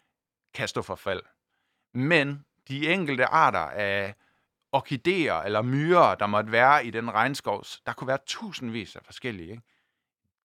kan 0.55 0.69
stå 0.69 0.83
for 0.83 0.95
fald. 0.95 1.23
Men 1.95 2.45
de 2.69 2.93
enkelte 2.93 3.27
arter 3.27 3.59
af 3.59 4.15
orkideer 4.73 5.35
eller 5.35 5.63
myrer, 5.63 6.15
der 6.15 6.27
måtte 6.27 6.53
være 6.53 6.87
i 6.87 6.91
den 6.91 7.11
regnskovs, 7.15 7.81
der 7.87 7.93
kunne 7.93 8.09
være 8.09 8.19
tusindvis 8.27 8.97
af 8.97 9.03
forskellige, 9.05 9.51
ikke? 9.51 9.63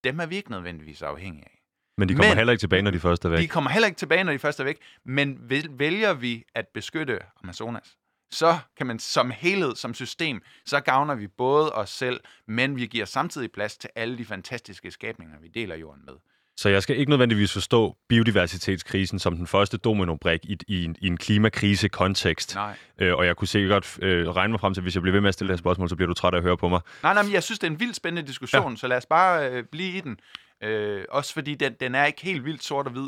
Dem 0.06 0.20
er 0.20 0.26
vi 0.26 0.36
ikke 0.36 0.52
nødvendigvis 0.52 1.02
afhængige 1.02 1.46
af. 1.46 1.52
Men 1.98 2.10
de 2.10 2.14
kommer 2.14 2.30
Men- 2.32 2.38
heller 2.38 2.52
ikke 2.54 2.62
tilbage, 2.62 2.82
når 2.82 2.92
de 2.92 3.00
første 3.00 3.28
er 3.28 3.30
væk. 3.30 3.40
De 3.40 3.48
kommer 3.48 3.70
heller 3.70 3.88
ikke 3.88 3.98
tilbage, 3.98 4.24
når 4.24 4.32
de 4.32 4.40
først 4.40 4.60
er 4.60 4.64
væk, 4.64 4.78
men 5.06 5.50
vælger 5.80 6.14
vi 6.14 6.44
at 6.56 6.68
beskytte 6.74 7.20
Amazonas, 7.44 7.98
så 8.32 8.58
kan 8.78 8.88
man 8.88 9.00
som 9.00 9.30
helhed, 9.32 9.76
som 9.76 9.94
system, 9.94 10.42
så 10.66 10.80
gavner 10.80 11.16
vi 11.16 11.28
både 11.28 11.72
os 11.72 11.90
selv, 11.90 12.20
men 12.48 12.76
vi 12.76 12.86
giver 12.86 13.06
samtidig 13.06 13.52
plads 13.52 13.78
til 13.78 13.90
alle 13.96 14.18
de 14.18 14.26
fantastiske 14.26 14.92
skabninger, 14.92 15.40
vi 15.40 15.48
deler 15.48 15.76
jorden 15.76 16.06
med. 16.06 16.14
Så 16.58 16.70
jeg 16.70 16.84
skal 16.84 16.98
ikke 16.98 17.10
nødvendigvis 17.10 17.54
forstå 17.54 17.98
biodiversitetskrisen 18.08 19.20
som 19.20 19.36
den 19.36 19.48
første 19.48 19.78
dominobrik 19.78 20.46
i, 20.46 20.58
i, 20.68 20.86
en, 20.86 20.96
i 21.02 21.08
en 21.08 21.18
klimakrise-kontekst. 21.18 22.58
Øh, 22.98 23.16
og 23.16 23.26
jeg 23.26 23.36
kunne 23.36 23.48
sikkert 23.48 23.98
øh, 24.02 24.30
regne 24.30 24.52
mig 24.52 24.60
frem 24.60 24.74
til, 24.74 24.82
at 24.82 24.84
hvis 24.84 24.96
jeg 24.96 25.02
bliver 25.02 25.14
ved 25.14 25.22
med 25.22 25.28
at 25.28 25.34
stille 25.34 25.48
det 25.48 25.54
her 25.54 25.62
spørgsmål, 25.62 25.90
så 25.90 25.96
bliver 25.96 26.08
du 26.08 26.14
træt 26.14 26.34
af 26.34 26.38
at 26.38 26.44
høre 26.44 26.58
på 26.58 26.70
mig. 26.70 26.82
Nej, 27.04 27.14
nej, 27.14 27.24
men 27.24 27.34
jeg 27.34 27.44
synes, 27.44 27.60
det 27.60 27.68
er 27.68 27.72
en 27.72 27.80
vildt 27.80 27.96
spændende 27.96 28.28
diskussion, 28.28 28.72
ja. 28.72 28.78
så 28.78 28.88
lad 28.88 28.98
os 28.98 29.06
bare 29.06 29.50
øh, 29.52 29.64
blive 29.64 29.98
i 29.98 30.02
den. 30.02 30.20
Øh, 30.64 31.06
også 31.10 31.34
fordi 31.34 31.56
den, 31.56 31.74
den 31.80 31.96
er 31.96 32.06
ikke 32.06 32.22
helt 32.22 32.46
vildt 32.46 32.64
sort 32.64 32.86
og 32.86 32.92
hvid. 32.92 33.08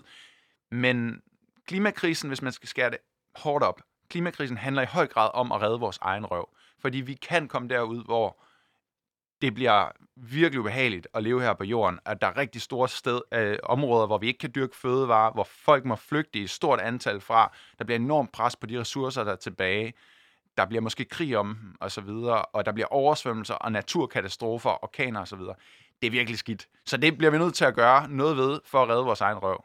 Men 0.72 1.22
klimakrisen, 1.68 2.28
hvis 2.28 2.42
man 2.42 2.52
skal 2.52 2.70
skære 2.70 2.90
det 2.90 2.98
hårdt 3.36 3.64
op, 3.64 3.82
klimakrisen 4.10 4.58
handler 4.58 4.82
i 4.82 4.86
høj 4.86 5.08
grad 5.08 5.30
om 5.34 5.52
at 5.52 5.62
redde 5.62 5.80
vores 5.80 5.98
egen 6.02 6.26
røv. 6.26 6.50
Fordi 6.82 6.98
vi 6.98 7.14
kan 7.14 7.48
komme 7.48 7.70
derud, 7.70 8.04
hvor 8.06 8.44
det 9.42 9.54
bliver 9.54 9.92
virkelig 10.16 10.60
ubehageligt 10.60 11.08
at 11.14 11.24
leve 11.24 11.42
her 11.42 11.54
på 11.54 11.64
jorden, 11.64 12.00
at 12.06 12.22
der 12.22 12.28
er 12.28 12.38
rigtig 12.38 12.62
store 12.62 12.90
sted, 12.90 13.22
øh, 13.34 13.58
områder, 13.64 14.08
hvor 14.08 14.18
vi 14.18 14.28
ikke 14.28 14.40
kan 14.40 14.52
dyrke 14.56 14.76
fødevarer, 14.76 15.32
hvor 15.32 15.44
folk 15.44 15.86
må 15.86 15.96
flygte 15.96 16.40
i 16.40 16.48
stort 16.48 16.80
antal 16.80 17.22
fra. 17.22 17.54
Der 17.80 17.86
bliver 17.86 18.00
enormt 18.00 18.32
pres 18.32 18.56
på 18.56 18.66
de 18.66 18.80
ressourcer, 18.80 19.24
der 19.24 19.32
er 19.32 19.36
tilbage. 19.36 19.94
Der 20.58 20.66
bliver 20.66 20.82
måske 20.82 21.06
krig 21.06 21.38
om 21.38 21.56
dem, 21.56 21.76
og 21.80 21.92
så 21.92 22.02
videre, 22.02 22.46
og 22.46 22.66
der 22.66 22.72
bliver 22.72 22.88
oversvømmelser 22.88 23.54
og 23.54 23.72
naturkatastrofer, 23.72 24.84
orkaner 24.84 25.20
og 25.20 25.28
så 25.28 25.36
videre. 25.36 25.56
Det 26.02 26.08
er 26.08 26.12
virkelig 26.12 26.40
skidt. 26.40 26.68
Så 26.86 26.98
det 26.98 27.18
bliver 27.18 27.32
vi 27.32 27.38
nødt 27.38 27.56
til 27.56 27.66
at 27.66 27.76
gøre 27.76 28.10
noget 28.10 28.38
ved, 28.38 28.60
for 28.66 28.84
at 28.84 28.90
redde 28.90 29.04
vores 29.04 29.22
egen 29.22 29.38
røv. 29.38 29.64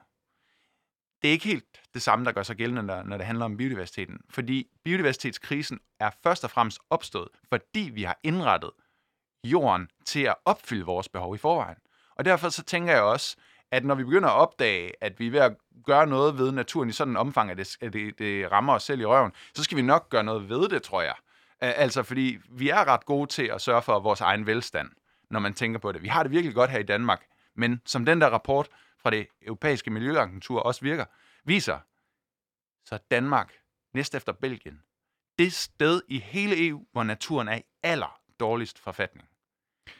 Det 1.23 1.29
er 1.29 1.33
ikke 1.33 1.49
helt 1.49 1.65
det 1.95 2.03
samme, 2.03 2.25
der 2.25 2.33
gør 2.33 2.43
sig 2.43 2.57
gældende, 2.57 2.83
når, 2.83 3.03
når 3.03 3.17
det 3.17 3.27
handler 3.27 3.45
om 3.45 3.57
biodiversiteten. 3.57 4.21
Fordi 4.31 4.67
biodiversitetskrisen 4.85 5.81
er 6.01 6.11
først 6.23 6.45
og 6.45 6.51
fremmest 6.51 6.79
opstået, 6.91 7.29
fordi 7.49 7.91
vi 7.95 8.03
har 8.03 8.19
indrettet 8.23 8.71
jorden 9.45 9.89
til 10.05 10.23
at 10.23 10.35
opfylde 10.45 10.85
vores 10.85 11.09
behov 11.09 11.35
i 11.35 11.39
forvejen. 11.39 11.79
Og 12.17 12.25
derfor 12.25 12.49
så 12.49 12.63
tænker 12.63 12.93
jeg 12.93 13.03
også, 13.03 13.37
at 13.71 13.85
når 13.85 13.95
vi 13.95 14.05
begynder 14.05 14.29
at 14.29 14.37
opdage, 14.37 14.93
at 15.01 15.21
vi 15.21 15.27
er 15.27 15.31
ved 15.31 15.41
at 15.41 15.57
gøre 15.87 16.07
noget 16.07 16.39
ved 16.39 16.53
naturen 16.53 16.89
i 16.89 16.93
sådan 16.93 17.13
en 17.13 17.17
omfang, 17.17 17.51
at 17.51 17.57
det, 17.57 17.77
at 17.81 17.93
det, 17.93 18.19
det 18.19 18.53
rammer 18.53 18.75
os 18.75 18.83
selv 18.83 19.01
i 19.01 19.05
røven, 19.05 19.33
så 19.55 19.65
skal 19.65 19.77
vi 19.77 19.83
nok 19.83 20.09
gøre 20.09 20.25
noget 20.25 20.49
ved 20.49 20.69
det, 20.69 20.83
tror 20.83 21.03
jeg. 21.03 21.15
Altså, 21.61 22.03
fordi 22.03 22.39
vi 22.51 22.69
er 22.69 22.85
ret 22.89 23.05
gode 23.07 23.27
til 23.27 23.47
at 23.47 23.61
sørge 23.61 23.83
for 23.83 24.01
vores 24.01 24.21
egen 24.21 24.47
velstand, 24.47 24.91
når 25.31 25.41
man 25.41 25.55
tænker 25.55 25.79
på 25.79 25.93
det. 25.93 26.03
Vi 26.03 26.09
har 26.09 26.23
det 26.23 26.33
virkelig 26.33 26.55
godt 26.55 26.71
her 26.71 26.79
i 26.79 26.83
Danmark, 26.83 27.27
men 27.55 27.81
som 27.85 28.05
den 28.05 28.21
der 28.21 28.29
rapport 28.29 28.69
fra 28.99 29.11
det 29.11 29.27
europæiske 29.43 29.91
miljøagentur 29.91 30.61
også 30.61 30.81
virker, 30.81 31.05
viser, 31.45 31.79
så 32.85 32.99
Danmark, 33.11 33.53
næst 33.95 34.15
efter 34.15 34.33
Belgien, 34.33 34.83
det 35.39 35.53
sted 35.53 36.03
i 36.09 36.19
hele 36.19 36.69
EU, 36.69 36.87
hvor 36.93 37.03
naturen 37.03 37.49
er 37.49 37.57
i 37.57 37.63
aller 37.83 38.21
dårligst 38.41 38.79
forfatning. 38.79 39.29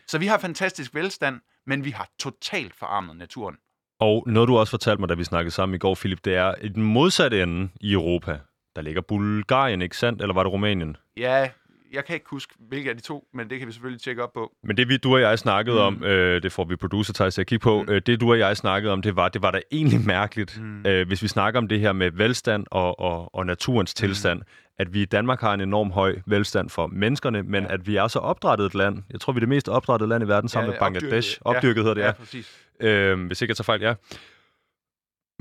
Så 0.07 0.19
vi 0.19 0.27
har 0.27 0.39
fantastisk 0.39 0.95
velstand, 0.95 1.41
men 1.67 1.85
vi 1.85 1.91
har 1.91 2.09
totalt 2.19 2.75
forarmet 2.75 3.17
naturen. 3.17 3.57
Og 4.01 4.25
noget, 4.27 4.49
du 4.49 4.59
også 4.59 4.71
fortalte 4.71 5.01
mig, 5.01 5.09
da 5.09 5.15
vi 5.15 5.25
snakkede 5.25 5.55
sammen 5.55 5.75
i 5.75 5.79
går, 5.79 5.95
Philip, 5.95 6.25
det 6.25 6.35
er 6.37 6.55
et 6.61 6.77
modsatte 6.77 7.43
ende 7.43 7.69
i 7.81 7.93
Europa. 7.93 8.41
Der 8.77 8.83
ligger 8.83 9.01
Bulgarien, 9.01 9.83
ikke 9.83 9.97
sandt? 9.97 10.23
Eller 10.23 10.35
var 10.35 10.43
det 10.43 10.53
Rumænien? 10.53 10.97
Ja, 11.17 11.51
jeg 11.93 12.05
kan 12.05 12.15
ikke 12.15 12.27
huske, 12.29 12.55
hvilke 12.69 12.91
af 12.91 12.97
de 12.97 13.03
to, 13.03 13.29
men 13.35 13.51
det 13.51 13.59
kan 13.59 13.69
vi 13.69 13.73
selvfølgelig 13.73 14.03
tjekke 14.03 14.23
op 14.23 14.33
på. 14.33 14.53
Men 14.65 14.77
det 14.77 14.89
vi, 14.89 14.97
du 14.97 15.15
og 15.15 15.21
jeg 15.21 15.39
snakkede 15.39 15.77
mm. 15.77 15.83
om, 15.83 16.05
øh, 16.05 16.43
det 16.43 16.53
får 16.53 16.65
vi 16.65 16.77
producer 16.77 17.13
til 17.13 17.41
at 17.41 17.47
kigge 17.47 17.63
på, 17.63 17.83
mm. 17.83 17.93
øh, 17.93 18.03
det 18.07 18.21
du 18.21 18.31
og 18.31 18.39
jeg 18.39 18.57
snakkede 18.57 18.93
om, 18.93 19.03
det 19.03 19.17
var, 19.17 19.29
det 19.29 19.43
var 19.43 19.51
da 19.51 19.61
egentlig 19.73 20.01
mærkeligt, 20.07 20.61
mm. 20.61 20.87
øh, 20.87 21.07
hvis 21.07 21.23
vi 21.23 21.29
snakker 21.29 21.61
om 21.61 21.69
det 21.69 21.81
her 21.81 21.93
med 21.93 22.11
velstand 22.11 22.67
og, 22.71 23.01
og, 23.01 23.35
og 23.35 23.47
naturens 23.47 23.95
mm. 23.97 24.07
tilstand, 24.07 24.43
at 24.79 24.95
vi 24.95 25.03
i 25.03 25.05
Danmark 25.05 25.41
har 25.41 25.55
en 25.55 25.61
enorm 25.61 25.91
høj 25.91 26.17
velstand 26.27 26.71
for 26.71 26.87
menneskerne, 26.87 27.43
men 27.43 27.65
ja. 27.65 27.75
at 27.75 27.87
vi 27.87 27.97
er 27.97 28.09
så 28.09 28.19
opdrettet 28.19 28.67
et 28.67 28.75
land. 28.75 29.03
Jeg 29.11 29.21
tror, 29.21 29.33
vi 29.33 29.39
er 29.39 29.41
det 29.41 29.49
mest 29.49 29.69
opdrettede 29.69 30.09
land 30.09 30.25
i 30.25 30.29
verden 30.29 30.49
sammen 30.49 30.69
ja, 30.69 30.73
med 30.73 30.79
Bangladesh. 30.79 31.39
Opdyrket, 31.41 31.57
opdyrket 31.57 31.77
ja, 31.77 31.83
hedder 31.83 31.95
det, 31.95 32.01
ja. 32.01 32.07
ja 32.07 32.13
præcis. 32.13 32.59
Øh, 32.81 33.27
hvis 33.27 33.43
ikke 33.43 33.51
jeg 33.51 33.57
tager 33.57 33.65
fejl, 33.65 33.81
ja. 33.81 33.95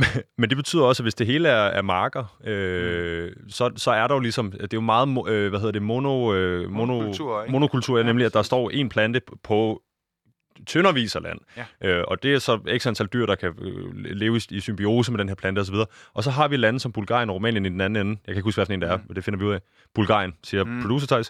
Men 0.38 0.49
det 0.49 0.58
betyder 0.58 0.84
også, 0.84 1.04
at 1.04 1.06
hvis 1.06 1.16
det 1.16 1.28
hele 1.28 1.49
er, 1.49 1.66
er 1.66 1.82
marker, 1.82 2.39
øh, 2.43 3.32
mm. 3.38 3.49
så, 3.49 3.72
så 3.76 3.91
er 3.91 4.08
der 4.08 4.16
jo 4.16 4.20
ligesom, 4.20 4.52
det 4.52 4.62
er 4.62 4.68
jo 4.74 4.82
meget, 4.82 5.30
øh, 5.30 5.49
hvad 5.49 5.60
hedder 5.60 5.72
det, 5.72 5.82
mono, 5.82 6.34
øh, 6.34 6.72
mono, 6.72 6.93
monokultur, 6.93 7.41
ikke? 7.41 7.52
monokultur 7.52 7.97
ja, 7.97 8.04
nemlig 8.04 8.26
at 8.26 8.34
der 8.34 8.41
står 8.41 8.70
en 8.70 8.89
plante 8.89 9.22
på 9.43 9.82
tyndervis 10.68 11.16
af 11.16 11.22
land. 11.22 11.39
Ja. 11.58 11.66
Øh, 11.89 12.04
og 12.08 12.24
det 12.24 12.34
er 12.34 12.39
så 12.39 12.60
x 12.78 12.88
antal 12.88 13.08
dyr, 13.08 13.26
der 13.26 13.36
kan 13.36 13.54
øh, 13.62 13.93
leve 13.95 14.38
i, 14.38 14.41
i 14.49 14.60
symbiose 14.60 15.12
med 15.12 15.20
den 15.20 15.28
her 15.28 15.36
plante 15.36 15.60
osv. 15.60 15.76
Og, 15.76 15.89
og 16.14 16.24
så 16.24 16.32
har 16.32 16.47
vi 16.47 16.58
lande 16.58 16.80
som 16.80 16.91
Bulgarien 16.91 17.30
og 17.30 17.36
Rumænien 17.36 17.66
i 17.66 17.70
den 17.70 17.82
anden 17.82 18.08
ende. 18.08 18.12
Jeg 18.12 18.34
kan 18.34 18.36
ikke 18.36 18.47
huske, 18.47 18.58
hvad 18.58 18.66
for 18.66 18.74
en 18.74 18.82
det 18.82 18.89
er, 18.89 18.97
mm. 18.97 19.04
men 19.08 19.16
det 19.16 19.24
finder 19.24 19.39
vi 19.39 19.45
ud 19.45 19.54
af. 19.54 19.60
Bulgarien, 19.95 20.34
siger 20.43 20.64
mm. 20.64 20.82
producer. 20.82 21.30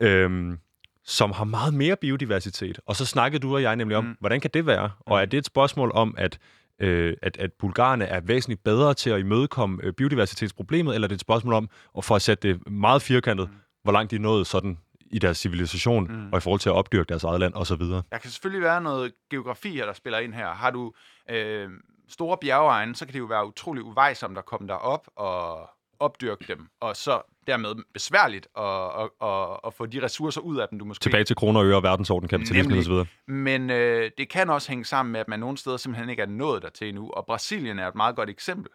Øhm, 0.00 0.58
som 1.04 1.32
har 1.32 1.44
meget 1.44 1.74
mere 1.74 1.96
biodiversitet. 1.96 2.80
Og 2.86 2.96
så 2.96 3.06
snakkede 3.06 3.40
du 3.40 3.54
og 3.54 3.62
jeg 3.62 3.76
nemlig 3.76 3.96
om, 3.96 4.04
mm. 4.04 4.16
hvordan 4.20 4.40
kan 4.40 4.50
det 4.54 4.66
være? 4.66 4.90
Og 5.00 5.20
er 5.20 5.24
det 5.24 5.38
et 5.38 5.46
spørgsmål 5.46 5.90
om, 5.94 6.14
at 6.18 6.38
øh, 6.78 7.16
at, 7.22 7.36
at 7.36 7.52
bulgarerne 7.52 8.04
er 8.04 8.20
væsentligt 8.20 8.64
bedre 8.64 8.94
til 8.94 9.10
at 9.10 9.20
imødekomme 9.20 9.78
øh, 9.82 9.92
biodiversitetsproblemet, 9.92 10.94
eller 10.94 11.06
er 11.06 11.08
det 11.08 11.14
et 11.14 11.20
spørgsmål 11.20 11.54
om, 11.54 11.68
og 11.92 12.04
for 12.04 12.16
at 12.16 12.22
sætte 12.22 12.48
det 12.48 12.70
meget 12.70 13.02
firkantet, 13.02 13.48
mm. 13.50 13.56
hvor 13.82 13.92
langt 13.92 14.10
de 14.10 14.16
er 14.16 14.20
nået 14.20 14.46
sådan 14.46 14.78
i 15.10 15.18
deres 15.18 15.38
civilisation, 15.38 16.04
mm. 16.04 16.32
og 16.32 16.38
i 16.38 16.40
forhold 16.40 16.60
til 16.60 16.68
at 16.68 16.74
opdyrke 16.74 17.08
deres 17.08 17.24
eget 17.24 17.40
land 17.40 17.54
osv.? 17.54 17.80
Der 17.80 18.18
kan 18.22 18.30
selvfølgelig 18.30 18.62
være 18.62 18.80
noget 18.80 19.12
geografi 19.30 19.68
her, 19.68 19.86
der 19.86 19.92
spiller 19.92 20.18
ind 20.18 20.34
her. 20.34 20.48
Har 20.48 20.70
du 20.70 20.92
øh, 21.30 21.70
store 22.08 22.36
bjergeegne, 22.40 22.94
så 22.94 23.04
kan 23.06 23.12
det 23.12 23.18
jo 23.18 23.24
være 23.24 23.46
utrolig 23.46 23.84
uvejsomt 23.84 24.38
at 24.38 24.44
komme 24.44 24.68
derop 24.68 25.08
og 25.16 25.70
opdyrke 26.02 26.44
dem, 26.48 26.68
og 26.80 26.96
så 26.96 27.22
dermed 27.46 27.74
besværligt 27.94 28.46
at, 28.58 28.64
at, 28.64 29.28
at, 29.28 29.60
at 29.66 29.74
få 29.74 29.86
de 29.86 30.02
ressourcer 30.02 30.40
ud 30.40 30.56
af 30.56 30.68
dem, 30.68 30.78
du 30.78 30.84
måske... 30.84 31.02
Tilbage 31.02 31.24
til 31.24 31.36
kroner 31.36 31.60
og 31.60 31.66
øre, 31.66 31.82
verdensorden, 31.82 32.28
kapitalisme 32.28 32.78
osv. 32.78 33.08
Men 33.26 33.70
øh, 33.70 34.10
det 34.18 34.28
kan 34.28 34.50
også 34.50 34.68
hænge 34.68 34.84
sammen 34.84 35.12
med, 35.12 35.20
at 35.20 35.28
man 35.28 35.40
nogle 35.40 35.58
steder 35.58 35.76
simpelthen 35.76 36.10
ikke 36.10 36.22
er 36.22 36.26
nået 36.26 36.62
dertil 36.62 36.88
endnu, 36.88 37.10
og 37.10 37.26
Brasilien 37.26 37.78
er 37.78 37.88
et 37.88 37.94
meget 37.94 38.16
godt 38.16 38.30
eksempel. 38.30 38.70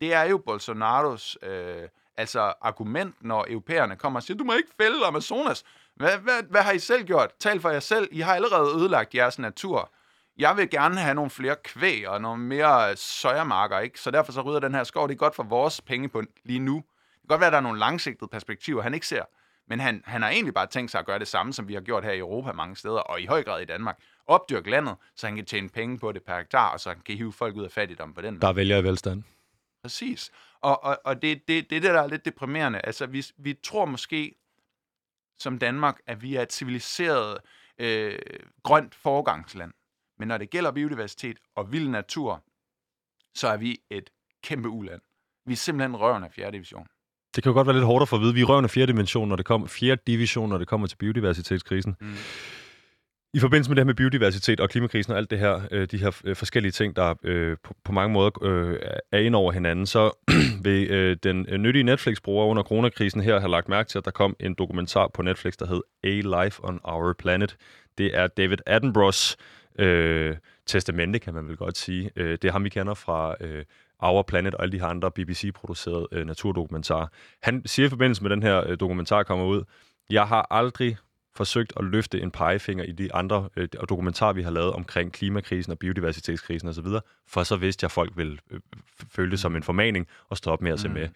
Det 0.00 0.14
er 0.14 0.22
jo 0.22 0.38
Bolsonaros 0.38 1.38
øh, 1.42 1.88
altså 2.16 2.52
argument, 2.60 3.14
når 3.20 3.46
europæerne 3.48 3.96
kommer 3.96 4.18
og 4.18 4.22
siger, 4.22 4.38
du 4.38 4.44
må 4.44 4.52
ikke 4.52 4.68
fælde 4.80 5.06
Amazonas. 5.06 5.64
Hvad, 5.96 6.18
hvad, 6.18 6.42
hvad 6.50 6.62
har 6.62 6.72
I 6.72 6.78
selv 6.78 7.04
gjort? 7.04 7.30
Tal 7.40 7.60
for 7.60 7.70
jer 7.70 7.80
selv. 7.80 8.08
I 8.12 8.20
har 8.20 8.34
allerede 8.34 8.76
ødelagt 8.76 9.14
jeres 9.14 9.38
natur. 9.38 9.92
Jeg 10.40 10.56
vil 10.56 10.70
gerne 10.70 11.00
have 11.00 11.14
nogle 11.14 11.30
flere 11.30 11.56
kvæg 11.64 12.08
og 12.08 12.20
nogle 12.20 12.42
mere 12.42 12.96
søjermarker, 12.96 13.78
ikke? 13.78 14.00
Så 14.00 14.10
derfor 14.10 14.32
så 14.32 14.40
rydder 14.40 14.60
den 14.60 14.74
her 14.74 14.84
skov. 14.84 15.08
Det 15.08 15.14
er 15.14 15.18
godt 15.18 15.34
for 15.34 15.42
vores 15.42 15.80
penge 15.80 16.08
på 16.08 16.22
lige 16.44 16.58
nu 16.58 16.84
godt 17.28 17.40
være, 17.40 17.46
at 17.46 17.52
der 17.52 17.58
er 17.58 17.62
nogle 17.62 17.78
langsigtede 17.78 18.28
perspektiver, 18.28 18.82
han 18.82 18.94
ikke 18.94 19.06
ser. 19.06 19.24
Men 19.68 19.80
han, 19.80 20.02
han 20.06 20.22
har 20.22 20.30
egentlig 20.30 20.54
bare 20.54 20.66
tænkt 20.66 20.90
sig 20.90 20.98
at 20.98 21.06
gøre 21.06 21.18
det 21.18 21.28
samme, 21.28 21.52
som 21.52 21.68
vi 21.68 21.74
har 21.74 21.80
gjort 21.80 22.04
her 22.04 22.12
i 22.12 22.18
Europa 22.18 22.52
mange 22.52 22.76
steder, 22.76 22.98
og 22.98 23.20
i 23.20 23.26
høj 23.26 23.42
grad 23.42 23.62
i 23.62 23.64
Danmark. 23.64 23.98
Opdyrke 24.26 24.70
landet, 24.70 24.96
så 25.16 25.26
han 25.26 25.36
kan 25.36 25.44
tjene 25.44 25.68
penge 25.68 25.98
på 25.98 26.12
det 26.12 26.22
per 26.22 26.38
hektar, 26.38 26.68
og 26.68 26.80
så 26.80 26.88
han 26.88 27.00
kan 27.00 27.16
hive 27.16 27.32
folk 27.32 27.56
ud 27.56 27.64
af 27.64 27.70
fattigdom 27.70 28.14
på 28.14 28.20
den 28.20 28.40
Der 28.40 28.52
vælger 28.52 28.78
i 28.78 28.84
velstand. 28.84 29.22
Præcis. 29.82 30.30
Og, 30.60 30.84
og, 30.84 31.00
og 31.04 31.22
det 31.22 31.32
er 31.32 31.36
det, 31.48 31.70
det, 31.70 31.82
der 31.82 32.02
er 32.02 32.06
lidt 32.06 32.24
deprimerende. 32.24 32.80
Altså, 32.84 33.06
vi, 33.06 33.26
vi 33.38 33.54
tror 33.54 33.84
måske, 33.84 34.34
som 35.38 35.58
Danmark, 35.58 36.00
at 36.06 36.22
vi 36.22 36.36
er 36.36 36.42
et 36.42 36.52
civiliseret, 36.52 37.38
øh, 37.78 38.18
grønt 38.62 38.94
foregangsland. 38.94 39.72
Men 40.20 40.28
når 40.28 40.38
det 40.38 40.50
gælder 40.50 40.70
biodiversitet 40.70 41.36
og 41.56 41.72
vild 41.72 41.88
natur, 41.88 42.44
så 43.34 43.48
er 43.48 43.56
vi 43.56 43.78
et 43.90 44.10
kæmpe 44.44 44.68
uland. 44.68 45.00
Vi 45.46 45.52
er 45.52 45.56
simpelthen 45.56 45.96
røven 45.96 46.24
af 46.24 46.32
4. 46.32 46.50
division. 46.50 46.86
Det 47.34 47.42
kan 47.42 47.50
jo 47.50 47.54
godt 47.54 47.66
være 47.66 47.76
lidt 47.76 47.86
hårdt 47.86 48.02
at 48.02 48.08
få 48.08 48.16
at 48.16 48.22
vide. 48.22 48.34
Vi 48.34 48.40
er 48.40 48.44
røven 48.44 48.64
af 48.64 48.70
fjerde 48.70 48.92
dimension, 48.92 49.28
når 49.28 49.36
det 49.36 49.46
kommer, 49.46 49.66
fjerde 49.68 50.02
division, 50.06 50.48
når 50.48 50.58
det 50.58 50.68
kommer 50.68 50.86
til 50.86 50.96
biodiversitetskrisen. 50.96 51.96
Mm. 52.00 52.14
I 53.34 53.40
forbindelse 53.40 53.70
med 53.70 53.76
det 53.76 53.80
her 53.80 53.86
med 53.86 53.94
biodiversitet 53.94 54.60
og 54.60 54.70
klimakrisen 54.70 55.12
og 55.12 55.18
alt 55.18 55.30
det 55.30 55.38
her, 55.38 55.60
øh, 55.70 55.88
de 55.90 55.98
her 55.98 56.20
øh, 56.24 56.36
forskellige 56.36 56.72
ting, 56.72 56.96
der 56.96 57.14
øh, 57.24 57.56
på, 57.84 57.92
mange 57.92 58.12
måder 58.12 58.30
er 59.12 59.18
ind 59.18 59.34
over 59.34 59.52
hinanden, 59.52 59.86
så 59.86 60.10
vil 60.64 61.18
den 61.22 61.46
nyttige 61.62 61.82
Netflix-bruger 61.82 62.46
under 62.46 62.62
coronakrisen 62.62 63.20
her 63.20 63.40
have 63.40 63.50
lagt 63.50 63.68
mærke 63.68 63.88
til, 63.88 63.98
at 63.98 64.04
der 64.04 64.10
kom 64.10 64.36
en 64.40 64.54
dokumentar 64.54 65.10
på 65.14 65.22
Netflix, 65.22 65.54
der 65.56 65.66
hed 65.66 65.80
A 66.04 66.42
Life 66.44 66.64
on 66.64 66.80
Our 66.84 67.12
Planet. 67.12 67.56
Det 67.98 68.16
er 68.16 68.26
David 68.26 68.58
Attenboroughs 68.66 69.36
øh, 69.78 70.36
testamente, 70.66 71.18
kan 71.18 71.34
man 71.34 71.48
vel 71.48 71.56
godt 71.56 71.78
sige. 71.78 72.10
Øh, 72.16 72.30
det 72.30 72.44
er 72.44 72.52
ham, 72.52 72.64
vi 72.64 72.68
kender 72.68 72.94
fra 72.94 73.34
øh, 73.40 73.64
Our 73.98 74.22
Planet 74.22 74.54
og 74.54 74.62
alle 74.62 74.72
de 74.72 74.80
her 74.80 74.86
andre 74.86 75.10
BBC-producerede 75.10 76.08
øh, 76.12 76.26
naturdokumentarer. 76.26 77.06
Han 77.42 77.62
siger 77.66 77.86
i 77.86 77.90
forbindelse 77.90 78.22
med 78.22 78.30
den 78.30 78.42
her 78.42 78.70
øh, 78.70 78.80
dokumentar 78.80 79.22
kommer 79.22 79.44
ud, 79.46 79.64
jeg 80.10 80.28
har 80.28 80.46
aldrig 80.50 80.96
forsøgt 81.36 81.72
at 81.76 81.84
løfte 81.84 82.20
en 82.20 82.30
pegefinger 82.30 82.84
i 82.84 82.92
de 82.92 83.14
andre 83.14 83.48
øh, 83.56 83.68
dokumentarer, 83.88 84.32
vi 84.32 84.42
har 84.42 84.50
lavet 84.50 84.72
omkring 84.72 85.12
klimakrisen 85.12 85.72
og 85.72 85.78
biodiversitetskrisen 85.78 86.68
osv., 86.68 86.86
for 87.28 87.42
så 87.42 87.56
vidste 87.56 87.84
jeg, 87.84 87.88
at 87.88 87.92
folk 87.92 88.12
ville 88.16 88.38
øh, 88.50 88.60
føle 89.10 89.30
det 89.30 89.40
som 89.40 89.56
en 89.56 89.62
formaning 89.62 90.06
og 90.28 90.36
stå 90.36 90.50
op 90.50 90.62
med 90.62 90.72
at 90.72 90.80
se 90.80 90.88
mm. 90.88 90.94
med 90.94 91.08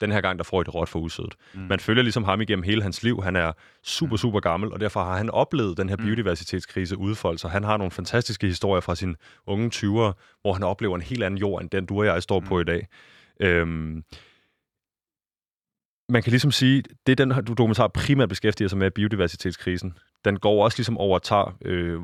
den 0.00 0.12
her 0.12 0.20
gang, 0.20 0.38
der 0.38 0.44
får 0.44 0.60
I 0.60 0.64
det 0.64 0.74
råt 0.74 0.88
for 0.88 0.98
usødet. 0.98 1.34
Mm. 1.54 1.60
Man 1.60 1.80
følger 1.80 2.02
ligesom 2.02 2.24
ham 2.24 2.40
igennem 2.40 2.62
hele 2.62 2.82
hans 2.82 3.02
liv. 3.02 3.22
Han 3.22 3.36
er 3.36 3.52
super, 3.84 4.12
mm. 4.12 4.18
super 4.18 4.40
gammel, 4.40 4.72
og 4.72 4.80
derfor 4.80 5.04
har 5.04 5.16
han 5.16 5.30
oplevet 5.30 5.76
den 5.76 5.88
her 5.88 5.96
mm. 5.96 6.04
biodiversitetskrise 6.04 6.96
udfolde 6.96 7.38
sig. 7.38 7.50
Han 7.50 7.64
har 7.64 7.76
nogle 7.76 7.90
fantastiske 7.90 8.46
historier 8.46 8.80
fra 8.80 8.94
sine 8.94 9.14
unge 9.46 9.70
20'ere, 9.74 10.12
hvor 10.42 10.52
han 10.52 10.62
oplever 10.62 10.96
en 10.96 11.02
helt 11.02 11.22
anden 11.22 11.38
jord, 11.38 11.62
end 11.62 11.70
den 11.70 11.86
du 11.86 11.98
og 11.98 12.06
jeg 12.06 12.22
står 12.22 12.40
mm. 12.40 12.46
på 12.46 12.60
i 12.60 12.64
dag. 12.64 12.86
Øhm, 13.40 14.04
man 16.10 16.22
kan 16.22 16.30
ligesom 16.30 16.50
sige, 16.50 16.82
det 17.06 17.18
den 17.18 17.30
du 17.30 17.54
dokumentar 17.54 17.88
primært 17.88 18.28
beskæftiger 18.28 18.68
sig 18.68 18.78
med 18.78 18.90
biodiversitetskrisen. 18.90 19.98
Den 20.24 20.38
går 20.38 20.64
også 20.64 20.78
ligesom 20.78 20.98
over 20.98 21.16
at 21.16 21.22
tage, 21.22 21.44
øh, 21.64 22.00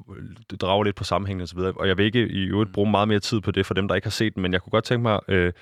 drager 0.61 0.85
lidt 0.85 0.97
på 0.97 1.05
sammenhængen 1.05 1.43
og 1.43 1.49
så 1.49 1.57
videre. 1.57 1.73
Og 1.73 1.89
jeg 1.89 1.99
vil 1.99 2.07
ikke 2.07 2.29
i 2.29 2.45
øvrigt 2.45 2.73
bruge 2.73 2.91
meget 2.91 3.09
mere 3.09 3.21
tid 3.21 3.41
på 3.41 3.51
det 3.51 3.67
for 3.67 3.75
dem, 3.75 3.89
der 3.89 3.95
ikke 3.95 4.07
har 4.07 4.11
set 4.11 4.35
den, 4.35 4.43
men 4.43 4.53
jeg 4.53 4.63
kunne 4.63 4.71
godt 4.71 4.85
tænke 4.85 5.03
mig 5.03 5.21
øh, 5.29 5.53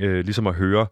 øh, 0.00 0.24
ligesom 0.24 0.46
at 0.46 0.54
høre, 0.54 0.86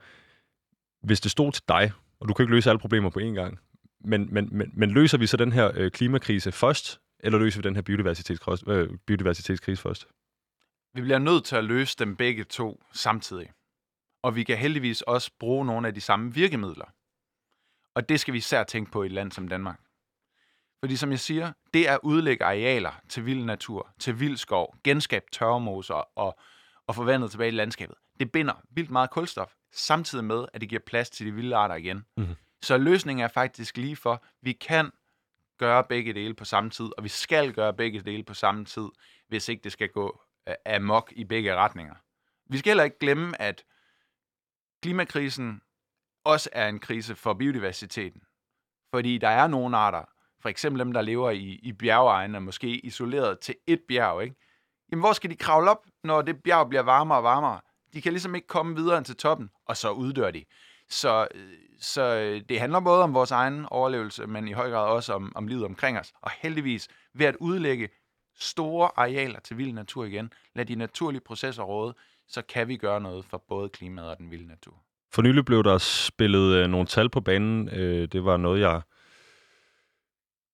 hvis 1.03 1.21
det 1.21 1.31
stod 1.31 1.53
til 1.53 1.63
dig, 1.69 1.93
og 2.21 2.29
du 2.29 2.35
kan 2.35 2.45
ikke 2.45 2.55
løse 2.55 2.71
alle 2.71 2.79
problemer 2.79 3.11
på 3.11 3.21
én 3.21 3.35
gang, 3.35 3.59
men, 4.05 4.35
men, 4.35 4.49
men, 4.53 4.71
men 4.75 4.91
løser 4.91 5.19
vi 5.19 5.27
så 5.27 5.37
den 5.37 5.53
her 5.53 5.71
øh, 5.75 5.91
klimakrise 5.91 6.53
først, 6.53 7.01
eller 7.21 7.39
løser 7.39 7.61
vi 7.61 7.69
den 7.69 7.75
her 7.75 7.83
biodiversitetskrise, 7.83 8.65
øh, 8.69 8.99
biodiversitetskrise 9.07 9.83
først? 9.83 10.07
Vi 10.95 11.01
bliver 11.01 11.19
nødt 11.19 11.45
til 11.45 11.57
at 11.57 11.65
løse 11.65 11.97
dem 11.99 12.17
begge 12.17 12.45
to 12.45 12.83
samtidig. 12.93 13.51
Og 14.23 14.37
vi 14.37 14.45
kan 14.45 14.59
heldigvis 14.59 15.03
også 15.03 15.31
bruge 15.39 15.67
nogle 15.67 15.89
af 15.89 15.95
de 15.95 16.01
samme 16.01 16.35
virkemidler. 16.35 16.85
Og 17.95 18.09
det 18.09 18.21
skal 18.21 18.33
vi 18.33 18.39
især 18.39 18.65
tænke 18.65 18.91
på 18.91 19.03
i 19.03 19.07
et 19.07 19.13
land 19.13 19.33
som 19.33 19.49
Danmark. 19.49 19.81
Fordi 20.81 20.97
som 20.97 21.11
jeg 21.11 21.21
siger, 21.21 21.53
det 21.75 21.89
er 21.89 21.95
at 21.95 22.01
udlægge 22.03 22.45
arealer 22.45 23.01
til 23.09 23.27
vild 23.27 23.45
natur, 23.45 23.95
til 23.99 24.21
vild 24.21 24.37
skov, 24.37 24.77
genskab 24.85 25.23
tørremoser 25.33 26.19
og, 26.19 26.39
og 26.87 26.95
forvandlet 26.95 27.31
tilbage 27.31 27.49
i 27.49 27.55
landskabet. 27.55 27.97
Det 28.21 28.33
binder 28.33 28.55
vildt 28.71 28.91
meget 28.91 29.11
kulstof, 29.11 29.53
samtidig 29.73 30.25
med, 30.25 30.47
at 30.53 30.61
det 30.61 30.69
giver 30.69 30.83
plads 30.87 31.11
til 31.11 31.27
de 31.27 31.33
vilde 31.33 31.57
arter 31.57 31.75
igen. 31.75 32.05
Mhm. 32.17 32.35
Så 32.63 32.79
løsningen 32.79 33.25
er 33.25 33.29
faktisk 33.29 33.77
lige 33.77 33.97
for, 33.97 34.25
vi 34.43 34.53
kan 34.53 34.91
gøre 35.59 35.85
begge 35.85 36.13
dele 36.13 36.35
på 36.35 36.45
samme 36.45 36.71
tid, 36.71 36.91
og 36.99 37.05
vi 37.05 37.09
skal 37.09 37.53
gøre 37.53 37.75
begge 37.75 38.01
dele 38.01 38.25
på 38.25 38.35
samme 38.35 38.65
tid, 38.65 38.89
hvis 39.29 39.49
ikke 39.49 39.63
det 39.65 39.73
skal 39.73 39.89
gå 39.89 40.23
øh, 40.49 40.55
amok 40.67 41.13
i 41.17 41.25
begge 41.25 41.55
retninger. 41.55 41.95
Vi 42.47 42.59
skal 42.59 42.71
heller 42.71 42.85
ikke 42.85 42.99
glemme, 42.99 43.41
at 43.41 43.65
klimakrisen 44.83 45.61
også 46.25 46.51
er 46.53 46.69
en 46.69 46.79
krise 46.79 47.15
for 47.15 47.35
biodiversiteten. 47.35 48.23
Fordi 48.95 49.19
der 49.19 49.29
er 49.29 49.47
nogle 49.47 49.77
arter, 49.77 50.05
for 50.41 50.49
eksempel 50.49 50.81
dem, 50.81 50.93
der 50.93 51.03
lever 51.03 51.31
i, 51.31 51.61
i 51.63 51.73
bjergeegne, 51.73 52.41
måske 52.41 52.69
isoleret 52.69 53.39
til 53.39 53.55
et 53.67 53.83
bjerg, 53.89 54.23
ikke? 54.23 54.37
Jamen, 54.91 55.03
hvor 55.03 55.13
skal 55.13 55.31
de 55.31 55.37
kravle 55.37 55.71
op, 55.71 55.87
når 56.05 56.23
det 56.23 56.43
bjerg 56.43 56.69
bliver 56.69 56.83
varmere 56.83 57.19
og 57.19 57.25
varmere? 57.25 57.61
De 57.95 58.03
kan 58.03 58.13
ligesom 58.13 58.35
ikke 58.35 58.47
komme 58.47 58.77
videre 58.77 58.99
end 58.99 59.05
til 59.05 59.17
toppen, 59.17 59.51
og 59.67 59.77
så 59.77 59.91
uddør 59.91 60.31
de. 60.31 60.45
Så, 60.89 61.29
øh, 61.35 61.41
så 61.81 62.03
øh, 62.03 62.43
det 62.49 62.61
handler 62.61 62.81
både 62.81 63.03
om 63.03 63.15
vores 63.15 63.31
egen 63.31 63.67
overlevelse, 63.71 64.27
men 64.27 64.49
i 64.49 64.53
høj 64.53 64.71
grad 64.71 64.89
også 64.89 65.13
om, 65.13 65.33
om 65.35 65.47
livet 65.47 65.65
omkring 65.65 65.99
os. 65.99 66.13
Og 66.21 66.31
heldigvis, 66.43 66.89
ved 67.15 67.27
at 67.27 67.37
udlægge 67.41 67.89
store 68.39 68.91
arealer 68.97 69.41
til 69.41 69.59
vild 69.59 69.73
natur 69.73 70.05
igen, 70.05 70.33
lad 70.55 70.65
de 70.65 70.75
naturlige 70.75 71.21
processer 71.21 71.63
råde, 71.63 71.95
så 72.29 72.43
kan 72.43 72.69
vi 72.69 72.77
gøre 72.77 73.01
noget 73.01 73.25
for 73.25 73.45
både 73.49 73.69
klimaet 73.69 74.11
og 74.11 74.19
den 74.19 74.31
vilde 74.31 74.49
natur. 74.49 74.75
For 75.13 75.23
nylig 75.23 75.45
blev 75.45 75.65
der 75.65 75.79
spillet 75.79 76.57
øh, 76.57 76.69
nogle 76.69 76.87
tal 76.87 77.09
på 77.11 77.21
banen. 77.21 77.69
Øh, 77.69 78.09
det 78.09 78.25
var 78.25 78.37
noget, 78.37 78.61
jeg 78.61 78.81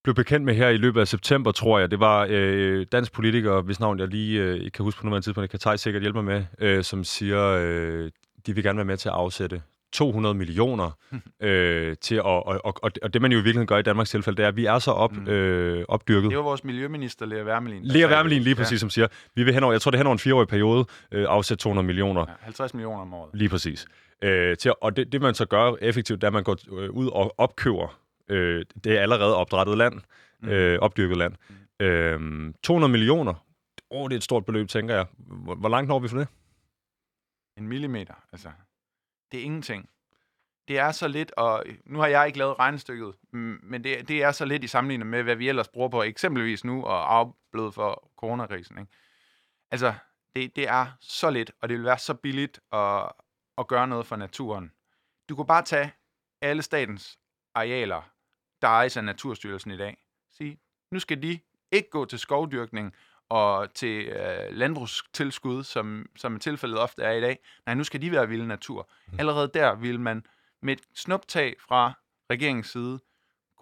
blev 0.09 0.25
bekendt 0.25 0.47
med 0.47 0.55
her 0.55 0.69
i 0.69 0.77
løbet 0.77 1.01
af 1.01 1.09
september, 1.09 1.53
tror 1.53 1.79
jeg. 1.79 1.91
Det 1.91 2.01
var 2.01 2.27
øh, 2.31 2.87
dansk 2.93 3.13
politiker, 3.13 3.61
hvis 3.61 3.81
navn 3.81 3.99
jeg 3.99 4.09
lige 4.09 4.41
øh, 4.41 4.55
ikke 4.57 4.71
kan 4.71 4.83
huske 4.83 5.01
på 5.01 5.07
nuværende 5.07 5.27
tidspunkt, 5.27 5.51
kan 5.51 5.61
Thijs 5.61 5.81
sikkert 5.81 6.03
hjælpe 6.03 6.23
mig 6.23 6.25
med, 6.61 6.69
øh, 6.69 6.85
som 6.85 7.05
siger, 7.05 7.45
øh, 7.45 8.11
de 8.47 8.55
vil 8.55 8.65
gerne 8.65 8.77
være 8.77 8.85
med 8.85 8.97
til 8.97 9.09
at 9.09 9.15
afsætte 9.15 9.63
200 9.93 10.35
millioner 10.35 10.91
øh, 11.43 11.97
til 12.01 12.15
at, 12.15 12.23
og, 12.23 12.45
og, 12.47 12.75
og, 12.83 12.91
og 13.03 13.15
det 13.15 13.23
man 13.23 13.33
jo 13.33 13.39
i 13.39 13.41
virkeligheden 13.41 13.67
gør 13.67 13.79
i 13.79 13.83
Danmarks 13.83 14.11
tilfælde, 14.11 14.37
det 14.37 14.45
er, 14.45 14.49
at 14.49 14.57
vi 14.57 14.65
er 14.67 14.79
så 14.79 14.91
op, 14.91 15.13
Mm. 15.13 15.29
øh, 15.29 15.85
opdyrket. 15.89 16.31
Det 16.31 16.37
var 16.39 16.45
vores 16.45 16.65
miljøminister, 16.65 17.27
Lea 17.27 17.45
Wermelin. 17.45 17.83
Lea 17.85 18.09
Wermelin 18.09 18.43
lige 18.43 18.55
præcis, 18.57 18.81
som 18.81 18.91
siger, 18.91 19.07
vi 19.35 19.43
vil 19.45 19.55
henover, 19.55 19.73
jeg 19.73 19.81
tror 19.81 19.91
det 19.91 19.97
er 19.97 20.01
henover 20.01 20.13
en 20.15 20.19
fireårig 20.19 20.49
periode, 20.49 20.85
øh, 21.13 21.27
afsætte 21.29 21.63
200 21.63 21.87
millioner 21.87 22.21
Ja, 22.21 22.27
ja, 22.31 22.35
50 22.45 22.75
millioner 22.75 23.01
om 23.03 23.15
året. 23.15 23.31
Lige 23.35 23.49
præcis. 23.49 23.87
Øh, 24.25 24.57
til, 24.57 24.73
og 24.81 24.97
det, 24.97 25.13
det, 25.13 25.23
man 25.23 25.35
så 25.35 25.45
gør 25.47 25.73
effektivt, 25.81 26.21
det 26.21 26.25
er, 26.27 26.29
at 26.29 26.33
man 26.35 26.43
går 26.45 26.57
øh, 26.81 26.91
ud 26.91 27.09
og 27.09 27.35
opkøber 27.39 27.99
øh, 28.29 28.65
det 28.85 28.99
er 28.99 29.03
allerede 29.03 29.37
opdrettet 29.37 29.79
land, 29.79 30.01
Mm. 30.41 30.49
øh, 30.49 30.79
opdyrket 30.79 31.17
land. 31.17 31.35
Øh, 31.81 32.55
200 32.63 32.91
millioner, 32.93 33.47
åh, 33.91 34.09
det 34.09 34.15
er 34.15 34.17
et 34.17 34.23
stort 34.25 34.45
beløb, 34.45 34.69
tænker 34.69 34.95
jeg. 34.95 35.07
Hvor, 35.19 35.55
hvor 35.55 35.69
langt 35.69 35.89
når 35.89 35.99
vi 35.99 36.09
for 36.09 36.19
det? 36.19 36.29
En 37.57 37.69
millimeter, 37.69 38.15
altså. 38.33 38.51
Det 39.33 39.41
er 39.41 39.45
ingenting. 39.45 39.89
Det 40.69 40.79
er 40.79 40.93
så 40.93 41.09
lidt, 41.09 41.33
og 41.37 41.65
nu 41.87 41.99
har 41.99 42.07
jeg 42.07 42.27
ikke 42.27 42.39
lavet 42.39 42.59
regnestykket, 42.59 43.15
mm, 43.33 43.61
men 43.63 43.85
det, 43.85 44.09
det 44.09 44.23
er 44.23 44.33
så 44.33 44.45
lidt 44.45 44.65
i 44.65 44.67
sammenligning 44.67 45.11
med, 45.11 45.23
hvad 45.23 45.37
vi 45.37 45.49
ellers 45.49 45.69
bruger 45.69 45.89
på 45.89 46.03
eksempelvis 46.03 46.65
nu 46.65 46.85
og 46.85 47.15
afbløde 47.17 47.73
for 47.73 48.11
coronakrisen. 48.17 48.79
Ikke? 48.79 48.93
Altså, 49.71 49.95
det, 50.37 50.57
det 50.57 50.69
er 50.69 50.87
så 51.01 51.31
lidt, 51.31 51.53
og 51.63 51.69
det 51.69 51.77
vil 51.77 51.85
være 51.85 51.99
så 51.99 52.15
billigt 52.15 52.61
at, 52.73 53.13
at 53.59 53.67
gøre 53.67 53.89
noget 53.89 54.07
for 54.07 54.17
naturen. 54.17 54.73
Du 55.29 55.37
kunne 55.37 55.47
bare 55.47 55.63
tage 55.63 55.93
alle 56.43 56.63
statens 56.63 57.19
arealer, 57.55 58.11
der 58.63 58.69
ejes 58.69 58.97
af 58.97 59.05
Naturstyrelsen 59.05 59.71
i 59.71 59.77
dag. 59.77 59.97
Sige, 60.31 60.59
nu 60.93 60.99
skal 60.99 61.23
de 61.23 61.41
ikke 61.73 61.91
gå 61.91 62.05
til 62.05 62.19
skovdyrkning 62.19 62.95
og 63.29 63.75
til 63.75 64.07
øh, 64.07 64.51
landbrugstilskud, 64.51 65.65
som, 65.65 66.07
som 66.17 66.39
tilfældet 66.39 66.79
ofte 66.79 67.03
er 67.03 67.13
i 67.13 67.21
dag. 67.21 67.39
Nej, 67.67 67.75
nu 67.75 67.85
skal 67.85 68.03
de 68.03 68.13
være 68.13 68.29
vilde 68.29 68.47
natur. 68.47 68.91
Allerede 69.19 69.51
der 69.55 69.75
vil 69.75 70.01
man 70.01 70.27
med 70.63 70.73
et 70.73 70.81
snuptag 70.95 71.55
fra 71.61 71.93
regeringens 72.31 72.67
side 72.67 73.01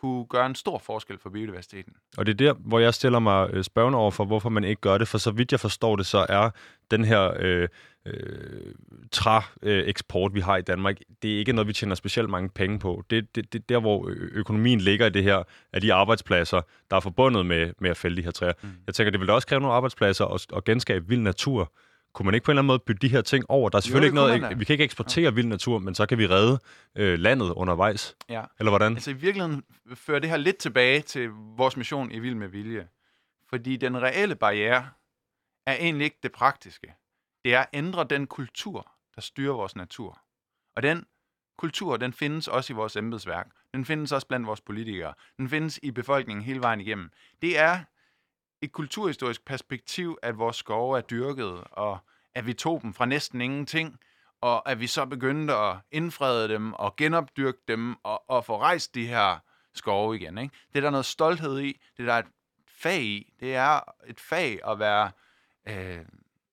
kunne 0.01 0.27
gøre 0.27 0.47
en 0.47 0.55
stor 0.55 0.79
forskel 0.79 1.19
for 1.19 1.31
biodiversiteten. 1.31 1.93
Og 2.19 2.27
det 2.27 2.33
er 2.33 2.37
der, 2.37 2.55
hvor 2.55 2.79
jeg 2.79 2.95
stiller 2.95 3.19
mig 3.19 3.51
øh, 3.53 3.65
spørgende 3.65 3.99
over 3.99 4.11
for, 4.11 4.25
hvorfor 4.25 4.49
man 4.49 4.65
ikke 4.65 4.81
gør 4.81 4.99
det. 4.99 5.09
For 5.09 5.19
så 5.19 5.31
vidt 5.31 5.53
jeg 5.53 5.61
forstår 5.61 5.97
det, 5.97 6.07
så 6.07 6.27
er 6.29 6.51
den 6.91 7.05
her 7.05 7.33
øh, 7.39 7.69
øh, 8.07 8.75
træ-eksport, 9.13 10.35
vi 10.35 10.41
har 10.41 10.57
i 10.57 10.63
Danmark, 10.63 10.97
det 11.23 11.35
er 11.35 11.39
ikke 11.39 11.53
noget, 11.53 11.69
vi 11.69 11.73
tjener 11.73 11.95
specielt 11.95 12.31
mange 12.31 12.49
penge 12.49 12.79
på. 12.79 13.05
Det, 13.11 13.37
det, 13.37 13.53
det 13.53 13.69
der, 13.69 13.81
hvor 13.81 14.11
økonomien 14.33 14.81
ligger 14.81 15.07
i 15.07 15.11
det 15.11 15.23
her, 15.23 15.43
er 15.73 15.81
de 15.81 15.95
arbejdspladser, 15.95 16.61
der 16.91 16.97
er 16.97 17.01
forbundet 17.01 17.47
med, 17.47 17.73
med 17.79 17.91
at 17.91 17.97
fælde 17.97 18.17
de 18.17 18.23
her 18.23 18.31
træer. 18.31 18.53
Mm. 18.63 18.69
Jeg 18.87 18.95
tænker, 18.95 19.11
det 19.11 19.21
vil 19.21 19.29
da 19.29 19.33
også 19.33 19.47
kræve 19.47 19.61
nogle 19.61 19.75
arbejdspladser 19.75 20.25
og, 20.25 20.41
og 20.53 20.65
genskabe 20.65 21.09
vild 21.09 21.21
natur. 21.21 21.73
Kunne 22.17 22.25
man 22.25 22.35
ikke 22.35 22.45
på 22.45 22.51
en 22.51 22.53
eller 22.53 22.61
anden 22.61 22.67
måde 22.67 22.79
bytte 22.79 23.09
de 23.09 23.09
her 23.09 23.21
ting 23.23 23.45
over? 23.49 23.69
Der 23.69 23.77
er 23.77 23.81
selvfølgelig 23.81 24.13
det 24.13 24.23
ikke 24.23 24.41
noget, 24.41 24.53
da. 24.53 24.59
vi 24.59 24.65
kan 24.65 24.75
ikke 24.75 24.85
eksportere 24.85 25.35
vild 25.35 25.47
natur, 25.47 25.79
men 25.79 25.95
så 25.95 26.07
kan 26.07 26.19
vi 26.19 26.27
redde 26.27 26.59
øh, 26.95 27.19
landet 27.19 27.51
undervejs. 27.51 28.17
Ja. 28.29 28.45
Eller 28.59 28.71
hvordan? 28.71 28.93
Altså 28.93 29.11
i 29.11 29.15
virkeligheden 29.15 29.65
fører 29.95 30.19
det 30.19 30.31
her 30.31 30.37
lidt 30.37 30.57
tilbage 30.57 31.01
til 31.01 31.31
vores 31.31 31.77
mission 31.77 32.11
i 32.13 32.19
Vild 32.19 32.35
med 32.35 32.49
Vilje. 32.49 32.89
Fordi 33.51 33.77
den 33.77 34.03
reelle 34.03 34.37
barriere 34.37 34.89
er 35.67 35.75
egentlig 35.75 36.05
ikke 36.05 36.19
det 36.23 36.33
praktiske. 36.33 36.95
Det 37.45 37.55
er 37.55 37.61
at 37.61 37.69
ændre 37.73 38.07
den 38.11 38.27
kultur, 38.27 38.91
der 39.15 39.21
styrer 39.21 39.55
vores 39.55 39.77
natur. 39.77 40.21
Og 40.77 40.83
den 40.83 41.05
kultur, 41.59 41.97
den 41.97 42.13
findes 42.13 42.49
også 42.49 42.73
i 42.73 42.77
vores 42.77 42.97
embedsværk. 42.97 43.47
Den 43.75 43.85
findes 43.85 44.13
også 44.13 44.27
blandt 44.27 44.47
vores 44.47 44.61
politikere. 44.61 45.15
Den 45.37 45.49
findes 45.49 45.81
i 45.83 45.91
befolkningen 45.91 46.45
hele 46.45 46.61
vejen 46.61 46.81
igennem. 46.81 47.11
Det 47.43 47.59
er 47.59 47.81
et 48.63 48.73
kulturhistorisk 48.73 49.45
perspektiv, 49.45 50.19
at 50.23 50.39
vores 50.39 50.57
skove 50.57 50.99
er 50.99 51.03
dyrket, 51.03 51.65
og 51.71 51.99
at 52.35 52.47
vi 52.47 52.53
tog 52.53 52.83
dem 52.83 52.95
fra 52.95 53.07
næsten 53.07 53.41
ingenting, 53.41 53.99
og 54.41 54.71
at 54.71 54.81
vi 54.81 54.87
så 54.87 55.07
begyndte 55.07 55.55
at 55.55 55.77
indfrede 55.91 56.49
dem 56.49 56.73
og 56.73 56.97
genopdyrke 56.97 57.59
dem 57.69 57.97
og, 58.03 58.31
og 58.31 58.45
få 58.45 58.59
rejst 58.59 58.95
de 58.95 59.07
her 59.07 59.39
skove 59.75 60.17
igen. 60.17 60.39
Ikke? 60.39 60.55
Det 60.73 60.79
er 60.79 60.81
der 60.81 60.91
noget 60.91 61.07
stolthed 61.07 61.61
i, 61.61 61.81
det 61.97 62.03
er 62.03 62.07
der 62.07 62.19
et 62.19 62.27
fag 62.69 63.03
i. 63.03 63.33
Det 63.41 63.55
er 63.55 63.81
et 64.07 64.21
fag 64.21 64.61
at 64.69 64.79
være 64.79 65.11
øh, 65.69 66.05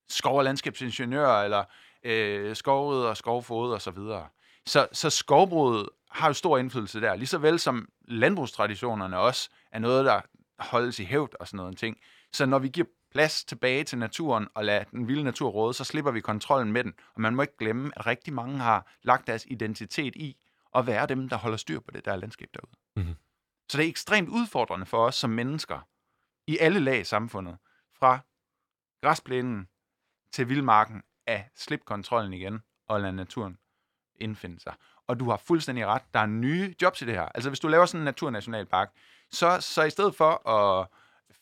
skov- 0.10 0.38
og 0.38 0.44
landskabsingeniør, 0.44 1.42
eller 1.42 1.64
øh, 2.04 2.56
skovrider, 2.56 3.14
skovfod 3.14 3.74
og 3.74 3.82
så 3.82 3.92
videre. 3.92 4.28
Så, 4.66 4.88
så 4.92 5.10
skovbruget 5.10 5.90
har 6.12 6.28
jo 6.28 6.34
stor 6.34 6.58
indflydelse 6.58 7.02
der, 7.02 7.16
lige 7.16 7.28
så 7.28 7.38
vel 7.38 7.60
som 7.60 7.90
landbrugstraditionerne 8.08 9.18
også 9.18 9.50
er 9.72 9.80
noget, 9.80 10.06
der 10.06 10.22
holdes 10.64 11.00
i 11.00 11.04
hævd 11.04 11.34
og 11.40 11.48
sådan 11.48 11.58
noget 11.58 11.78
ting. 11.78 11.98
Så 12.34 12.46
når 12.46 12.60
vi 12.60 12.68
giver 12.68 12.88
plads 13.12 13.46
tilbage 13.46 13.84
til 13.84 13.98
naturen 13.98 14.48
og 14.54 14.66
lader 14.66 14.84
den 14.84 15.08
vilde 15.08 15.24
natur 15.24 15.50
råde, 15.50 15.74
så 15.74 15.84
slipper 15.84 16.12
vi 16.12 16.22
kontrollen 16.22 16.72
med 16.72 16.84
den. 16.84 16.94
Og 17.14 17.22
man 17.22 17.36
må 17.36 17.42
ikke 17.42 17.58
glemme, 17.58 17.92
at 17.96 18.08
rigtig 18.08 18.34
mange 18.34 18.58
har 18.58 18.92
lagt 19.02 19.28
deres 19.28 19.46
identitet 19.50 20.16
i 20.16 20.38
at 20.76 20.88
være 20.88 21.08
dem, 21.08 21.30
der 21.30 21.38
holder 21.38 21.58
styr 21.58 21.80
på 21.80 21.92
det 21.92 22.06
der 22.06 22.16
landskab 22.16 22.50
derude. 22.54 22.76
Mhm. 22.96 23.16
Så 23.70 23.78
det 23.78 23.86
er 23.86 23.90
ekstremt 23.90 24.30
udfordrende 24.30 24.86
for 24.86 25.06
os 25.06 25.16
som 25.16 25.30
mennesker 25.30 25.88
i 26.48 26.58
alle 26.58 26.80
lag 26.80 27.00
i 27.00 27.04
samfundet, 27.04 27.58
fra 28.00 28.20
græsplænen 29.02 29.68
til 30.32 30.50
vildmarken, 30.50 31.04
at 31.28 31.44
slippe 31.56 31.86
kontrollen 31.86 32.34
igen 32.34 32.60
og 32.88 33.02
lade 33.02 33.14
naturen 33.14 33.58
indfinde 34.16 34.60
sig. 34.60 34.74
Og 35.08 35.20
du 35.20 35.30
har 35.30 35.42
fuldstændig 35.46 35.86
ret, 35.86 36.02
der 36.14 36.20
er 36.20 36.26
nye 36.26 36.76
jobs 36.82 37.02
i 37.02 37.06
det 37.06 37.14
her. 37.14 37.28
Altså 37.36 37.50
hvis 37.50 37.60
du 37.60 37.68
laver 37.68 37.86
sådan 37.86 38.02
en 38.02 38.06
naturnationalpark, 38.06 38.90
så, 39.32 39.58
så 39.60 39.84
i 39.84 39.90
stedet 39.90 40.16
for 40.16 40.50
at 40.50 40.88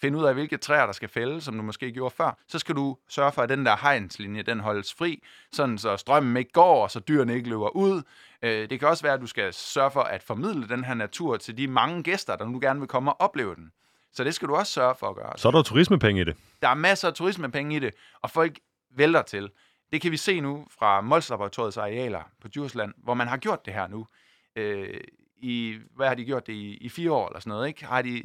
finde 0.01 0.17
ud 0.17 0.23
af, 0.23 0.33
hvilke 0.33 0.57
træer, 0.57 0.85
der 0.85 0.93
skal 0.93 1.09
fælde, 1.09 1.41
som 1.41 1.55
du 1.57 1.63
måske 1.63 1.91
gjorde 1.91 2.15
før, 2.15 2.37
så 2.47 2.59
skal 2.59 2.75
du 2.75 2.97
sørge 3.09 3.31
for, 3.31 3.41
at 3.41 3.49
den 3.49 3.65
der 3.65 3.75
hegnslinje, 3.81 4.41
den 4.41 4.59
holdes 4.59 4.93
fri, 4.93 5.23
sådan 5.51 5.77
så 5.77 5.97
strømmen 5.97 6.37
ikke 6.37 6.51
går, 6.51 6.83
og 6.83 6.91
så 6.91 6.99
dyrene 6.99 7.35
ikke 7.35 7.49
løber 7.49 7.69
ud. 7.69 8.01
Øh, 8.41 8.69
Det 8.69 8.79
kan 8.79 8.87
også 8.87 9.03
være, 9.03 9.13
at 9.13 9.21
du 9.21 9.27
skal 9.27 9.53
sørge 9.53 9.91
for 9.91 10.01
at 10.01 10.23
formidle 10.23 10.67
den 10.67 10.83
her 10.83 10.93
natur 10.93 11.37
til 11.37 11.57
de 11.57 11.67
mange 11.67 12.03
gæster, 12.03 12.35
der 12.35 12.45
nu 12.45 12.59
gerne 12.59 12.79
vil 12.79 12.87
komme 12.87 13.11
og 13.11 13.21
opleve 13.21 13.55
den. 13.55 13.71
Så 14.13 14.23
det 14.23 14.35
skal 14.35 14.47
du 14.47 14.55
også 14.55 14.73
sørge 14.73 14.95
for 14.95 15.07
at 15.09 15.15
gøre. 15.15 15.33
Så 15.37 15.47
er 15.47 15.51
der 15.51 15.63
turismepenge 15.63 16.21
i 16.21 16.23
det. 16.23 16.37
Der 16.61 16.67
er 16.67 16.73
masser 16.73 17.07
af 17.07 17.13
turismepenge 17.13 17.75
i 17.75 17.79
det, 17.79 17.93
og 18.21 18.29
folk 18.29 18.59
vælter 18.95 19.21
til. 19.21 19.49
Det 19.91 20.01
kan 20.01 20.11
vi 20.11 20.17
se 20.17 20.41
nu 20.41 20.67
fra 20.79 21.01
Mols 21.01 21.29
Laboratoriets 21.29 21.77
arealer 21.77 22.23
på 22.41 22.47
Djursland, 22.47 22.93
hvor 22.97 23.13
man 23.13 23.27
har 23.27 23.37
gjort 23.37 23.65
det 23.65 23.73
her 23.73 23.87
nu. 23.87 24.07
Øh, 24.55 25.01
i, 25.37 25.79
hvad 25.95 26.07
har 26.07 26.15
de 26.15 26.25
gjort 26.25 26.47
det 26.47 26.53
i, 26.53 26.77
i 26.77 26.89
fire 26.89 27.11
år 27.11 27.27
eller 27.27 27.39
sådan 27.39 27.49
noget, 27.49 27.67
ikke? 27.67 27.85
Har 27.85 28.01
de 28.01 28.23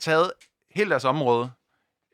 taget 0.00 0.32
hele 0.70 0.90
deres 0.90 1.04
område, 1.04 1.50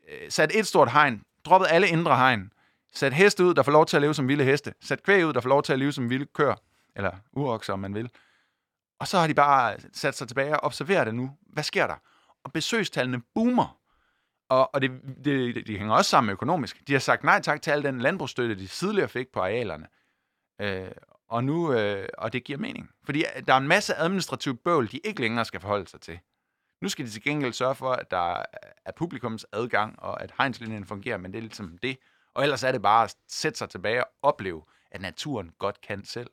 øh, 0.09 0.31
sat 0.31 0.51
et 0.55 0.67
stort 0.67 0.91
hegn, 0.91 1.23
droppet 1.45 1.67
alle 1.71 1.87
indre 1.87 2.15
hegn, 2.15 2.53
sat 2.93 3.13
heste 3.13 3.45
ud, 3.45 3.53
der 3.53 3.63
får 3.63 3.71
lov 3.71 3.85
til 3.85 3.97
at 3.97 4.01
leve 4.01 4.13
som 4.13 4.27
vilde 4.27 4.43
heste, 4.43 4.73
sat 4.81 5.03
kvæg 5.03 5.25
ud, 5.25 5.33
der 5.33 5.41
får 5.41 5.49
lov 5.49 5.63
til 5.63 5.73
at 5.73 5.79
leve 5.79 5.91
som 5.91 6.09
vilde 6.09 6.25
køer, 6.25 6.55
eller 6.95 7.11
urokser, 7.33 7.73
om 7.73 7.79
man 7.79 7.95
vil. 7.95 8.09
Og 8.99 9.07
så 9.07 9.19
har 9.19 9.27
de 9.27 9.33
bare 9.33 9.77
sat 9.93 10.17
sig 10.17 10.27
tilbage 10.27 10.59
og 10.59 10.63
observeret 10.63 11.07
det 11.07 11.15
nu. 11.15 11.31
Hvad 11.41 11.63
sker 11.63 11.87
der? 11.87 11.95
Og 12.43 12.53
besøgstallene 12.53 13.21
boomer. 13.35 13.77
Og, 14.53 14.69
og 14.73 14.81
det, 14.81 14.91
det, 15.25 15.55
det, 15.55 15.67
det 15.67 15.77
hænger 15.77 15.95
også 15.95 16.09
sammen 16.09 16.31
økonomisk. 16.31 16.87
De 16.87 16.93
har 16.93 16.99
sagt 16.99 17.23
nej 17.23 17.41
tak 17.41 17.61
til 17.61 17.71
al 17.71 17.83
den 17.83 18.01
landbrugsstøtte, 18.01 18.55
de 18.55 18.67
tidligere 18.67 19.09
fik 19.09 19.27
på 19.31 19.39
arealerne. 19.39 19.87
Øh, 20.61 20.91
og 21.29 21.43
nu, 21.43 21.73
øh, 21.73 22.07
og 22.17 22.33
det 22.33 22.43
giver 22.43 22.59
mening. 22.59 22.89
Fordi 23.03 23.19
øh, 23.19 23.43
der 23.47 23.53
er 23.53 23.57
en 23.57 23.67
masse 23.67 23.95
administrativt 23.95 24.63
bøvl, 24.63 24.91
de 24.91 24.97
ikke 24.97 25.21
længere 25.21 25.45
skal 25.45 25.59
forholde 25.59 25.87
sig 25.87 26.01
til. 26.01 26.19
Nu 26.81 26.89
skal 26.89 27.05
de 27.05 27.11
til 27.11 27.23
gengæld 27.23 27.53
sørge 27.53 27.75
for, 27.75 27.91
at 27.91 28.11
der 28.11 28.43
er 28.85 28.91
publikums 28.97 29.45
adgang, 29.51 29.99
og 29.99 30.23
at 30.23 30.33
hegnslinjen 30.37 30.85
fungerer, 30.85 31.17
men 31.17 31.31
det 31.31 31.37
er 31.37 31.41
ligesom 31.41 31.77
det. 31.77 31.97
Og 32.35 32.43
ellers 32.43 32.63
er 32.63 32.71
det 32.71 32.81
bare 32.81 33.03
at 33.03 33.15
sætte 33.27 33.57
sig 33.57 33.69
tilbage 33.69 34.03
og 34.03 34.11
opleve, 34.21 34.63
at 34.91 35.01
naturen 35.01 35.51
godt 35.59 35.81
kan 35.81 36.05
selv. 36.05 36.29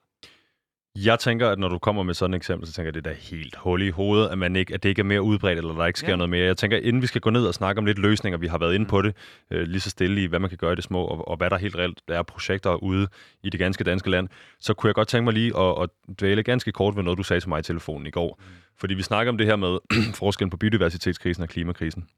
Jeg 1.04 1.18
tænker, 1.18 1.48
at 1.48 1.58
når 1.58 1.68
du 1.68 1.78
kommer 1.78 2.02
med 2.02 2.14
sådan 2.14 2.34
et 2.34 2.36
eksempel, 2.36 2.68
så 2.68 2.74
tænker 2.74 2.90
jeg, 2.90 2.96
at 2.96 3.04
det 3.04 3.10
er 3.10 3.36
helt 3.36 3.56
hul 3.56 3.82
i 3.82 3.90
hovedet, 3.90 4.28
at, 4.28 4.38
man 4.38 4.56
ikke, 4.56 4.74
at 4.74 4.82
det 4.82 4.88
ikke 4.88 5.00
er 5.00 5.04
mere 5.04 5.22
udbredt, 5.22 5.58
eller 5.58 5.74
der 5.74 5.86
ikke 5.86 5.98
sker 5.98 6.08
ja. 6.08 6.16
noget 6.16 6.30
mere. 6.30 6.44
Jeg 6.44 6.56
tænker, 6.56 6.76
inden 6.76 7.02
vi 7.02 7.06
skal 7.06 7.20
gå 7.20 7.30
ned 7.30 7.46
og 7.46 7.54
snakke 7.54 7.78
om 7.78 7.86
lidt 7.86 7.98
løsninger, 7.98 8.38
vi 8.38 8.46
har 8.46 8.58
været 8.58 8.74
inde 8.74 8.86
på 8.86 9.02
det, 9.02 9.16
øh, 9.50 9.62
lige 9.62 9.80
så 9.80 9.90
stille 9.90 10.22
i, 10.22 10.26
hvad 10.26 10.38
man 10.38 10.48
kan 10.48 10.58
gøre 10.58 10.72
i 10.72 10.76
det 10.76 10.84
små, 10.84 11.04
og, 11.04 11.28
og 11.28 11.36
hvad 11.36 11.50
der 11.50 11.58
helt 11.58 11.76
reelt 11.76 12.00
er 12.08 12.22
projekter 12.22 12.74
ude 12.74 13.08
i 13.42 13.50
det 13.50 13.60
ganske 13.60 13.84
danske 13.84 14.10
land, 14.10 14.28
så 14.58 14.74
kunne 14.74 14.88
jeg 14.88 14.94
godt 14.94 15.08
tænke 15.08 15.24
mig 15.24 15.34
lige 15.34 15.58
at, 15.58 15.82
at 15.82 15.90
dvæle 16.20 16.42
ganske 16.42 16.72
kort 16.72 16.96
ved 16.96 17.02
noget, 17.02 17.18
du 17.18 17.22
sagde 17.22 17.40
til 17.40 17.48
mig 17.48 17.58
i 17.58 17.62
telefonen 17.62 18.06
i 18.06 18.10
går. 18.10 18.40
Mm. 18.40 18.44
Fordi 18.76 18.94
vi 18.94 19.02
snakker 19.02 19.32
om 19.32 19.38
det 19.38 19.46
her 19.46 19.56
med 19.56 19.78
forskellen 20.20 20.50
på 20.50 20.56
biodiversitetskrisen 20.56 21.42
og 21.42 21.48
klimakrisen. 21.48 22.08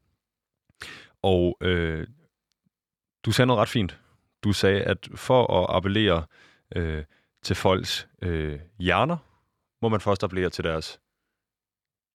Og 1.22 1.58
øh, 1.60 2.06
du 3.24 3.32
sagde 3.32 3.46
noget 3.46 3.60
ret 3.60 3.68
fint. 3.68 3.98
Du 4.44 4.52
sagde, 4.52 4.82
at 4.82 5.08
for 5.14 5.62
at 5.62 5.76
appellere 5.76 6.24
øh, 6.76 7.02
til 7.43 7.57
folks 7.57 8.09
øh, 8.22 8.59
hjerner, 8.78 9.16
må 9.82 9.88
man 9.88 10.01
først 10.01 10.24
appellere 10.24 10.51
til 10.51 10.64
deres 10.64 11.01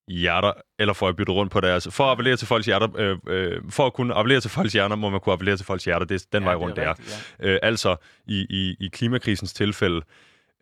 hjerter, 0.08 0.54
eller 0.80 0.94
for 0.94 1.08
at 1.08 1.16
bytte 1.16 1.32
rundt 1.32 1.52
på 1.52 1.62
deres... 1.62 1.88
For 1.92 2.04
at 2.04 2.12
appellere 2.12 2.36
til 2.38 2.48
folks 2.48 2.66
hjerter, 2.66 2.88
øh, 2.98 3.18
øh, 3.28 3.62
for 3.70 3.86
at 3.86 3.94
kunne 3.94 4.14
appellere 4.14 4.42
til 4.42 4.52
folks 4.52 4.74
hjerner, 4.74 4.96
må 4.96 5.10
man 5.10 5.20
kunne 5.20 5.34
appellere 5.34 5.58
til 5.58 5.66
folks 5.66 5.86
hjerter. 5.86 6.06
Det 6.06 6.22
er 6.22 6.26
den 6.32 6.44
ja, 6.44 6.50
vej 6.50 6.56
rundt, 6.56 6.76
det 6.76 6.84
er. 6.84 6.90
Rigtigt, 6.90 7.36
ja. 7.40 7.48
øh, 7.48 7.60
altså, 7.64 7.96
i, 8.28 8.46
i, 8.50 8.76
i 8.80 8.88
klimakrisens 8.88 9.54
tilfælde, 9.54 10.02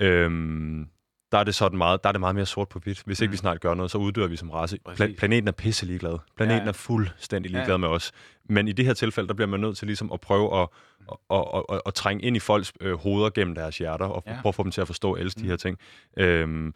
øh, 0.02 0.32
der 1.36 1.40
er 1.40 1.44
det 1.44 1.56
sådan 1.56 1.78
meget, 1.78 2.04
der 2.04 2.10
er 2.10 2.12
det 2.12 2.20
meget 2.20 2.36
mere 2.36 2.46
sort 2.46 2.70
på 2.70 2.80
hvidt. 2.80 3.04
Hvis 3.06 3.22
ikke 3.22 3.30
mm. 3.30 3.32
vi 3.32 3.38
snart 3.38 3.62
gør 3.62 3.74
noget, 3.74 3.92
så 3.92 3.98
uddør 3.98 4.28
vi 4.28 4.36
som 4.36 4.50
race. 4.50 4.80
Pla- 4.90 5.16
planeten 5.16 5.48
er 5.48 5.52
pisse 5.52 5.86
ligeglad. 5.86 6.18
Planeten 6.38 6.64
ja, 6.64 6.68
er 6.68 6.74
fuldstændig 6.74 7.52
ligeglad 7.52 7.74
ja. 7.74 7.78
med 7.78 7.88
os. 7.88 8.12
Men 8.50 8.68
i 8.68 8.72
det 8.72 8.86
her 8.86 8.94
tilfælde, 8.94 9.28
der 9.28 9.34
bliver 9.34 9.48
man 9.48 9.60
nødt 9.60 9.78
til 9.78 9.86
ligesom 9.88 10.12
at 10.12 10.22
prøve 10.22 10.62
at, 10.62 10.68
at, 11.12 11.18
at, 11.32 11.64
at, 11.70 11.82
at 11.86 11.94
trænge 11.94 12.24
ind 12.24 12.36
i 12.36 12.40
folks 12.40 12.74
øh, 12.82 12.94
hoveder 12.94 13.30
gennem 13.30 13.56
deres 13.56 13.78
hjerter, 13.78 14.06
og 14.06 14.24
ja. 14.28 14.42
prøve 14.42 14.50
at 14.50 14.56
få 14.56 14.64
dem 14.64 14.72
til 14.72 14.82
at 14.82 14.88
forstå 14.88 15.12
og 15.12 15.20
elske 15.20 15.40
mm. 15.40 15.44
de 15.44 15.50
her 15.50 15.58
ting. 15.58 15.78
Øhm, 16.18 16.74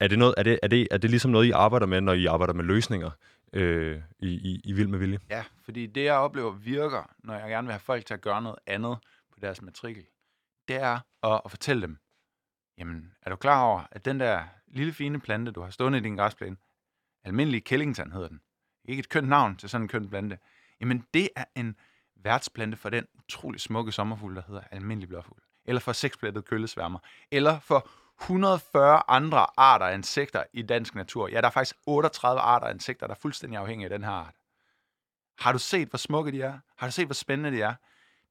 er, 0.00 0.08
det 0.08 0.18
noget, 0.18 0.34
er, 0.36 0.42
det, 0.42 0.58
er, 0.62 0.68
det, 0.68 0.88
er 0.90 0.98
det 0.98 1.10
ligesom 1.10 1.30
noget, 1.30 1.46
I 1.46 1.50
arbejder 1.50 1.86
med, 1.86 2.00
når 2.00 2.12
I 2.12 2.26
arbejder 2.26 2.54
med 2.54 2.64
løsninger 2.64 3.10
øh, 3.52 3.98
i, 4.18 4.28
i, 4.28 4.60
i 4.64 4.72
Vild 4.72 4.88
med 4.88 4.98
Vilje? 4.98 5.18
Ja, 5.30 5.44
fordi 5.64 5.86
det, 5.86 6.04
jeg 6.04 6.14
oplever 6.14 6.52
virker, 6.52 7.10
når 7.24 7.34
jeg 7.34 7.48
gerne 7.48 7.66
vil 7.66 7.72
have 7.72 7.80
folk 7.80 8.06
til 8.06 8.14
at 8.14 8.20
gøre 8.20 8.42
noget 8.42 8.58
andet 8.66 8.96
på 9.32 9.38
deres 9.40 9.62
matrikel, 9.62 10.04
det 10.68 10.76
er 10.76 10.98
at, 11.22 11.40
at 11.44 11.50
fortælle 11.50 11.82
dem, 11.82 11.98
Jamen, 12.78 13.12
er 13.22 13.30
du 13.30 13.36
klar 13.36 13.62
over, 13.62 13.82
at 13.90 14.04
den 14.04 14.20
der 14.20 14.44
lille 14.66 14.92
fine 14.92 15.20
plante, 15.20 15.52
du 15.52 15.62
har 15.62 15.70
stående 15.70 15.98
i 15.98 16.02
din 16.02 16.16
græsplæne, 16.16 16.56
almindelig 17.24 17.64
Kellington 17.64 18.12
hedder 18.12 18.28
den, 18.28 18.40
ikke 18.84 19.00
et 19.00 19.08
kønt 19.08 19.28
navn 19.28 19.56
til 19.56 19.68
sådan 19.68 19.84
en 19.84 19.88
køn 19.88 20.08
plante, 20.08 20.38
jamen 20.80 21.04
det 21.14 21.28
er 21.36 21.44
en 21.54 21.76
værtsplante 22.16 22.76
for 22.76 22.90
den 22.90 23.06
utrolig 23.18 23.60
smukke 23.60 23.92
sommerfugl, 23.92 24.34
der 24.34 24.42
hedder 24.46 24.62
almindelig 24.70 25.08
blåfugl, 25.08 25.40
eller 25.64 25.80
for 25.80 25.92
seksplettet 25.92 26.44
køllesværmer, 26.44 26.98
eller 27.30 27.60
for 27.60 27.88
140 28.20 29.02
andre 29.08 29.46
arter 29.56 29.86
af 29.86 29.94
insekter 29.94 30.42
i 30.52 30.62
dansk 30.62 30.94
natur. 30.94 31.28
Ja, 31.28 31.40
der 31.40 31.46
er 31.46 31.50
faktisk 31.50 31.76
38 31.86 32.40
arter 32.40 32.66
af 32.66 32.74
insekter, 32.74 33.06
der 33.06 33.14
er 33.14 33.18
fuldstændig 33.18 33.58
afhængige 33.58 33.84
af 33.84 33.90
den 33.90 34.04
her 34.04 34.12
art. 34.12 34.34
Har 35.38 35.52
du 35.52 35.58
set, 35.58 35.88
hvor 35.88 35.96
smukke 35.96 36.32
de 36.32 36.42
er? 36.42 36.58
Har 36.76 36.86
du 36.86 36.92
set, 36.92 37.06
hvor 37.06 37.14
spændende 37.14 37.58
de 37.58 37.62
er? 37.62 37.74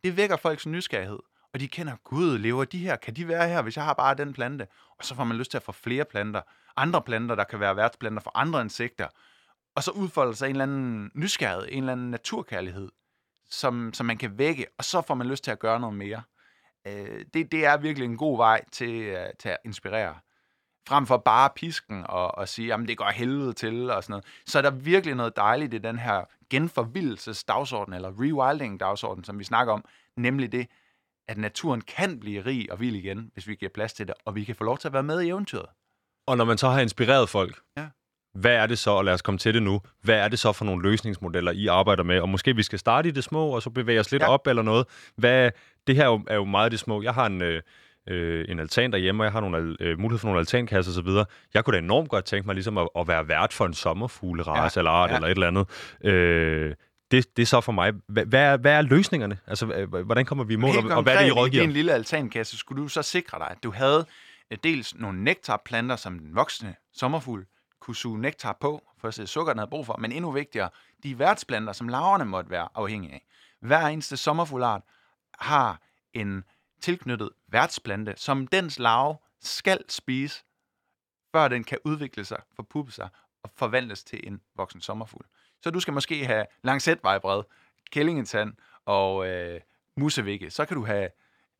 Det 0.03 0.17
vækker 0.17 0.37
folks 0.37 0.65
nysgerrighed 0.65 1.19
og 1.53 1.59
de 1.59 1.67
kender, 1.67 1.95
gud, 2.03 2.37
lever 2.37 2.65
de 2.65 2.77
her? 2.77 2.95
Kan 2.95 3.13
de 3.13 3.27
være 3.27 3.49
her, 3.49 3.61
hvis 3.61 3.75
jeg 3.75 3.85
har 3.85 3.93
bare 3.93 4.15
den 4.15 4.33
plante? 4.33 4.67
Og 4.97 5.05
så 5.05 5.15
får 5.15 5.23
man 5.23 5.37
lyst 5.37 5.51
til 5.51 5.57
at 5.57 5.63
få 5.63 5.71
flere 5.71 6.05
planter. 6.05 6.41
Andre 6.77 7.01
planter, 7.01 7.35
der 7.35 7.43
kan 7.43 7.59
være 7.59 7.75
værtsplanter 7.75 8.21
for 8.21 8.31
andre 8.35 8.61
insekter. 8.61 9.07
Og 9.75 9.83
så 9.83 9.91
udfolder 9.91 10.33
sig 10.33 10.45
en 10.45 10.51
eller 10.51 10.63
anden 10.63 11.11
nysgerrighed, 11.15 11.67
en 11.71 11.77
eller 11.77 11.91
anden 11.91 12.11
naturkærlighed, 12.11 12.89
som, 13.49 13.93
som 13.93 14.05
man 14.05 14.17
kan 14.17 14.37
vække, 14.37 14.65
og 14.77 14.83
så 14.83 15.01
får 15.01 15.15
man 15.15 15.27
lyst 15.27 15.43
til 15.43 15.51
at 15.51 15.59
gøre 15.59 15.79
noget 15.79 15.95
mere. 15.95 16.21
Øh, 16.87 17.25
det, 17.33 17.51
det 17.51 17.65
er 17.65 17.77
virkelig 17.77 18.05
en 18.05 18.17
god 18.17 18.37
vej 18.37 18.63
til, 18.71 19.13
uh, 19.13 19.19
til 19.39 19.49
at 19.49 19.57
inspirere. 19.65 20.15
Frem 20.87 21.05
for 21.05 21.17
bare 21.17 21.49
pisken 21.55 22.05
og, 22.09 22.37
og 22.37 22.49
sige, 22.49 22.67
jamen 22.67 22.87
det 22.87 22.97
går 22.97 23.09
helvede 23.09 23.53
til 23.53 23.89
og 23.89 24.03
sådan 24.03 24.11
noget. 24.11 24.25
Så 24.45 24.57
er 24.57 24.61
der 24.61 24.71
virkelig 24.71 25.15
noget 25.15 25.35
dejligt 25.35 25.73
i 25.73 25.77
den 25.77 25.99
her 25.99 26.25
genforvildelsesdagsorden, 26.49 27.93
eller 27.93 28.11
rewilding-dagsorden, 28.11 29.23
som 29.23 29.39
vi 29.39 29.43
snakker 29.43 29.73
om, 29.73 29.85
nemlig 30.15 30.51
det, 30.51 30.67
at 31.27 31.37
naturen 31.37 31.81
kan 31.81 32.19
blive 32.19 32.45
rig 32.45 32.71
og 32.71 32.79
vild 32.79 32.95
igen, 32.95 33.29
hvis 33.33 33.47
vi 33.47 33.55
giver 33.55 33.71
plads 33.73 33.93
til 33.93 34.07
det, 34.07 34.15
og 34.25 34.35
vi 34.35 34.43
kan 34.43 34.55
få 34.55 34.63
lov 34.63 34.77
til 34.77 34.87
at 34.87 34.93
være 34.93 35.03
med 35.03 35.21
i 35.21 35.27
eventyret. 35.27 35.65
Og 36.27 36.37
når 36.37 36.45
man 36.45 36.57
så 36.57 36.69
har 36.69 36.79
inspireret 36.79 37.29
folk, 37.29 37.59
ja. 37.77 37.87
hvad 38.33 38.55
er 38.55 38.67
det 38.67 38.79
så, 38.79 38.91
og 38.91 39.05
lad 39.05 39.13
os 39.13 39.21
komme 39.21 39.37
til 39.37 39.53
det 39.53 39.63
nu, 39.63 39.81
hvad 40.01 40.15
er 40.15 40.27
det 40.27 40.39
så 40.39 40.51
for 40.51 40.65
nogle 40.65 40.81
løsningsmodeller, 40.81 41.51
I 41.51 41.67
arbejder 41.67 42.03
med? 42.03 42.19
Og 42.19 42.29
måske 42.29 42.55
vi 42.55 42.63
skal 42.63 42.79
starte 42.79 43.09
i 43.09 43.11
det 43.11 43.23
små, 43.23 43.49
og 43.49 43.61
så 43.61 43.69
bevæge 43.69 43.99
os 43.99 44.11
lidt 44.11 44.23
ja. 44.23 44.29
op 44.29 44.47
eller 44.47 44.63
noget. 44.63 44.87
Hvad, 45.15 45.51
det 45.87 45.95
her 45.95 46.03
er 46.03 46.07
jo, 46.07 46.21
er 46.27 46.35
jo 46.35 46.45
meget 46.45 46.71
det 46.71 46.79
små. 46.79 47.01
Jeg 47.01 47.13
har 47.13 47.25
en... 47.25 47.41
Øh, 47.41 47.61
øh, 48.09 48.45
en 48.49 48.59
altan 48.59 48.91
derhjemme, 48.91 49.23
og 49.23 49.25
jeg 49.25 49.31
har 49.31 49.39
nogle, 49.39 49.77
øh, 49.79 49.99
mulighed 49.99 50.19
for 50.19 50.27
nogle 50.27 50.39
altankasser 50.39 51.01
osv. 51.01 51.25
Jeg 51.53 51.65
kunne 51.65 51.73
da 51.73 51.77
enormt 51.77 52.09
godt 52.09 52.25
tænke 52.25 52.45
mig 52.45 52.53
ligesom 52.53 52.77
at, 52.77 52.89
at 52.95 53.07
være 53.07 53.27
vært 53.27 53.53
for 53.53 53.65
en 53.65 53.73
sommerfuglerace 53.73 54.79
ja, 54.79 54.81
eller 54.81 54.91
art 54.91 55.09
ja. 55.09 55.15
eller 55.15 55.27
et 55.27 55.31
eller 55.31 55.47
andet. 55.47 55.67
Øh, 56.03 56.75
det, 57.11 57.37
det 57.37 57.41
er 57.41 57.47
så 57.47 57.61
for 57.61 57.71
mig. 57.71 57.93
Hvad, 58.07 58.25
hvad, 58.25 58.41
er, 58.41 58.57
hvad 58.57 58.71
er 58.71 58.81
løsningerne? 58.81 59.39
Altså, 59.47 59.85
hvordan 60.05 60.25
kommer 60.25 60.43
vi 60.43 60.53
i 60.53 60.57
mål, 60.57 60.77
og, 60.77 60.97
og 60.97 61.03
hvad 61.03 61.15
er 61.15 61.19
det, 61.19 61.27
I 61.27 61.31
rådgiver? 61.31 61.63
i 61.63 61.65
en 61.65 61.71
lille 61.71 61.93
altankasse 61.93 62.57
skulle 62.57 62.83
du 62.83 62.87
så 62.87 63.01
sikre 63.01 63.39
dig, 63.39 63.47
at 63.51 63.63
du 63.63 63.71
havde 63.71 64.05
øh, 64.51 64.57
dels 64.63 64.95
nogle 64.95 65.23
nektarplanter, 65.23 65.95
som 65.95 66.19
den 66.19 66.35
voksne 66.35 66.75
sommerfugl 66.93 67.45
kunne 67.79 67.95
suge 67.95 68.21
nektar 68.21 68.57
på, 68.61 68.81
for 69.01 69.07
at 69.07 69.13
se 69.13 69.27
sukker, 69.27 69.53
den 69.53 69.59
havde 69.59 69.69
brug 69.69 69.85
for, 69.85 69.97
men 69.97 70.11
endnu 70.11 70.31
vigtigere, 70.31 70.69
de 71.03 71.19
værtsplanter, 71.19 71.73
som 71.73 71.87
laverne 71.87 72.25
måtte 72.25 72.49
være 72.49 72.67
afhængige 72.75 73.13
af. 73.13 73.25
Hver 73.61 73.87
eneste 73.87 74.17
sommerfuglart 74.17 74.81
har 75.39 75.81
en 76.13 76.43
tilknyttet 76.81 77.29
værtsplante, 77.47 78.13
som 78.17 78.47
dens 78.47 78.79
larve 78.79 79.17
skal 79.41 79.79
spise, 79.89 80.43
før 81.31 81.47
den 81.47 81.63
kan 81.63 81.77
udvikle 81.85 82.25
sig, 82.25 82.37
forpuppe 82.55 82.91
sig 82.91 83.09
og 83.43 83.49
forvandles 83.55 84.03
til 84.03 84.27
en 84.27 84.41
voksen 84.55 84.81
sommerfugl. 84.81 85.25
Så 85.61 85.69
du 85.69 85.79
skal 85.79 85.93
måske 85.93 86.25
have 86.25 86.45
lancetvejbred, 86.63 87.43
kællingetand 87.91 88.53
og 88.85 89.27
øh, 89.27 89.59
musevikke. 89.97 90.49
Så 90.51 90.65
kan 90.65 90.77
du 90.77 90.85
have 90.85 91.09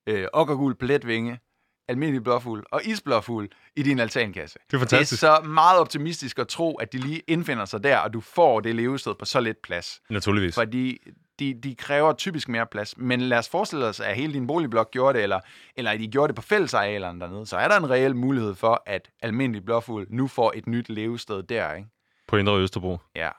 øh, 0.07 0.27
okkergul 0.33 0.75
pletvinge, 0.75 1.39
almindelig 1.87 2.23
blåfugl 2.23 2.63
og 2.71 2.85
isblåfugl 2.85 3.47
i 3.75 3.83
din 3.83 3.99
altankasse. 3.99 4.59
Det 4.71 4.77
er 4.77 4.79
fantastisk. 4.79 5.21
Det 5.21 5.27
er 5.29 5.35
så 5.35 5.47
meget 5.47 5.79
optimistisk 5.79 6.39
at 6.39 6.47
tro, 6.47 6.75
at 6.75 6.93
de 6.93 6.97
lige 6.97 7.21
indfinder 7.27 7.65
sig 7.65 7.83
der, 7.83 7.97
og 7.97 8.13
du 8.13 8.21
får 8.21 8.59
det 8.59 8.75
levested 8.75 9.15
på 9.15 9.25
så 9.25 9.39
lidt 9.39 9.61
plads. 9.61 10.01
Naturligvis. 10.09 10.55
Fordi 10.55 10.97
de, 11.39 11.53
de 11.63 11.75
kræver 11.75 12.13
typisk 12.13 12.49
mere 12.49 12.65
plads. 12.65 12.97
Men 12.97 13.21
lad 13.21 13.37
os 13.37 13.49
forestille 13.49 13.85
os, 13.85 13.99
at 13.99 14.15
hele 14.15 14.33
din 14.33 14.47
boligblok 14.47 14.91
gjorde 14.91 15.17
det, 15.17 15.23
eller, 15.23 15.39
eller 15.75 15.91
at 15.91 15.99
de 15.99 16.07
gjorde 16.07 16.27
det 16.27 16.35
på 16.35 16.41
fællesarealerne 16.41 17.19
dernede, 17.19 17.45
så 17.45 17.57
er 17.57 17.67
der 17.67 17.77
en 17.77 17.89
reel 17.89 18.15
mulighed 18.15 18.55
for, 18.55 18.83
at 18.85 19.09
almindelig 19.21 19.65
blåfugl 19.65 20.05
nu 20.09 20.27
får 20.27 20.53
et 20.55 20.67
nyt 20.67 20.89
levested 20.89 21.43
der, 21.43 21.73
ikke? 21.73 21.89
På 22.27 22.37
Indre 22.37 22.57
Østerbro. 22.57 22.97
Ja, 23.15 23.29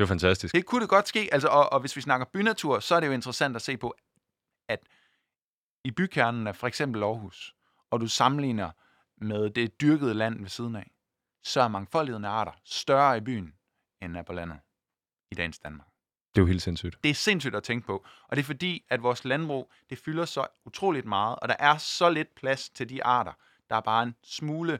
det 0.00 0.04
er 0.04 0.08
fantastisk. 0.08 0.54
Det 0.54 0.66
kunne 0.66 0.80
det 0.80 0.88
godt 0.88 1.08
ske, 1.08 1.28
altså, 1.32 1.48
og, 1.48 1.72
og 1.72 1.80
hvis 1.80 1.96
vi 1.96 2.00
snakker 2.00 2.26
bynatur, 2.32 2.80
så 2.80 2.94
er 2.94 3.00
det 3.00 3.06
jo 3.06 3.12
interessant 3.12 3.56
at 3.56 3.62
se 3.62 3.76
på, 3.76 3.94
at 4.68 4.80
i 5.84 5.90
bykernen 5.90 6.46
af 6.46 6.56
for 6.56 6.66
eksempel 6.66 7.02
Aarhus, 7.02 7.54
og 7.90 8.00
du 8.00 8.06
sammenligner 8.06 8.70
med 9.16 9.50
det 9.50 9.80
dyrkede 9.80 10.14
land 10.14 10.40
ved 10.40 10.48
siden 10.48 10.76
af, 10.76 10.90
så 11.44 11.60
er 11.60 11.68
mangfoldigheden 11.68 12.24
af 12.24 12.30
arter 12.30 12.52
større 12.64 13.16
i 13.16 13.20
byen, 13.20 13.54
end 14.02 14.16
er 14.16 14.22
på 14.22 14.32
landet 14.32 14.58
i 15.30 15.34
dagens 15.34 15.58
Danmark. 15.58 15.88
Det 16.34 16.40
er 16.40 16.42
jo 16.42 16.46
helt 16.46 16.62
sindssygt. 16.62 16.98
Det 17.02 17.10
er 17.10 17.14
sindssygt 17.14 17.54
at 17.54 17.62
tænke 17.62 17.86
på. 17.86 18.06
Og 18.28 18.36
det 18.36 18.42
er 18.42 18.46
fordi, 18.46 18.84
at 18.88 19.02
vores 19.02 19.24
landbrug, 19.24 19.72
det 19.90 19.98
fylder 19.98 20.24
så 20.24 20.46
utroligt 20.64 21.06
meget, 21.06 21.38
og 21.42 21.48
der 21.48 21.56
er 21.58 21.76
så 21.78 22.10
lidt 22.10 22.34
plads 22.34 22.68
til 22.68 22.88
de 22.88 23.04
arter. 23.04 23.32
Der 23.70 23.76
er 23.76 23.80
bare 23.80 24.02
en 24.02 24.14
smule 24.24 24.78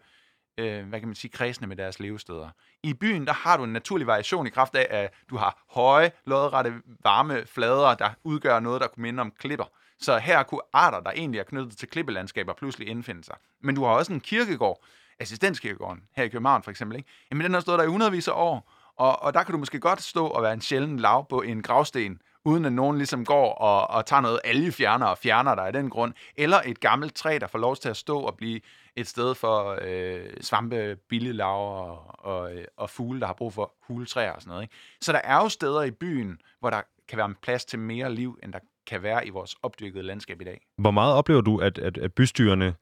øh, 0.61 0.89
hvad 0.89 1.01
kan 1.01 1.09
man 1.09 1.15
sige, 1.15 1.31
kredsende 1.31 1.69
med 1.69 1.77
deres 1.77 2.01
levesteder. 2.01 2.51
I 2.83 2.95
byen, 2.95 3.27
der 3.27 3.33
har 3.33 3.57
du 3.57 3.65
en 3.65 3.73
naturlig 3.73 4.07
variation 4.07 4.47
i 4.47 4.51
kraft 4.51 4.75
af, 4.75 4.87
at 4.91 5.13
du 5.31 5.37
har 5.37 5.65
høje, 5.71 6.13
lodrette, 6.25 6.75
varme 7.05 7.47
flader, 7.47 7.95
der 7.95 8.11
udgør 8.25 8.61
noget, 8.61 8.81
der 8.81 8.87
kunne 8.89 9.03
minde 9.03 9.21
om 9.21 9.33
klipper. 9.39 9.65
Så 10.01 10.19
her 10.19 10.43
kunne 10.43 10.61
arter, 10.73 11.01
der 11.01 11.11
egentlig 11.11 11.39
er 11.39 11.45
knyttet 11.45 11.77
til 11.77 11.89
klippelandskaber, 11.89 12.53
pludselig 12.53 12.89
indfinde 12.89 13.25
sig. 13.25 13.37
Men 13.63 13.75
du 13.75 13.85
har 13.85 13.91
også 13.91 14.13
en 14.13 14.21
kirkegård, 14.21 14.85
assistenskirkegården, 15.19 16.03
her 16.17 16.25
i 16.25 16.29
København 16.29 16.63
for 16.63 16.71
eksempel, 16.71 16.99
ikke? 16.99 17.09
Jamen 17.31 17.45
den 17.45 17.55
har 17.55 17.61
stået 17.61 17.79
der 17.79 17.85
i 17.85 17.89
hundredvis 17.89 18.29
af 18.29 18.33
år, 18.33 18.73
og, 18.97 19.23
og 19.23 19.35
der 19.35 19.43
kan 19.43 19.53
du 19.53 19.59
måske 19.59 19.81
godt 19.81 20.03
stå 20.03 20.27
og 20.27 20.43
være 20.43 20.53
en 20.53 20.61
sjælden 20.61 20.99
lav 20.99 21.27
på 21.29 21.43
en 21.43 21.63
gravsten, 21.63 22.21
uden 22.45 22.65
at 22.65 22.73
nogen 22.73 22.97
ligesom 22.97 23.25
går 23.25 23.55
og, 23.55 23.91
og 23.91 24.07
tager 24.07 24.21
noget 24.21 24.41
algefjerner 24.45 25.07
og 25.07 25.19
fjerner 25.19 25.55
dig 25.55 25.67
af 25.67 25.73
den 25.73 25.91
grund. 25.91 26.13
Eller 26.37 26.61
et 26.67 26.81
gammelt 26.81 27.15
træ, 27.15 27.39
der 27.41 27.47
får 27.47 27.59
lov 27.59 27.77
til 27.77 27.89
at 27.89 27.97
stå 27.97 28.21
og 28.21 28.37
blive 28.37 28.61
et 29.01 29.09
sted 29.09 29.35
for 29.35 29.79
øh, 29.83 30.27
svampe, 30.41 30.97
billelaver 31.09 31.81
og, 31.81 32.25
og, 32.35 32.51
og 32.77 32.91
fugle, 32.91 33.21
der 33.21 33.27
har 33.27 33.35
brug 33.35 33.53
for 33.53 33.75
huletræer 33.83 34.33
og 34.33 34.43
sådan 34.43 34.51
noget. 34.51 34.63
Ikke? 34.63 34.75
Så 35.01 35.13
der 35.13 35.21
er 35.25 35.37
jo 35.37 35.49
steder 35.49 35.83
i 35.83 35.91
byen, 35.91 36.39
hvor 36.61 36.71
der 36.71 36.83
kan 37.09 37.19
være 37.19 37.35
plads 37.43 37.65
til 37.65 37.79
mere 37.79 38.15
liv, 38.15 38.39
end 38.43 38.53
der 38.53 38.59
kan 38.87 39.03
være 39.03 39.27
i 39.27 39.31
vores 39.31 39.57
opdyrkede 39.63 40.03
landskab 40.03 40.41
i 40.41 40.45
dag. 40.45 40.61
Hvor 40.79 40.91
meget 40.91 41.15
oplever 41.15 41.41
du, 41.41 41.59
at, 41.59 41.79
at, 41.79 41.99
at 41.99 42.13
bystyrene 42.13 42.75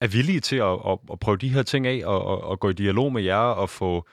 er 0.00 0.06
villige 0.06 0.40
til 0.40 0.56
at, 0.56 0.78
at, 0.86 0.98
at 1.12 1.20
prøve 1.20 1.36
de 1.36 1.48
her 1.48 1.62
ting 1.62 1.86
af 1.86 2.02
og, 2.04 2.24
og, 2.24 2.40
og 2.44 2.60
gå 2.60 2.68
i 2.68 2.72
dialog 2.72 3.12
med 3.12 3.22
jer 3.22 3.36
og 3.36 3.70
få 3.70 4.08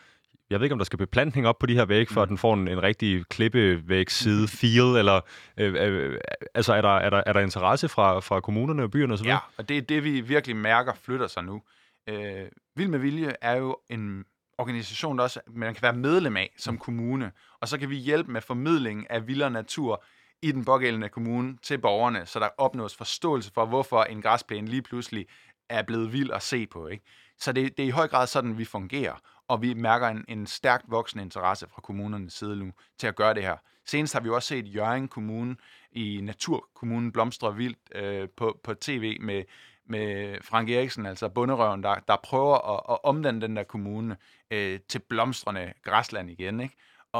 jeg 0.49 0.59
ved 0.59 0.65
ikke, 0.65 0.73
om 0.73 0.79
der 0.79 0.85
skal 0.85 0.97
beplantning 0.97 1.47
op 1.47 1.59
på 1.59 1.65
de 1.65 1.73
her 1.73 1.85
vægge, 1.85 2.13
for 2.13 2.21
at 2.21 2.27
Mm. 2.27 2.31
den 2.31 2.37
får 2.37 2.53
en, 2.53 2.67
en 2.67 2.83
rigtig 2.83 3.25
klippevæg-side 3.29 4.47
feel, 4.47 4.97
eller 4.97 5.21
øh, 5.57 5.75
øh, 5.79 6.19
altså 6.53 6.73
er 6.73 6.81
der, 6.81 6.97
er, 6.97 7.09
der, 7.09 7.23
er 7.25 7.33
der 7.33 7.39
interesse 7.39 7.89
fra, 7.89 8.19
fra 8.19 8.39
kommunerne 8.41 8.83
og 8.83 8.91
byerne 8.91 9.13
osv.? 9.13 9.25
Ja, 9.25 9.37
og 9.57 9.69
det 9.69 9.77
er 9.77 9.81
det, 9.81 10.03
vi 10.03 10.21
virkelig 10.21 10.55
mærker 10.55 10.93
flytter 10.93 11.27
sig 11.27 11.43
nu. 11.43 11.61
Øh, 12.09 12.45
Vild 12.75 12.87
med 12.89 12.99
Vilje 12.99 13.33
er 13.41 13.55
jo 13.55 13.77
en 13.89 14.25
organisation, 14.57 15.17
der 15.17 15.23
også 15.23 15.39
man 15.47 15.73
kan 15.73 15.81
være 15.81 15.93
medlem 15.93 16.37
af 16.37 16.53
som 16.57 16.77
kommune, 16.77 17.31
og 17.61 17.67
så 17.67 17.77
kan 17.77 17.89
vi 17.89 17.95
hjælpe 17.95 18.31
med 18.31 18.41
formidlingen 18.41 19.05
af 19.09 19.27
vild 19.27 19.41
og 19.41 19.51
natur 19.51 20.03
i 20.41 20.51
den 20.51 20.65
pågældende 20.65 21.09
kommune 21.09 21.57
til 21.63 21.77
borgerne, 21.77 22.25
så 22.25 22.39
der 22.39 22.49
opnås 22.57 22.95
forståelse 22.95 23.51
for, 23.53 23.65
hvorfor 23.65 24.03
en 24.03 24.21
græsplæne 24.21 24.67
lige 24.67 24.81
pludselig 24.81 25.25
er 25.69 25.81
blevet 25.81 26.13
vild 26.13 26.31
at 26.31 26.41
se 26.43 26.67
på. 26.67 26.87
Ikke? 26.87 27.03
Så 27.39 27.51
det, 27.51 27.77
det 27.77 27.83
er 27.83 27.87
i 27.87 27.91
høj 27.91 28.07
grad 28.07 28.27
sådan, 28.27 28.57
vi 28.57 28.65
fungerer, 28.65 29.15
og 29.47 29.61
vi 29.61 29.73
mærker 29.73 30.07
en, 30.07 30.25
en 30.27 30.47
stærkt 30.47 30.85
voksende 30.87 31.23
interesse 31.23 31.67
fra 31.67 31.81
kommunernes 31.81 32.33
side 32.33 32.55
nu 32.55 32.71
til 32.97 33.07
at 33.07 33.15
gøre 33.15 33.33
det 33.33 33.43
her. 33.43 33.57
Senest 33.85 34.13
har 34.13 34.19
vi 34.19 34.29
også 34.29 34.47
set 34.47 34.75
Jørgen 34.75 35.07
Kommune 35.07 35.55
i 35.91 36.19
Naturkommunen 36.23 37.11
Blomstre 37.11 37.55
Vildt 37.55 37.79
øh, 37.95 38.29
på, 38.29 38.59
på 38.63 38.73
tv 38.73 39.17
med, 39.21 39.43
med 39.85 40.37
Frank 40.41 40.69
Eriksen, 40.69 41.05
altså 41.05 41.29
bunderøven, 41.29 41.83
der, 41.83 41.95
der 41.95 42.15
prøver 42.23 42.73
at, 42.75 42.93
at 42.93 42.97
omdanne 43.03 43.41
den 43.41 43.55
der 43.55 43.63
kommune 43.63 44.17
øh, 44.51 44.79
til 44.89 44.99
blomstrende 44.99 45.73
græsland 45.83 46.29
igen. 46.31 46.59
Ikke? 46.59 46.75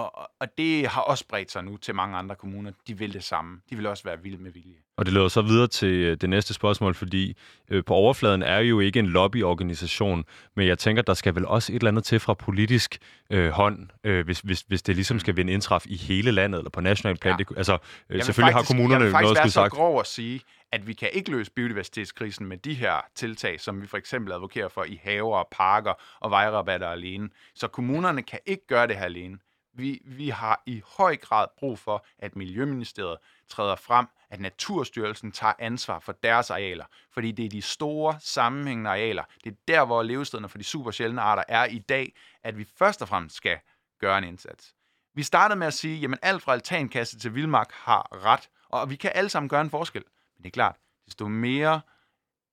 Og, 0.06 0.30
og- 0.40 0.48
det 0.58 0.88
har 0.88 1.02
også 1.02 1.26
bredt 1.30 1.52
sig 1.52 1.64
nu 1.64 1.78
til 1.78 1.96
mange 1.96 2.18
andre 2.18 2.36
kommuner. 2.36 2.72
De 2.88 2.98
vil 2.98 3.14
det 3.14 3.24
samme. 3.24 3.60
De 3.70 3.76
vil 3.76 3.86
også 3.86 4.04
være 4.04 4.22
vilde 4.24 4.38
med 4.44 4.52
vilje. 4.52 4.76
Og 4.98 5.06
det 5.06 5.14
leder 5.14 5.28
så 5.28 5.42
videre 5.42 5.68
til 5.68 5.90
øh, 5.94 6.18
det 6.22 6.30
næste 6.30 6.54
spørgsmål, 6.54 6.96
fordi 6.96 7.38
øh, 7.70 7.84
på 7.84 7.94
overfladen 7.94 8.42
er 8.44 8.60
jo 8.60 8.80
ikke 8.80 9.00
en 9.00 9.08
lobbyorganisation, 9.08 10.26
men 10.56 10.68
jeg 10.68 10.78
tænker, 10.80 11.02
der 11.02 11.14
skal 11.14 11.36
vel 11.36 11.46
også 11.46 11.72
et 11.72 11.76
eller 11.76 11.88
andet 11.92 12.04
til 12.04 12.20
fra 12.20 12.34
politisk 12.34 12.98
øh, 13.30 13.50
hånd, 13.50 13.90
øh, 14.04 14.26
hvis, 14.26 14.40
hvis, 14.40 14.62
hvis 14.62 14.82
det 14.82 14.96
ligesom 14.96 15.20
skal 15.20 15.36
vinde 15.36 15.54
indtræf 15.54 15.86
i 15.86 15.96
hele 15.98 16.32
landet, 16.32 16.58
eller 16.60 16.70
på 16.70 16.82
national 16.82 17.18
plan. 17.18 17.34
Ja. 17.40 17.44
Det, 17.44 17.58
altså, 17.58 17.78
øh, 18.10 18.24
selvfølgelig 18.24 18.54
faktisk, 18.54 18.70
har 18.70 18.76
kommunerne 18.76 19.04
jeg 19.04 19.06
vil 19.06 19.12
faktisk 19.12 19.24
noget 19.24 19.38
at 19.38 19.38
skulle 19.38 19.52
så 19.52 19.60
sagt. 19.62 19.74
grov 19.74 20.00
at 20.00 20.08
sige, 20.08 20.42
at 20.72 20.88
vi 20.88 20.94
kan 20.94 21.10
ikke 21.14 21.32
løse 21.32 21.52
biodiversitetskrisen 21.52 22.46
med 22.46 22.58
de 22.58 22.74
her 22.74 22.96
tiltag, 23.16 23.60
som 23.62 23.82
vi 23.82 23.88
for 23.88 23.98
eksempel 23.98 24.34
advokerer 24.34 24.68
for 24.68 24.84
i 24.84 25.00
haver 25.04 25.38
og 25.38 25.48
parker 25.52 25.94
og 26.20 26.32
vejrabatter 26.32 26.88
alene. 26.88 27.30
Så 27.56 27.68
kommunerne 27.68 28.22
kan 28.24 28.40
ikke 28.46 28.68
gøre 28.68 28.88
det 28.88 28.96
her 28.96 29.06
alene. 29.06 29.38
Vi, 29.78 30.02
vi 30.06 30.30
har 30.30 30.64
i 30.66 30.82
høj 30.86 31.18
grad 31.18 31.48
brug 31.58 31.80
for, 31.80 32.06
at 32.20 32.36
Miljøministeriet 32.36 33.18
træder 33.48 33.76
frem, 33.76 34.08
at 34.30 34.40
Naturstyrelsen 34.40 35.32
tager 35.32 35.54
ansvar 35.60 36.00
for 36.00 36.12
deres 36.12 36.52
arealer, 36.52 36.86
fordi 37.12 37.32
det 37.32 37.46
er 37.46 37.50
de 37.50 37.62
store 37.62 38.16
sammenhængende 38.20 38.90
arealer. 38.90 39.24
Det 39.44 39.52
er 39.52 39.56
der, 39.68 39.86
hvor 39.86 40.04
levestederne 40.04 40.50
for 40.50 40.58
de 40.58 40.64
super 40.64 40.92
sjældne 40.92 41.22
arter 41.22 41.44
er 41.48 41.66
i 41.66 41.80
dag, 41.80 42.14
at 42.44 42.58
vi 42.58 42.68
først 42.78 43.02
og 43.02 43.08
fremmest 43.08 43.36
skal 43.36 43.60
gøre 44.00 44.18
en 44.18 44.24
indsats. 44.24 44.76
Vi 45.14 45.24
startede 45.24 45.60
med 45.60 45.68
at 45.68 45.74
sige, 45.74 46.00
jamen 46.00 46.20
alt 46.22 46.44
fra 46.44 46.54
altankasse 46.54 47.20
til 47.20 47.36
vildmark 47.36 47.72
har 47.72 48.26
ret, 48.26 48.50
og 48.70 48.90
vi 48.90 48.96
kan 48.96 49.12
alle 49.16 49.30
sammen 49.30 49.50
gøre 49.50 49.62
en 49.62 49.70
forskel. 49.70 50.04
Men 50.36 50.44
det 50.44 50.50
er 50.50 50.52
klart, 50.54 50.76
desto 51.06 51.28
mere 51.28 51.82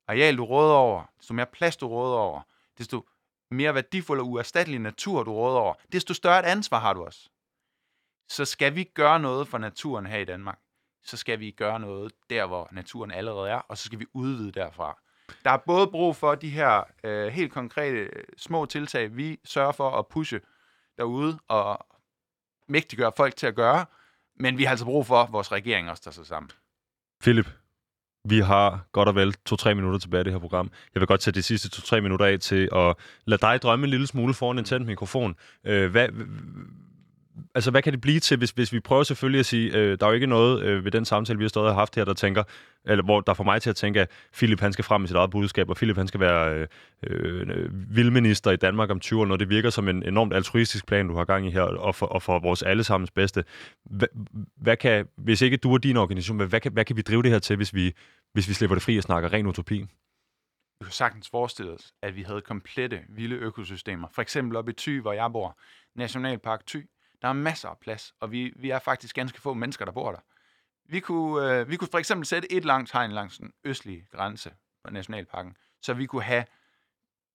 areal 0.08 0.36
du 0.36 0.44
råder 0.44 0.74
over, 0.74 1.04
desto 1.18 1.34
mere 1.34 1.46
plads 1.46 1.76
du 1.76 1.88
råder 1.88 2.16
over, 2.16 2.40
desto 2.78 3.08
mere 3.54 3.74
værdifuld 3.74 4.20
og 4.20 4.28
uerstattelig 4.28 4.80
natur 4.80 5.22
du 5.22 5.32
råder 5.32 5.58
over, 5.58 5.74
desto 5.92 6.14
større 6.14 6.38
et 6.38 6.44
ansvar 6.44 6.78
har 6.78 6.92
du 6.92 7.04
også. 7.04 7.28
Så 8.28 8.44
skal 8.44 8.74
vi 8.74 8.84
gøre 8.84 9.20
noget 9.20 9.48
for 9.48 9.58
naturen 9.58 10.06
her 10.06 10.18
i 10.18 10.24
Danmark, 10.24 10.58
så 11.04 11.16
skal 11.16 11.40
vi 11.40 11.50
gøre 11.50 11.80
noget 11.80 12.12
der, 12.30 12.46
hvor 12.46 12.68
naturen 12.72 13.10
allerede 13.10 13.50
er, 13.50 13.58
og 13.58 13.78
så 13.78 13.84
skal 13.84 13.98
vi 13.98 14.06
udvide 14.14 14.52
derfra. 14.52 14.98
Der 15.44 15.50
er 15.50 15.56
både 15.56 15.86
brug 15.86 16.16
for 16.16 16.34
de 16.34 16.50
her 16.50 16.82
øh, 17.04 17.26
helt 17.26 17.52
konkrete 17.52 17.98
øh, 17.98 18.24
små 18.36 18.66
tiltag, 18.66 19.16
vi 19.16 19.40
sørger 19.44 19.72
for 19.72 19.90
at 19.90 20.06
pushe 20.06 20.40
derude 20.98 21.38
og 21.48 21.86
mægtiggøre 22.68 23.12
folk 23.16 23.36
til 23.36 23.46
at 23.46 23.54
gøre, 23.54 23.86
men 24.36 24.58
vi 24.58 24.64
har 24.64 24.70
altså 24.70 24.84
brug 24.84 25.06
for, 25.06 25.22
at 25.22 25.32
vores 25.32 25.52
regering 25.52 25.90
også 25.90 26.02
tager 26.02 26.12
sig 26.12 26.26
sammen. 26.26 26.50
Philip, 27.20 27.46
vi 28.28 28.40
har 28.40 28.86
godt 28.92 29.08
og 29.08 29.14
vel 29.14 29.34
to-tre 29.46 29.74
minutter 29.74 29.98
tilbage 29.98 30.20
i 30.20 30.24
det 30.24 30.32
her 30.32 30.40
program. 30.40 30.70
Jeg 30.94 31.00
vil 31.00 31.06
godt 31.06 31.20
tage 31.20 31.34
de 31.34 31.42
sidste 31.42 31.70
to-tre 31.70 32.00
minutter 32.00 32.26
af 32.26 32.38
til 32.38 32.68
at 32.76 32.94
lade 33.26 33.40
dig 33.40 33.62
drømme 33.62 33.84
en 33.84 33.90
lille 33.90 34.06
smule 34.06 34.34
foran 34.34 34.58
en 34.58 34.64
tændt 34.64 34.86
mikrofon. 34.86 35.34
Øh, 35.64 35.90
hvad, 35.90 36.08
altså, 37.54 37.70
hvad 37.70 37.82
kan 37.82 37.92
det 37.92 38.00
blive 38.00 38.20
til, 38.20 38.36
hvis, 38.36 38.50
hvis 38.50 38.72
vi 38.72 38.80
prøver 38.80 39.02
selvfølgelig 39.02 39.38
at 39.38 39.46
sige, 39.46 39.76
øh, 39.76 39.98
der 40.00 40.06
er 40.06 40.10
jo 40.10 40.14
ikke 40.14 40.26
noget 40.26 40.62
øh, 40.62 40.84
ved 40.84 40.92
den 40.92 41.04
samtale, 41.04 41.38
vi 41.38 41.44
har 41.44 41.48
stået 41.48 41.68
og 41.68 41.74
haft 41.74 41.94
her, 41.94 42.04
der 42.04 42.14
tænker, 42.14 42.42
eller 42.84 43.04
hvor 43.04 43.20
der 43.20 43.34
får 43.34 43.44
mig 43.44 43.62
til 43.62 43.70
at 43.70 43.76
tænke, 43.76 44.00
at 44.00 44.10
Philip 44.34 44.60
han 44.60 44.72
skal 44.72 44.84
frem 44.84 45.00
med 45.00 45.08
sit 45.08 45.16
eget 45.16 45.30
budskab, 45.30 45.70
og 45.70 45.76
Philip 45.76 45.96
han 45.96 46.08
skal 46.08 46.20
være 46.20 46.54
øh, 46.54 46.66
øh, 47.06 47.96
vildminister 47.96 48.50
i 48.50 48.56
Danmark 48.56 48.90
om 48.90 49.00
20 49.00 49.20
år, 49.20 49.26
når 49.26 49.36
det 49.36 49.48
virker 49.48 49.70
som 49.70 49.88
en 49.88 50.02
enormt 50.02 50.34
altruistisk 50.34 50.86
plan, 50.86 51.08
du 51.08 51.16
har 51.16 51.24
gang 51.24 51.46
i 51.46 51.50
her, 51.50 51.62
og 51.62 51.94
for, 51.94 52.06
og 52.06 52.22
for 52.22 52.38
vores 52.38 52.62
allesammens 52.62 53.10
bedste. 53.10 53.44
Hvad, 53.84 54.08
hvad 54.56 54.76
kan, 54.76 55.06
hvis 55.16 55.42
ikke 55.42 55.56
du 55.56 55.72
og 55.72 55.82
din 55.82 55.96
organisation, 55.96 56.36
hvad, 56.36 56.46
hvad, 56.46 56.60
kan, 56.60 56.72
hvad 56.72 56.84
kan 56.84 56.96
vi 56.96 57.02
drive 57.02 57.22
det 57.22 57.30
her 57.30 57.38
til, 57.38 57.56
hvis 57.56 57.74
vi, 57.74 57.92
hvis 58.32 58.48
vi 58.48 58.54
slipper 58.54 58.74
det 58.74 58.82
fri 58.82 58.96
og 58.96 59.02
snakker 59.02 59.32
ren 59.32 59.46
utopi? 59.46 59.86
Vi 60.80 60.84
kunne 60.84 60.92
sagtens 60.92 61.28
forestille 61.30 61.72
os, 61.72 61.92
at 62.02 62.16
vi 62.16 62.22
havde 62.22 62.40
komplette 62.40 63.00
vilde 63.08 63.36
økosystemer. 63.36 64.08
For 64.12 64.22
eksempel 64.22 64.56
oppe 64.56 64.72
i 64.72 64.74
Thy, 64.78 65.00
hvor 65.00 65.12
jeg 65.12 65.32
bor, 65.32 65.58
Nationalpark 65.96 66.66
Thy. 66.66 66.86
Der 67.24 67.28
er 67.30 67.32
masser 67.32 67.68
af 67.68 67.78
plads, 67.78 68.14
og 68.20 68.32
vi, 68.32 68.52
vi 68.56 68.70
er 68.70 68.78
faktisk 68.78 69.16
ganske 69.16 69.40
få 69.40 69.54
mennesker, 69.54 69.84
der 69.84 69.92
bor 69.92 70.12
der. 70.12 70.18
Vi 70.84 71.00
kunne, 71.00 71.58
øh, 71.58 71.70
vi 71.70 71.76
kunne 71.76 71.88
for 71.88 71.98
eksempel 71.98 72.26
sætte 72.26 72.52
et 72.52 72.64
langt 72.64 72.92
hegn 72.92 73.12
langs 73.12 73.38
den 73.38 73.52
østlige 73.64 74.06
grænse 74.12 74.50
på 74.84 74.90
Nationalparken, 74.90 75.56
så 75.82 75.94
vi 75.94 76.06
kunne 76.06 76.22
have 76.22 76.44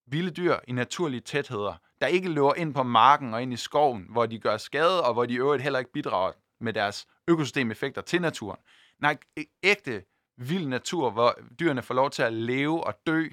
vilde 0.08 0.32
dyr 0.32 0.58
i 0.68 0.72
naturlige 0.72 1.22
tætheder, 1.22 1.74
der 2.02 2.08
ikke 2.08 2.30
løber 2.30 2.54
ind 2.56 2.74
på 2.74 2.84
marken 2.84 3.34
og 3.34 3.42
ind 3.42 3.54
i 3.54 3.58
skoven, 3.58 4.06
hvor 4.10 4.26
de 4.26 4.40
gør 4.40 4.58
skade, 4.58 5.04
og 5.04 5.14
hvor 5.14 5.26
de 5.26 5.34
i 5.34 5.38
øvrigt 5.38 5.64
heller 5.64 5.80
ikke 5.80 5.92
bidrager 5.92 6.32
med 6.60 6.74
deres 6.74 7.08
økosystemeffekter 7.28 8.02
til 8.02 8.22
naturen. 8.22 8.60
Nej, 9.00 9.18
ægte 9.64 10.04
vild 10.38 10.68
natur, 10.68 11.10
hvor 11.10 11.40
dyrene 11.60 11.82
får 11.82 11.94
lov 11.94 12.10
til 12.10 12.24
at 12.24 12.34
leve 12.34 12.84
og 12.84 12.94
dø, 13.08 13.28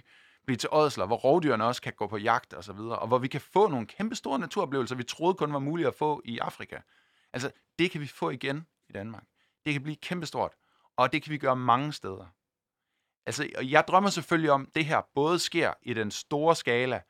blive 0.46 0.56
til 0.56 0.68
ådsler, 0.72 1.06
hvor 1.06 1.16
rovdyrene 1.16 1.64
også 1.64 1.82
kan 1.82 1.92
gå 1.92 2.06
på 2.06 2.16
jagt 2.16 2.52
og 2.52 2.64
så 2.64 2.72
videre, 2.72 2.98
og 2.98 3.08
hvor 3.08 3.18
vi 3.18 3.28
kan 3.28 3.40
få 3.40 3.68
nogle 3.68 3.86
kæmpe 3.86 4.14
store 4.14 4.38
naturoplevelser, 4.38 4.96
vi 4.96 5.02
troede 5.02 5.34
kun 5.34 5.52
var 5.52 5.58
muligt 5.58 5.88
at 5.88 5.94
få 5.94 6.22
i 6.24 6.38
Afrika. 6.38 6.78
Altså, 7.32 7.50
det 7.78 7.90
kan 7.90 8.00
vi 8.00 8.06
få 8.06 8.30
igen 8.30 8.66
i 8.88 8.92
Danmark. 8.92 9.24
Det 9.64 9.72
kan 9.72 9.82
blive 9.82 9.96
kæmpestort, 9.96 10.52
og 10.96 11.12
det 11.12 11.22
kan 11.22 11.32
vi 11.32 11.38
gøre 11.38 11.56
mange 11.56 11.92
steder. 11.92 12.26
Altså, 13.26 13.48
og 13.56 13.70
jeg 13.70 13.84
drømmer 13.88 14.10
selvfølgelig 14.10 14.50
om, 14.50 14.62
at 14.62 14.74
det 14.74 14.84
her 14.84 15.02
både 15.14 15.38
sker 15.38 15.72
i 15.82 15.94
den 15.94 16.10
store 16.10 16.56
skala, 16.56 17.02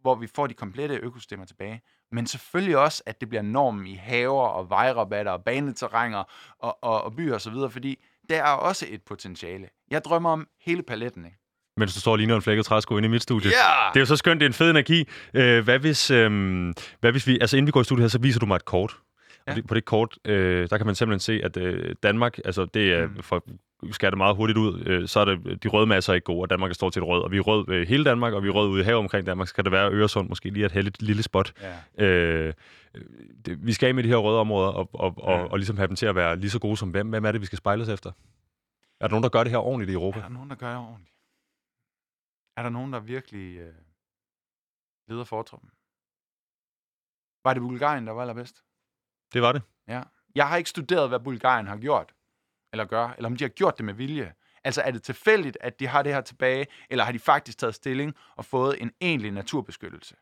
hvor 0.00 0.14
vi 0.14 0.26
får 0.26 0.46
de 0.46 0.54
komplette 0.54 0.94
økosystemer 0.94 1.44
tilbage, 1.44 1.82
men 2.10 2.26
selvfølgelig 2.26 2.78
også, 2.78 3.02
at 3.06 3.20
det 3.20 3.28
bliver 3.28 3.42
normen 3.42 3.86
i 3.86 3.94
haver 3.94 4.48
og 4.48 4.70
vejrabatter 4.70 5.32
og 5.32 5.44
baneterrænger 5.44 6.24
og, 6.58 6.78
og, 6.84 7.02
og 7.02 7.16
byer 7.16 7.34
osv., 7.34 7.54
fordi 7.70 8.04
der 8.28 8.42
er 8.42 8.52
også 8.52 8.86
et 8.88 9.02
potentiale. 9.02 9.68
Jeg 9.90 10.04
drømmer 10.04 10.30
om 10.30 10.48
hele 10.60 10.82
paletten, 10.82 11.24
ikke? 11.24 11.38
Mens 11.76 11.94
du 11.94 12.00
står 12.00 12.12
og 12.12 12.18
ligner 12.18 12.36
en 12.36 12.42
flækket 12.42 12.64
træsko 12.66 12.96
inde 12.96 13.06
i 13.06 13.10
mit 13.10 13.22
studie. 13.22 13.50
Ja! 13.50 13.90
Det 13.94 13.96
er 13.96 14.00
jo 14.00 14.06
så 14.06 14.16
skønt, 14.16 14.40
det 14.40 14.46
er 14.46 14.50
en 14.50 14.54
fed 14.54 14.70
energi. 14.70 15.08
Øh, 15.34 15.64
hvad, 15.64 15.78
hvis, 15.78 16.10
øh, 16.10 16.30
hvad 17.00 17.10
hvis 17.12 17.26
vi, 17.26 17.38
altså 17.40 17.56
inden 17.56 17.66
vi 17.66 17.70
går 17.72 17.80
i 17.80 17.84
studiet 17.84 18.02
her, 18.02 18.08
så 18.08 18.18
viser 18.18 18.40
du 18.40 18.46
mig 18.46 18.56
et 18.56 18.64
kort. 18.64 18.96
Ja. 19.46 19.54
Ja. 19.54 19.60
På 19.68 19.74
det 19.74 19.84
kort, 19.84 20.18
øh, 20.24 20.68
der 20.70 20.76
kan 20.76 20.86
man 20.86 20.94
simpelthen 20.94 21.20
se, 21.20 21.40
at 21.44 21.56
øh, 21.56 21.94
Danmark, 22.02 22.38
altså 22.44 22.64
det 22.64 22.92
er, 22.92 23.06
Mm. 23.06 23.22
for 23.22 23.44
skal 23.92 24.10
det 24.10 24.16
meget 24.18 24.36
hurtigt 24.36 24.58
ud, 24.58 24.82
øh, 24.86 25.08
så 25.08 25.20
er 25.20 25.24
det, 25.24 25.62
de 25.62 25.68
røde 25.68 25.86
masser 25.86 26.12
ikke 26.14 26.24
gode, 26.24 26.42
og 26.42 26.50
Danmark 26.50 26.70
er 26.70 26.74
stort 26.74 26.94
set 26.94 27.02
rød, 27.02 27.22
og 27.22 27.30
vi 27.32 27.36
er 27.36 27.40
rød 27.40 27.64
øh, 27.68 27.88
hele 27.88 28.04
Danmark, 28.04 28.32
og 28.32 28.42
vi 28.42 28.48
er 28.48 28.52
rød 28.52 28.68
ude 28.68 28.80
i 28.80 28.84
havet 28.84 28.98
omkring 28.98 29.26
Danmark, 29.26 29.48
så 29.48 29.54
kan 29.54 29.64
det 29.64 29.72
være 29.72 29.90
Øresund 29.90 30.28
måske 30.28 30.50
lige 30.50 30.66
et 30.66 30.72
heldigt 30.72 31.02
lille 31.02 31.22
spot. 31.22 31.52
ja. 31.98 32.04
Øh, 32.04 32.52
det, 33.46 33.58
vi 33.66 33.72
skal 33.72 33.86
af 33.86 33.94
med 33.94 34.02
de 34.02 34.08
her 34.08 34.16
røde 34.16 34.38
områder, 34.40 34.68
og, 34.68 34.90
og, 34.92 35.14
og, 35.18 35.38
Ja. 35.38 35.44
og 35.44 35.58
ligesom 35.58 35.76
have 35.76 35.86
dem 35.88 35.96
til 35.96 36.06
at 36.06 36.14
være 36.14 36.36
lige 36.36 36.50
så 36.50 36.58
gode 36.58 36.76
som 36.76 36.88
hvem. 36.88 37.08
Hvem 37.08 37.24
er 37.24 37.32
det, 37.32 37.40
vi 37.40 37.46
skal 37.46 37.58
spejle 37.58 37.82
os 37.82 37.88
efter? 37.88 38.10
Er 39.00 39.06
der 39.06 39.10
nogen, 39.10 39.22
der 39.22 39.28
gør 39.28 39.42
det 39.42 39.50
her 39.50 39.58
ordentligt 39.58 39.90
i 39.90 39.94
Europa? 39.94 40.18
Er 40.18 40.22
der 40.22 40.30
nogen, 40.30 40.50
der 40.50 40.56
gør 40.56 40.68
det 40.68 40.76
ordentligt? 40.78 41.10
Er 42.56 42.62
der 42.62 42.70
nogen, 42.70 42.92
der 42.92 43.00
virkelig 43.00 43.56
øh, 43.56 43.74
leder 45.08 45.24
fortruppen? 45.24 45.70
Var 47.44 47.54
det 47.54 47.62
Bulgarien, 47.62 48.06
der 48.06 48.12
var 48.12 48.20
allerbedst? 48.20 48.64
Det 49.32 49.42
var 49.42 49.52
det. 49.52 49.62
Ja. 49.88 50.02
Jeg 50.34 50.48
har 50.48 50.56
ikke 50.56 50.70
studeret, 50.70 51.08
hvad 51.08 51.20
Bulgarien 51.20 51.66
har 51.66 51.76
gjort, 51.76 52.14
eller 52.72 52.84
gør, 52.84 53.08
eller 53.08 53.28
om 53.28 53.36
de 53.36 53.44
har 53.44 53.48
gjort 53.48 53.76
det 53.76 53.84
med 53.84 53.94
vilje. 53.94 54.34
Altså 54.64 54.82
er 54.82 54.90
det 54.90 55.02
tilfældigt, 55.02 55.58
at 55.60 55.80
de 55.80 55.86
har 55.86 56.02
det 56.02 56.14
her 56.14 56.20
tilbage, 56.20 56.66
eller 56.90 57.04
har 57.04 57.12
de 57.12 57.18
faktisk 57.18 57.58
taget 57.58 57.74
stilling 57.74 58.14
og 58.36 58.44
fået 58.44 58.82
en 58.82 58.92
egentlig 59.00 59.32
naturbeskyttelse? 59.32 60.16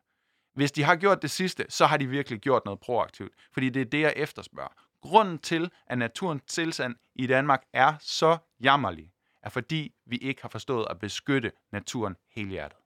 Hvis 0.54 0.72
de 0.72 0.82
har 0.82 0.96
gjort 0.96 1.22
det 1.22 1.30
sidste, 1.30 1.66
så 1.68 1.86
har 1.86 1.96
de 1.96 2.06
virkelig 2.06 2.40
gjort 2.40 2.62
noget 2.64 2.80
proaktivt, 2.80 3.32
fordi 3.52 3.70
det 3.70 3.80
er 3.80 3.84
det, 3.84 4.00
jeg 4.00 4.12
efterspørger. 4.16 4.72
Grunden 5.00 5.38
til, 5.38 5.70
at 5.86 5.98
naturens 5.98 6.42
tilstand 6.46 6.96
i 7.14 7.26
Danmark 7.26 7.62
er 7.72 7.94
så 8.00 8.38
jammerlig, 8.60 9.13
er 9.44 9.50
fordi 9.50 9.92
vi 10.06 10.16
ikke 10.16 10.42
har 10.42 10.48
forstået 10.48 10.86
at 10.90 10.98
beskytte 10.98 11.52
naturen 11.72 12.16
helhjertet. 12.36 12.78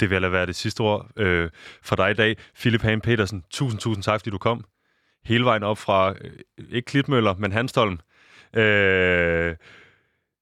Det 0.00 0.10
vil 0.10 0.16
altså 0.16 0.28
være 0.28 0.46
det 0.46 0.56
sidste 0.56 0.80
ord 0.80 1.10
øh, 1.16 1.50
for 1.82 1.96
dig 1.96 2.10
i 2.10 2.14
dag. 2.14 2.36
Philip 2.54 2.82
Hagen 2.82 3.00
Petersen, 3.00 3.44
tusind, 3.50 3.80
tusind 3.80 4.02
tak, 4.02 4.20
fordi 4.20 4.30
du 4.30 4.38
kom. 4.38 4.64
Hele 5.24 5.44
vejen 5.44 5.62
op 5.62 5.78
fra, 5.78 6.14
øh, 6.20 6.38
ikke 6.70 6.86
Klitmøller, 6.86 7.34
men 7.34 7.52
Hanstholm. 7.52 8.00
Øh, 8.54 9.56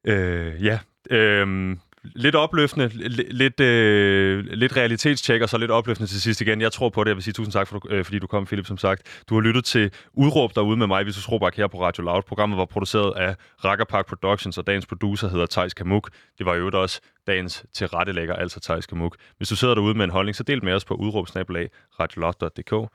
øh, 0.04 0.64
ja, 0.64 0.78
øh, 1.10 1.76
lidt 2.14 2.34
opløftende, 2.34 2.88
lidt, 3.32 3.60
øh, 3.60 4.44
lidt 4.46 4.76
realitetstjek, 4.76 5.42
og 5.42 5.48
så 5.48 5.58
lidt 5.58 5.70
opløftende 5.70 6.10
til 6.10 6.20
sidst 6.20 6.40
igen. 6.40 6.60
Jeg 6.60 6.72
tror 6.72 6.88
på 6.88 7.04
det. 7.04 7.08
Jeg 7.08 7.16
vil 7.16 7.24
sige 7.24 7.34
tusind 7.34 7.52
tak, 7.52 7.68
for, 7.68 7.86
øh, 7.90 8.04
fordi 8.04 8.18
du 8.18 8.26
kom, 8.26 8.46
Philip, 8.46 8.66
som 8.66 8.78
sagt. 8.78 9.24
Du 9.28 9.34
har 9.34 9.40
lyttet 9.40 9.64
til 9.64 9.90
Udråb 10.12 10.54
derude 10.54 10.76
med 10.76 10.86
mig, 10.86 11.06
Visus 11.06 11.28
Robak, 11.28 11.56
her 11.56 11.66
på 11.66 11.82
Radio 11.82 12.04
Loud. 12.04 12.22
Programmet 12.22 12.58
var 12.58 12.64
produceret 12.64 13.16
af 13.16 13.86
Park 13.88 14.06
Productions, 14.06 14.58
og 14.58 14.66
dagens 14.66 14.86
producer 14.86 15.28
hedder 15.28 15.46
Thijs 15.46 15.74
Kamuk. 15.74 16.10
Det 16.38 16.46
var 16.46 16.54
jo 16.54 16.70
også 16.72 17.00
dagens 17.26 17.64
tilrettelægger, 17.74 18.34
altså 18.34 18.60
Thijs 18.60 18.86
Kamuk. 18.86 19.16
Hvis 19.36 19.48
du 19.48 19.56
sidder 19.56 19.74
derude 19.74 19.94
med 19.94 20.04
en 20.04 20.10
holdning, 20.10 20.36
så 20.36 20.42
del 20.42 20.64
med 20.64 20.72
os 20.72 20.84
på 20.84 20.94
udråbsnabelag 20.94 21.70
radioloud.dk. 22.00 22.92